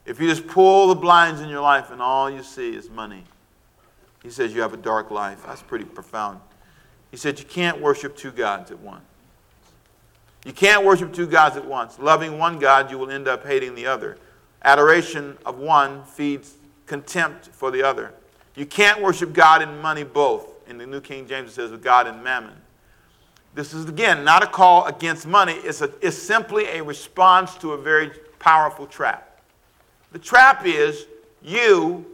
If 0.06 0.18
you 0.18 0.26
just 0.26 0.46
pull 0.46 0.88
the 0.88 0.94
blinds 0.94 1.42
in 1.42 1.50
your 1.50 1.60
life 1.60 1.90
and 1.90 2.00
all 2.00 2.30
you 2.30 2.42
see 2.42 2.74
is 2.74 2.88
money, 2.88 3.24
he 4.22 4.30
says 4.30 4.54
you 4.54 4.60
have 4.60 4.74
a 4.74 4.78
dark 4.78 5.10
life. 5.10 5.44
That's 5.46 5.62
pretty 5.62 5.84
profound. 5.84 6.40
He 7.10 7.16
said 7.16 7.38
you 7.38 7.44
can't 7.44 7.80
worship 7.80 8.16
two 8.16 8.30
gods 8.30 8.70
at 8.70 8.78
once. 8.80 9.02
You 10.44 10.52
can't 10.52 10.84
worship 10.84 11.12
two 11.12 11.26
gods 11.26 11.56
at 11.56 11.64
once. 11.64 11.98
Loving 11.98 12.38
one 12.38 12.58
God, 12.58 12.90
you 12.90 12.98
will 12.98 13.10
end 13.10 13.28
up 13.28 13.46
hating 13.46 13.74
the 13.74 13.86
other. 13.86 14.16
Adoration 14.62 15.36
of 15.44 15.58
one 15.58 16.04
feeds 16.04 16.54
contempt 16.86 17.48
for 17.48 17.70
the 17.70 17.82
other. 17.82 18.14
You 18.54 18.66
can't 18.66 19.02
worship 19.02 19.32
God 19.32 19.62
and 19.62 19.80
money 19.80 20.02
both. 20.02 20.46
In 20.66 20.78
the 20.78 20.86
New 20.86 21.00
King 21.00 21.26
James, 21.26 21.50
it 21.50 21.54
says 21.54 21.70
with 21.70 21.82
God 21.82 22.06
and 22.06 22.22
mammon. 22.22 22.54
This 23.54 23.74
is, 23.74 23.86
again, 23.86 24.24
not 24.24 24.44
a 24.44 24.46
call 24.46 24.86
against 24.86 25.26
money, 25.26 25.54
it's, 25.54 25.80
a, 25.80 25.90
it's 26.00 26.16
simply 26.16 26.66
a 26.66 26.82
response 26.82 27.56
to 27.56 27.72
a 27.72 27.76
very 27.76 28.12
powerful 28.38 28.86
trap. 28.86 29.40
The 30.12 30.18
trap 30.18 30.64
is 30.64 31.06
you 31.42 32.06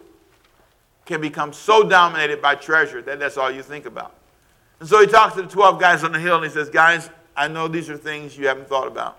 can 1.06 1.20
become 1.20 1.52
so 1.52 1.88
dominated 1.88 2.42
by 2.42 2.54
treasure 2.54 3.00
that 3.02 3.18
that's 3.18 3.36
all 3.36 3.50
you 3.50 3.62
think 3.62 3.86
about. 3.86 4.14
And 4.80 4.88
so 4.88 5.00
he 5.00 5.06
talks 5.06 5.34
to 5.36 5.42
the 5.42 5.48
12 5.48 5.80
guys 5.80 6.04
on 6.04 6.12
the 6.12 6.18
hill 6.18 6.36
and 6.36 6.44
he 6.44 6.50
says, 6.50 6.68
Guys, 6.68 7.08
I 7.36 7.48
know 7.48 7.68
these 7.68 7.88
are 7.88 7.96
things 7.96 8.36
you 8.36 8.48
haven't 8.48 8.68
thought 8.68 8.86
about. 8.86 9.16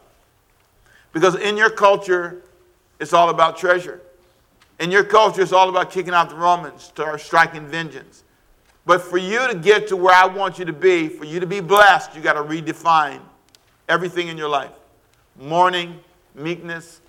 Because 1.14 1.36
in 1.36 1.58
your 1.58 1.70
culture, 1.70 2.44
it's 3.00 3.14
all 3.14 3.30
about 3.30 3.58
treasure. 3.58 4.02
In 4.80 4.92
your 4.92 5.04
culture, 5.04 5.42
it's 5.42 5.54
all 5.54 5.70
about 5.70 5.90
kicking 5.90 6.14
out 6.14 6.30
the 6.30 6.36
Romans, 6.36 6.84
start 6.84 7.20
striking 7.22 7.66
vengeance. 7.66 8.24
But 8.86 9.02
for 9.02 9.18
you 9.18 9.48
to 9.48 9.56
get 9.56 9.88
to 9.88 9.98
where 9.98 10.14
I 10.14 10.28
want 10.28 10.60
you 10.60 10.66
to 10.66 10.74
be, 10.74 11.10
for 11.10 11.26
you 11.26 11.40
to 11.40 11.48
be 11.48 11.60
blessed, 11.60 12.16
you 12.16 12.22
got 12.22 12.34
to 12.34 12.44
redefine 12.44 13.20
everything 13.90 14.28
in 14.28 14.38
your 14.38 14.50
life 14.50 14.72
mourning, 15.40 16.00
meekness. 16.34 17.02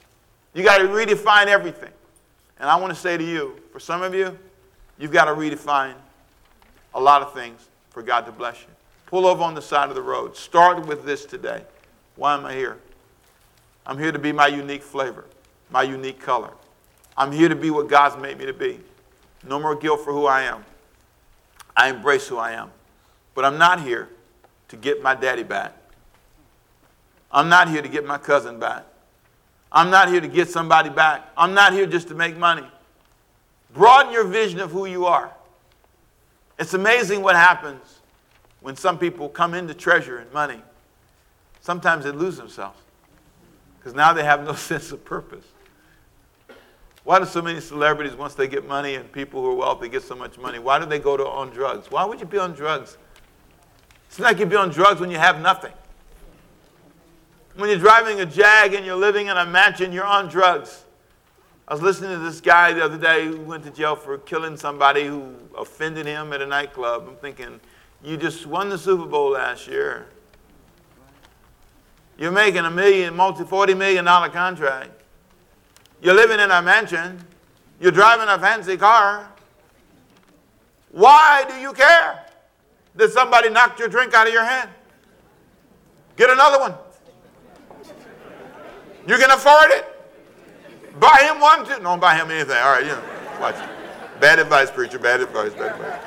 You 0.54 0.62
got 0.62 0.78
to 0.78 0.84
redefine 0.84 1.46
everything. 1.46 1.92
And 2.58 2.68
I 2.68 2.76
want 2.76 2.92
to 2.92 2.98
say 2.98 3.16
to 3.16 3.24
you, 3.24 3.56
for 3.72 3.80
some 3.80 4.02
of 4.02 4.14
you, 4.14 4.36
you've 4.98 5.12
got 5.12 5.26
to 5.26 5.32
redefine 5.32 5.94
a 6.94 7.00
lot 7.00 7.22
of 7.22 7.32
things 7.32 7.68
for 7.90 8.02
God 8.02 8.26
to 8.26 8.32
bless 8.32 8.60
you. 8.62 8.68
Pull 9.06 9.26
over 9.26 9.42
on 9.42 9.54
the 9.54 9.62
side 9.62 9.88
of 9.88 9.94
the 9.94 10.02
road. 10.02 10.36
Start 10.36 10.86
with 10.86 11.04
this 11.04 11.24
today. 11.24 11.62
Why 12.16 12.34
am 12.34 12.44
I 12.44 12.54
here? 12.54 12.78
I'm 13.86 13.98
here 13.98 14.12
to 14.12 14.18
be 14.18 14.32
my 14.32 14.48
unique 14.48 14.82
flavor, 14.82 15.24
my 15.70 15.82
unique 15.82 16.20
color. 16.20 16.52
I'm 17.16 17.32
here 17.32 17.48
to 17.48 17.56
be 17.56 17.70
what 17.70 17.88
God's 17.88 18.20
made 18.20 18.38
me 18.38 18.46
to 18.46 18.52
be. 18.52 18.80
No 19.46 19.58
more 19.58 19.74
guilt 19.74 20.00
for 20.04 20.12
who 20.12 20.26
I 20.26 20.42
am. 20.42 20.64
I 21.76 21.88
embrace 21.88 22.28
who 22.28 22.36
I 22.36 22.52
am. 22.52 22.70
But 23.34 23.44
I'm 23.44 23.56
not 23.56 23.82
here 23.82 24.08
to 24.68 24.76
get 24.76 25.02
my 25.02 25.14
daddy 25.14 25.42
back. 25.42 25.72
I'm 27.30 27.48
not 27.48 27.68
here 27.68 27.82
to 27.82 27.88
get 27.88 28.04
my 28.04 28.18
cousin 28.18 28.58
back. 28.58 28.84
I'm 29.70 29.90
not 29.90 30.08
here 30.08 30.20
to 30.20 30.28
get 30.28 30.48
somebody 30.48 30.90
back. 30.90 31.30
I'm 31.36 31.54
not 31.54 31.72
here 31.72 31.86
just 31.86 32.08
to 32.08 32.14
make 32.14 32.36
money. 32.36 32.66
Broaden 33.74 34.12
your 34.12 34.24
vision 34.24 34.60
of 34.60 34.70
who 34.70 34.86
you 34.86 35.06
are. 35.06 35.32
It's 36.58 36.74
amazing 36.74 37.22
what 37.22 37.36
happens 37.36 38.00
when 38.60 38.76
some 38.76 38.98
people 38.98 39.28
come 39.28 39.54
into 39.54 39.74
treasure 39.74 40.18
and 40.18 40.32
money. 40.32 40.60
Sometimes 41.60 42.04
they 42.04 42.10
lose 42.10 42.36
themselves 42.36 42.80
because 43.78 43.94
now 43.94 44.12
they 44.12 44.24
have 44.24 44.44
no 44.44 44.52
sense 44.54 44.90
of 44.90 45.04
purpose. 45.04 45.44
Why 47.04 47.18
do 47.18 47.24
so 47.24 47.40
many 47.40 47.60
celebrities, 47.60 48.14
once 48.14 48.34
they 48.34 48.48
get 48.48 48.66
money 48.66 48.96
and 48.96 49.10
people 49.10 49.40
who 49.40 49.50
are 49.52 49.54
wealthy 49.54 49.88
get 49.88 50.02
so 50.02 50.14
much 50.14 50.36
money, 50.36 50.58
why 50.58 50.78
do 50.78 50.84
they 50.84 50.98
go 50.98 51.16
to 51.16 51.26
on 51.26 51.50
drugs? 51.50 51.90
Why 51.90 52.04
would 52.04 52.20
you 52.20 52.26
be 52.26 52.36
on 52.38 52.52
drugs? 52.52 52.98
It's 54.08 54.18
like 54.18 54.38
you'd 54.38 54.50
be 54.50 54.56
on 54.56 54.70
drugs 54.70 55.00
when 55.00 55.10
you 55.10 55.18
have 55.18 55.40
nothing. 55.40 55.72
When 57.56 57.70
you're 57.70 57.78
driving 57.78 58.20
a 58.20 58.26
Jag 58.26 58.74
and 58.74 58.84
you're 58.84 58.96
living 58.96 59.28
in 59.28 59.36
a 59.36 59.46
mansion, 59.46 59.92
you're 59.92 60.04
on 60.04 60.28
drugs. 60.28 60.84
I 61.68 61.74
was 61.74 61.82
listening 61.82 62.12
to 62.12 62.18
this 62.20 62.40
guy 62.40 62.72
the 62.72 62.82
other 62.82 62.96
day 62.96 63.26
who 63.26 63.38
went 63.40 63.62
to 63.64 63.70
jail 63.70 63.94
for 63.94 64.16
killing 64.16 64.56
somebody 64.56 65.04
who 65.04 65.34
offended 65.56 66.06
him 66.06 66.32
at 66.32 66.40
a 66.40 66.46
nightclub. 66.46 67.04
I'm 67.06 67.16
thinking, 67.16 67.60
you 68.02 68.16
just 68.16 68.46
won 68.46 68.70
the 68.70 68.78
Super 68.78 69.04
Bowl 69.04 69.32
last 69.32 69.68
year. 69.68 70.06
You're 72.16 72.32
making 72.32 72.64
a 72.64 72.70
million, 72.70 73.14
multi 73.14 73.44
$40 73.44 73.76
million 73.76 74.06
contract. 74.06 74.92
You're 76.00 76.14
living 76.14 76.40
in 76.40 76.50
a 76.50 76.62
mansion. 76.62 77.22
You're 77.78 77.92
driving 77.92 78.28
a 78.28 78.38
fancy 78.38 78.78
car. 78.78 79.30
Why 80.90 81.44
do 81.46 81.56
you 81.56 81.74
care 81.74 82.24
that 82.94 83.12
somebody 83.12 83.50
knocked 83.50 83.78
your 83.78 83.88
drink 83.88 84.14
out 84.14 84.26
of 84.26 84.32
your 84.32 84.44
hand? 84.44 84.70
Get 86.16 86.30
another 86.30 86.60
one. 86.60 86.74
You 89.06 89.18
can 89.18 89.30
afford 89.30 89.70
it. 89.72 89.97
Buy 90.98 91.30
him 91.30 91.40
one 91.40 91.64
too. 91.66 91.82
Don't 91.82 92.00
buy 92.00 92.14
him 92.16 92.30
anything. 92.30 92.56
All 92.56 92.72
right, 92.72 92.84
you 92.84 92.92
know, 92.92 93.02
watch. 93.40 93.56
Bad 94.20 94.38
advice, 94.38 94.70
preacher. 94.70 94.98
Bad 94.98 95.20
advice. 95.20 95.52
Bad 95.54 95.76
advice. 95.76 96.00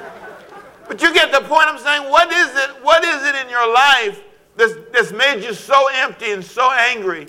But 0.87 1.01
you 1.01 1.13
get 1.13 1.31
the 1.31 1.39
point 1.41 1.67
I'm 1.67 1.79
saying. 1.79 2.09
What 2.09 2.31
is 2.31 2.49
it? 2.55 2.83
What 2.83 3.03
is 3.03 3.23
it 3.23 3.35
in 3.35 3.49
your 3.49 3.73
life 3.73 4.21
that's, 4.57 4.73
that's 4.91 5.11
made 5.11 5.43
you 5.43 5.53
so 5.53 5.87
empty 5.93 6.31
and 6.31 6.43
so 6.43 6.71
angry 6.71 7.27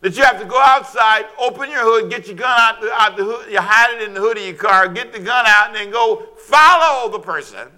that 0.00 0.16
you 0.16 0.24
have 0.24 0.40
to 0.40 0.44
go 0.44 0.60
outside, 0.60 1.26
open 1.38 1.70
your 1.70 1.82
hood, 1.82 2.10
get 2.10 2.26
your 2.26 2.36
gun 2.36 2.58
out 2.60 2.80
the, 2.80 2.92
out 2.92 3.16
the 3.16 3.24
hood, 3.24 3.52
you 3.52 3.60
hide 3.60 3.94
it 3.94 4.02
in 4.02 4.14
the 4.14 4.20
hood 4.20 4.36
of 4.36 4.44
your 4.44 4.54
car, 4.54 4.88
get 4.88 5.12
the 5.12 5.20
gun 5.20 5.44
out, 5.46 5.68
and 5.68 5.76
then 5.76 5.92
go 5.92 6.26
follow 6.36 7.08
the 7.08 7.20
person 7.20 7.68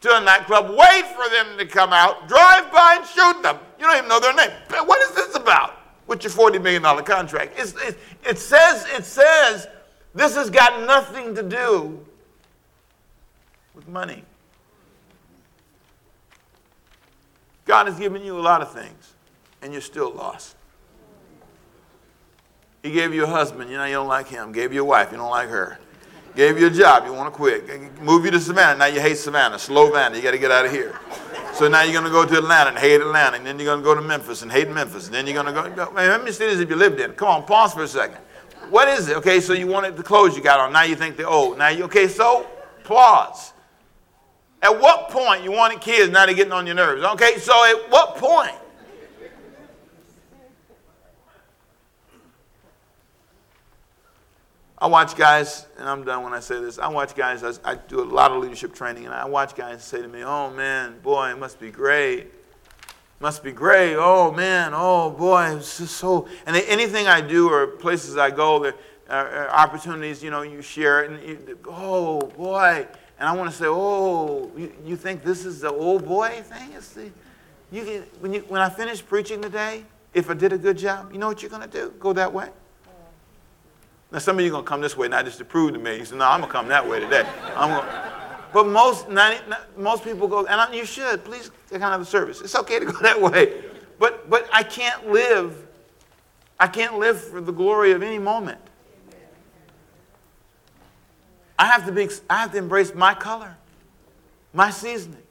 to 0.00 0.16
a 0.16 0.20
nightclub, 0.20 0.68
wait 0.70 1.06
for 1.14 1.30
them 1.30 1.56
to 1.56 1.64
come 1.64 1.92
out, 1.92 2.26
drive 2.26 2.72
by 2.72 2.96
and 2.98 3.06
shoot 3.06 3.40
them. 3.44 3.56
You 3.78 3.86
don't 3.86 3.98
even 3.98 4.08
know 4.08 4.18
their 4.18 4.34
name. 4.34 4.50
What 4.84 5.00
is 5.08 5.14
this 5.14 5.36
about 5.36 5.81
with 6.12 6.22
your 6.24 6.32
$40 6.32 6.62
million 6.62 6.82
contract? 7.04 7.54
It's, 7.56 7.74
it, 7.82 7.98
it, 8.22 8.38
says, 8.38 8.86
it 8.90 9.04
says 9.04 9.66
this 10.14 10.34
has 10.34 10.50
got 10.50 10.86
nothing 10.86 11.34
to 11.34 11.42
do 11.42 12.04
with 13.74 13.88
money. 13.88 14.24
God 17.64 17.86
has 17.86 17.98
given 17.98 18.22
you 18.22 18.38
a 18.38 18.42
lot 18.42 18.60
of 18.60 18.72
things 18.72 19.14
and 19.62 19.72
you're 19.72 19.80
still 19.80 20.12
lost. 20.12 20.54
He 22.82 22.90
gave 22.90 23.14
you 23.14 23.24
a 23.24 23.28
husband, 23.28 23.70
you 23.70 23.78
know, 23.78 23.84
you 23.84 23.94
don't 23.94 24.08
like 24.08 24.28
him. 24.28 24.52
Gave 24.52 24.74
you 24.74 24.82
a 24.82 24.84
wife, 24.84 25.12
you 25.12 25.16
don't 25.16 25.30
like 25.30 25.48
her. 25.48 25.78
Gave 26.34 26.58
you 26.58 26.68
a 26.68 26.70
job, 26.70 27.04
you 27.04 27.12
want 27.12 27.32
to 27.32 27.36
quit. 27.36 28.00
Move 28.00 28.24
you 28.24 28.30
to 28.30 28.40
Savannah, 28.40 28.78
now 28.78 28.86
you 28.86 29.00
hate 29.00 29.18
Savannah. 29.18 29.58
Slow, 29.58 29.88
Savannah, 29.88 30.16
you 30.16 30.22
got 30.22 30.30
to 30.30 30.38
get 30.38 30.50
out 30.50 30.64
of 30.64 30.72
here. 30.72 30.98
So 31.52 31.68
now 31.68 31.82
you're 31.82 31.92
going 31.92 32.06
to 32.06 32.10
go 32.10 32.24
to 32.24 32.38
Atlanta 32.38 32.70
and 32.70 32.78
hate 32.78 33.00
Atlanta, 33.00 33.36
and 33.36 33.46
then 33.46 33.58
you're 33.58 33.66
going 33.66 33.80
to 33.80 33.84
go 33.84 33.94
to 33.94 34.00
Memphis 34.00 34.40
and 34.40 34.50
hate 34.50 34.70
Memphis, 34.70 35.06
and 35.06 35.14
then 35.14 35.26
you're 35.26 35.42
going 35.42 35.54
to 35.54 35.70
go. 35.70 35.90
Man, 35.92 36.08
let 36.08 36.24
me 36.24 36.32
see 36.32 36.46
this 36.46 36.58
if 36.58 36.70
you 36.70 36.76
lived 36.76 37.00
in. 37.00 37.12
Come 37.12 37.28
on, 37.28 37.44
pause 37.44 37.74
for 37.74 37.82
a 37.82 37.88
second. 37.88 38.18
What 38.70 38.88
is 38.88 39.08
it? 39.08 39.16
Okay, 39.18 39.40
so 39.40 39.52
you 39.52 39.66
wanted 39.66 39.96
the 39.96 40.02
clothes 40.02 40.34
you 40.34 40.42
got 40.42 40.58
on. 40.58 40.72
Now 40.72 40.84
you 40.84 40.96
think 40.96 41.18
they're 41.18 41.28
old. 41.28 41.58
Now 41.58 41.68
you 41.68 41.84
okay? 41.84 42.08
So 42.08 42.46
pause. 42.84 43.52
At 44.62 44.80
what 44.80 45.10
point 45.10 45.44
you 45.44 45.52
wanted 45.52 45.82
kids? 45.82 46.10
Now 46.10 46.24
they're 46.24 46.34
getting 46.34 46.52
on 46.52 46.64
your 46.66 46.76
nerves. 46.76 47.04
Okay, 47.04 47.36
so 47.36 47.52
at 47.64 47.90
what 47.90 48.16
point? 48.16 48.54
I 54.82 54.86
watch 54.86 55.14
guys, 55.14 55.66
and 55.78 55.88
I'm 55.88 56.02
done 56.02 56.24
when 56.24 56.32
I 56.32 56.40
say 56.40 56.60
this. 56.60 56.80
I 56.80 56.88
watch 56.88 57.14
guys, 57.14 57.44
I, 57.44 57.52
I, 57.70 57.76
do 57.76 58.00
a 58.00 58.02
lot 58.02 58.32
of 58.32 58.42
leadership 58.42 58.74
training, 58.74 59.04
and 59.04 59.14
I 59.14 59.24
watch 59.26 59.54
guys 59.54 59.84
say 59.84 60.02
to 60.02 60.08
me, 60.08 60.24
Oh 60.24 60.50
man, 60.50 60.98
boy, 61.04 61.30
it 61.30 61.38
must 61.38 61.60
be 61.60 61.70
great. 61.70 62.32
Must 63.20 63.44
be 63.44 63.52
great. 63.52 63.94
Oh 63.94 64.32
man, 64.32 64.72
oh 64.74 65.10
boy, 65.10 65.54
it's 65.56 65.78
just 65.78 65.98
so. 65.98 66.26
And 66.46 66.56
they, 66.56 66.64
anything 66.64 67.06
I 67.06 67.20
do 67.20 67.48
or 67.48 67.68
places 67.68 68.16
I 68.16 68.32
go, 68.32 68.58
there 68.58 68.74
are 69.08 69.50
opportunities, 69.50 70.20
you 70.20 70.32
know, 70.32 70.42
you 70.42 70.60
share 70.60 71.04
it, 71.04 71.12
and 71.12 71.22
you, 71.28 71.58
oh 71.68 72.18
boy. 72.18 72.84
And 73.20 73.28
I 73.28 73.36
want 73.36 73.52
to 73.52 73.56
say, 73.56 73.66
Oh, 73.68 74.50
you, 74.56 74.72
you 74.84 74.96
think 74.96 75.22
this 75.22 75.44
is 75.46 75.60
the 75.60 75.70
old 75.70 76.04
boy 76.04 76.42
thing? 76.42 76.72
It's 76.72 76.88
the, 76.88 77.08
you 77.70 77.84
can, 77.84 78.02
when, 78.18 78.34
you, 78.34 78.40
when 78.48 78.60
I 78.60 78.68
finish 78.68 79.00
preaching 79.06 79.40
today, 79.42 79.84
if 80.12 80.28
I 80.28 80.34
did 80.34 80.52
a 80.52 80.58
good 80.58 80.76
job, 80.76 81.12
you 81.12 81.20
know 81.20 81.28
what 81.28 81.40
you're 81.40 81.50
going 81.50 81.62
to 81.62 81.68
do? 81.68 81.94
Go 82.00 82.12
that 82.14 82.32
way. 82.32 82.48
Now, 84.12 84.18
some 84.18 84.38
of 84.38 84.44
you 84.44 84.50
are 84.50 84.52
going 84.52 84.64
to 84.64 84.68
come 84.68 84.82
this 84.82 84.94
way, 84.94 85.08
not 85.08 85.24
just 85.24 85.38
to 85.38 85.44
prove 85.44 85.72
to 85.72 85.78
me. 85.78 85.96
You 85.96 86.04
say, 86.04 86.16
no, 86.16 86.26
I'm 86.26 86.40
going 86.40 86.50
to 86.50 86.52
come 86.52 86.68
that 86.68 86.86
way 86.86 87.00
today. 87.00 87.26
I'm 87.56 87.70
gonna, 87.70 88.12
but 88.52 88.66
most, 88.66 89.08
90, 89.08 89.42
most 89.78 90.04
people 90.04 90.28
go, 90.28 90.40
and 90.40 90.60
I, 90.60 90.70
you 90.74 90.84
should, 90.84 91.24
please 91.24 91.50
come 91.70 91.82
out 91.82 91.94
of 91.94 92.00
the 92.00 92.06
service. 92.06 92.42
It's 92.42 92.54
okay 92.54 92.78
to 92.78 92.84
go 92.84 92.92
that 93.00 93.20
way. 93.20 93.64
But, 93.98 94.28
but 94.28 94.48
I 94.52 94.62
can't 94.62 95.10
live, 95.10 95.66
I 96.60 96.66
can't 96.66 96.98
live 96.98 97.22
for 97.22 97.40
the 97.40 97.52
glory 97.52 97.92
of 97.92 98.02
any 98.02 98.18
moment. 98.18 98.58
I 101.58 101.66
have 101.66 101.86
to, 101.86 101.92
be, 101.92 102.10
I 102.28 102.40
have 102.42 102.52
to 102.52 102.58
embrace 102.58 102.94
my 102.94 103.14
color, 103.14 103.56
my 104.52 104.68
seasoning. 104.70 105.22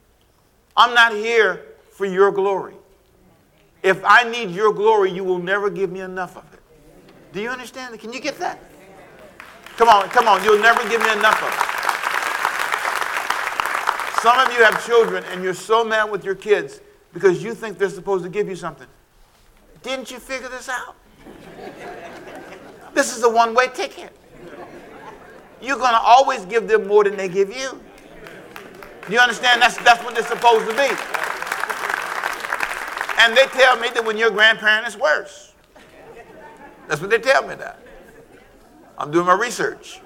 I'm 0.76 0.96
not 0.96 1.12
here 1.12 1.66
for 1.92 2.06
your 2.06 2.32
glory. 2.32 2.74
If 3.84 4.04
I 4.04 4.28
need 4.30 4.50
your 4.50 4.74
glory, 4.74 5.12
you 5.12 5.24
will 5.24 5.40
never 5.40 5.70
give 5.70 5.92
me 5.92 6.00
enough 6.00 6.36
of 6.36 6.52
it. 6.54 6.60
Do 7.34 7.42
you 7.42 7.50
understand? 7.50 8.00
Can 8.00 8.14
you 8.14 8.20
get 8.20 8.40
that? 8.40 8.71
Come 9.82 9.90
on, 9.90 10.08
come 10.10 10.28
on. 10.28 10.44
You'll 10.44 10.62
never 10.62 10.88
give 10.88 11.02
me 11.02 11.12
enough 11.12 11.42
of 11.42 11.50
it. 11.50 11.56
Some 14.22 14.38
of 14.38 14.54
you 14.54 14.64
have 14.64 14.86
children 14.86 15.24
and 15.32 15.44
you're 15.44 15.56
so 15.56 15.84
mad 15.84 16.04
with 16.12 16.24
your 16.24 16.36
kids 16.36 16.82
because 17.14 17.44
you 17.44 17.56
think 17.56 17.80
they're 17.80 17.90
supposed 17.90 18.24
to 18.24 18.30
give 18.30 18.48
you 18.48 18.56
something. 18.56 18.86
Didn't 19.82 20.12
you 20.12 20.20
figure 20.20 20.50
this 20.50 20.70
out? 20.70 20.96
This 22.94 23.18
is 23.18 23.24
a 23.24 23.30
one 23.30 23.56
way 23.56 23.70
ticket. 23.74 24.16
You're 25.64 25.78
going 25.78 25.94
to 25.94 26.00
always 26.00 26.46
give 26.46 26.68
them 26.68 26.86
more 26.88 27.04
than 27.04 27.18
they 27.18 27.28
give 27.28 27.50
you. 27.50 27.82
You 29.10 29.18
understand? 29.18 29.64
That's, 29.64 29.78
that's 29.78 30.04
what 30.04 30.14
they're 30.14 30.24
supposed 30.24 30.70
to 30.70 30.76
be. 30.76 30.96
And 33.18 33.36
they 33.36 33.48
tell 33.48 33.78
me 33.80 33.90
that 33.96 34.04
when 34.06 34.16
you're 34.16 34.30
a 34.30 34.32
grandparent, 34.32 34.86
it's 34.86 34.96
worse. 34.96 35.54
That's 36.88 37.02
what 37.02 37.10
they 37.10 37.18
tell 37.18 37.48
me 37.48 37.56
that. 37.56 37.81
I'm 39.02 39.10
doing 39.10 39.26
my 39.26 39.34
research. 39.34 40.00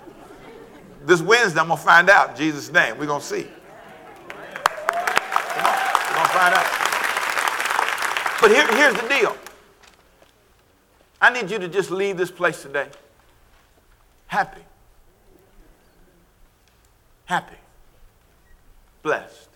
This 1.03 1.21
Wednesday, 1.21 1.59
I'm 1.59 1.67
going 1.67 1.77
to 1.77 1.85
find 1.85 2.09
out 2.09 2.37
Jesus' 2.37 2.71
name. 2.71 2.97
We're 2.97 3.07
going 3.07 3.19
to 3.19 3.25
see. 3.25 3.45
Come 4.29 4.37
on. 5.65 5.83
We're 6.07 6.15
going 6.15 6.27
to 6.27 6.33
find 6.33 6.55
out. 6.55 6.65
But 8.39 8.51
here, 8.51 8.65
here's 8.73 8.93
the 8.93 9.07
deal 9.09 9.35
I 11.19 11.29
need 11.29 11.51
you 11.51 11.59
to 11.59 11.67
just 11.67 11.91
leave 11.91 12.15
this 12.15 12.31
place 12.31 12.61
today 12.61 12.87
happy, 14.27 14.61
happy, 17.25 17.57
blessed, 19.03 19.49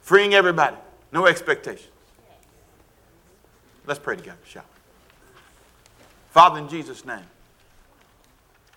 freeing 0.00 0.32
everybody, 0.32 0.76
no 1.12 1.26
expectations. 1.26 1.92
Let's 3.86 4.00
pray 4.00 4.16
together, 4.16 4.38
shall 4.46 4.62
we? 4.62 4.80
Father, 6.30 6.60
in 6.60 6.68
Jesus' 6.68 7.04
name. 7.04 7.26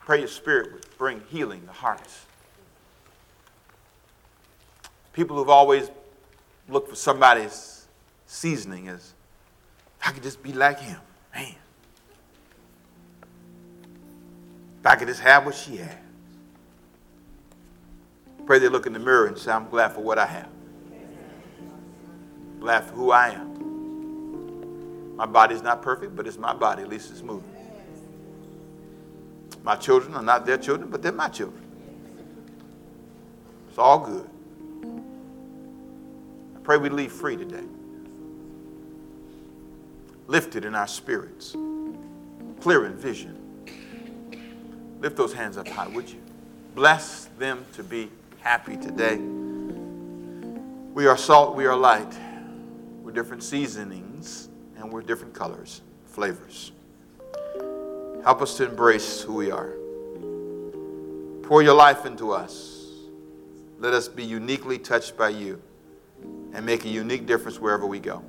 Pray 0.06 0.20
your 0.20 0.28
spirit 0.28 0.74
would 0.74 0.86
bring 0.98 1.22
healing 1.30 1.66
to 1.66 1.72
hearts. 1.72 2.26
People 5.14 5.38
who've 5.38 5.50
always 5.50 5.90
looked 6.68 6.90
for 6.90 6.96
somebody's 6.96 7.88
seasoning 8.26 8.90
as, 8.90 9.14
I 10.06 10.12
could 10.12 10.24
just 10.24 10.44
be 10.44 10.52
like 10.52 10.80
him. 10.80 11.00
Man. 11.34 11.56
If 14.80 14.86
I 14.86 14.96
could 14.96 15.08
just 15.08 15.22
have 15.22 15.46
what 15.46 15.56
she 15.56 15.78
had. 15.78 15.98
Pray 18.46 18.60
they 18.60 18.68
look 18.68 18.86
in 18.86 18.92
the 18.92 19.00
mirror 19.00 19.28
and 19.28 19.38
say, 19.38 19.52
I'm 19.52 19.70
glad 19.70 19.94
for 19.94 20.02
what 20.02 20.20
I 20.20 20.26
have. 20.26 20.50
Glad 22.60 22.84
for 22.84 22.94
who 22.94 23.12
I 23.12 23.30
am. 23.30 23.54
My 25.16 25.26
body's 25.26 25.62
not 25.62 25.82
perfect, 25.82 26.14
but 26.16 26.28
it's 26.28 26.38
my 26.38 26.54
body. 26.54 26.84
At 26.84 26.90
least 26.90 27.10
it's 27.12 27.22
moving. 27.22 27.53
My 29.64 29.76
children 29.78 30.14
are 30.16 30.22
not 30.22 30.46
their 30.46 30.58
children, 30.58 30.90
but 30.90 31.02
they're 31.02 31.12
my 31.12 31.30
children. 31.30 31.64
It's 33.70 33.78
all 33.78 34.00
good. 34.00 34.30
I 36.56 36.60
pray 36.60 36.78
we 36.78 36.90
leave 36.90 37.12
free 37.12 37.38
today. 37.38 37.64
Lifted 40.28 40.66
in 40.66 40.76
our 40.76 40.88
spirits, 40.88 41.56
clear 42.62 42.86
in 42.86 42.96
vision. 42.96 43.40
Lift 45.00 45.18
those 45.18 45.34
hands 45.34 45.58
up 45.58 45.68
high, 45.68 45.88
would 45.88 46.10
you? 46.10 46.22
Bless 46.76 47.26
them 47.38 47.66
to 47.74 47.84
be 47.84 48.10
happy 48.40 48.78
today. 48.78 49.18
We 50.94 51.08
are 51.08 51.18
salt, 51.18 51.56
we 51.56 51.66
are 51.66 51.76
light. 51.76 52.18
We're 53.02 53.12
different 53.12 53.44
seasonings, 53.44 54.50
and 54.78 54.92
we're 54.92 55.02
different 55.02 55.34
colors, 55.34 55.82
flavors. 56.06 56.72
Help 58.24 58.42
us 58.42 58.56
to 58.56 58.66
embrace 58.66 59.22
who 59.22 59.34
we 59.34 59.52
are. 59.52 59.74
Pour 61.44 61.62
your 61.62 61.74
life 61.74 62.06
into 62.06 62.32
us. 62.32 62.88
Let 63.80 63.94
us 63.94 64.08
be 64.08 64.24
uniquely 64.24 64.80
touched 64.80 65.18
by 65.18 65.30
you 65.30 65.62
and 66.54 66.66
make 66.66 66.86
a 66.86 66.90
unique 66.90 67.26
difference 67.26 67.60
wherever 67.60 67.86
we 67.86 68.00
go. 68.00 68.24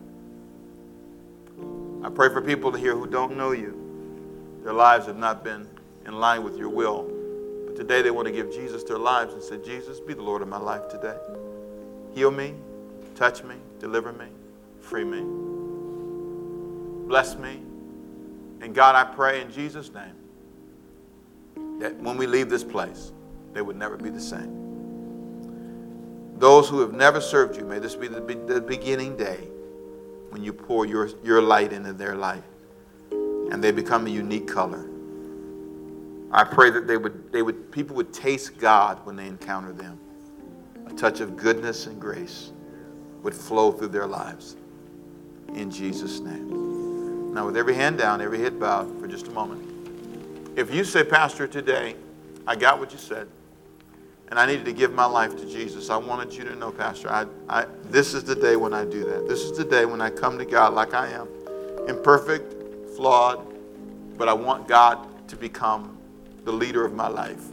I 2.02 2.10
pray 2.10 2.28
for 2.28 2.42
people 2.42 2.72
here 2.72 2.96
who 2.96 3.06
don't 3.06 3.36
know 3.36 3.52
you. 3.52 3.80
Their 4.64 4.72
lives 4.72 5.06
have 5.06 5.16
not 5.16 5.44
been 5.44 5.68
in 6.06 6.18
line 6.18 6.42
with 6.42 6.56
your 6.58 6.70
will. 6.70 7.08
But 7.66 7.76
today 7.76 8.02
they 8.02 8.10
want 8.10 8.26
to 8.26 8.32
give 8.32 8.52
Jesus 8.52 8.82
their 8.82 8.98
lives 8.98 9.32
and 9.32 9.42
say, 9.42 9.58
Jesus, 9.64 10.00
be 10.00 10.12
the 10.12 10.22
Lord 10.22 10.42
of 10.42 10.48
my 10.48 10.58
life 10.58 10.88
today. 10.88 11.16
Heal 12.14 12.32
me, 12.32 12.54
touch 13.14 13.44
me, 13.44 13.54
deliver 13.78 14.12
me, 14.12 14.26
free 14.80 15.04
me, 15.04 15.22
bless 17.06 17.36
me, 17.36 17.60
and 18.64 18.74
God, 18.74 18.96
I 18.96 19.04
pray 19.04 19.42
in 19.42 19.52
Jesus' 19.52 19.92
name 19.92 20.14
that 21.80 21.94
when 22.00 22.16
we 22.16 22.26
leave 22.26 22.48
this 22.48 22.64
place, 22.64 23.12
they 23.52 23.60
would 23.60 23.76
never 23.76 23.98
be 23.98 24.08
the 24.08 24.20
same. 24.20 24.62
Those 26.38 26.66
who 26.70 26.80
have 26.80 26.94
never 26.94 27.20
served 27.20 27.58
you, 27.58 27.66
may 27.66 27.78
this 27.78 27.94
be 27.94 28.08
the, 28.08 28.20
the 28.20 28.62
beginning 28.62 29.18
day 29.18 29.48
when 30.30 30.42
you 30.42 30.54
pour 30.54 30.86
your, 30.86 31.10
your 31.22 31.42
light 31.42 31.74
into 31.74 31.92
their 31.92 32.16
life 32.16 32.42
and 33.12 33.62
they 33.62 33.70
become 33.70 34.06
a 34.06 34.10
unique 34.10 34.48
color. 34.48 34.88
I 36.32 36.44
pray 36.44 36.70
that 36.70 36.86
they 36.86 36.96
would, 36.96 37.30
they 37.32 37.42
would, 37.42 37.70
people 37.70 37.94
would 37.96 38.14
taste 38.14 38.56
God 38.56 39.04
when 39.04 39.14
they 39.14 39.26
encounter 39.26 39.74
them. 39.74 40.00
A 40.86 40.94
touch 40.94 41.20
of 41.20 41.36
goodness 41.36 41.86
and 41.86 42.00
grace 42.00 42.50
would 43.22 43.34
flow 43.34 43.72
through 43.72 43.88
their 43.88 44.06
lives. 44.06 44.56
In 45.48 45.70
Jesus' 45.70 46.20
name. 46.20 46.83
Now, 47.34 47.46
with 47.46 47.56
every 47.56 47.74
hand 47.74 47.98
down, 47.98 48.20
every 48.20 48.38
head 48.38 48.60
bowed 48.60 49.00
for 49.00 49.08
just 49.08 49.26
a 49.26 49.30
moment. 49.32 49.60
If 50.56 50.72
you 50.72 50.84
say, 50.84 51.02
Pastor, 51.02 51.48
today, 51.48 51.96
I 52.46 52.54
got 52.54 52.78
what 52.78 52.92
you 52.92 52.98
said, 52.98 53.26
and 54.28 54.38
I 54.38 54.46
needed 54.46 54.64
to 54.66 54.72
give 54.72 54.92
my 54.92 55.04
life 55.04 55.36
to 55.38 55.44
Jesus, 55.44 55.90
I 55.90 55.96
wanted 55.96 56.32
you 56.32 56.44
to 56.44 56.54
know, 56.54 56.70
Pastor, 56.70 57.10
I, 57.10 57.26
I, 57.48 57.66
this 57.86 58.14
is 58.14 58.22
the 58.22 58.36
day 58.36 58.54
when 58.54 58.72
I 58.72 58.84
do 58.84 59.02
that. 59.02 59.26
This 59.28 59.40
is 59.40 59.58
the 59.58 59.64
day 59.64 59.84
when 59.84 60.00
I 60.00 60.10
come 60.10 60.38
to 60.38 60.44
God 60.44 60.74
like 60.74 60.94
I 60.94 61.08
am, 61.08 61.26
imperfect, 61.88 62.54
flawed, 62.94 63.44
but 64.16 64.28
I 64.28 64.32
want 64.32 64.68
God 64.68 65.26
to 65.26 65.34
become 65.34 65.98
the 66.44 66.52
leader 66.52 66.84
of 66.84 66.94
my 66.94 67.08
life. 67.08 67.44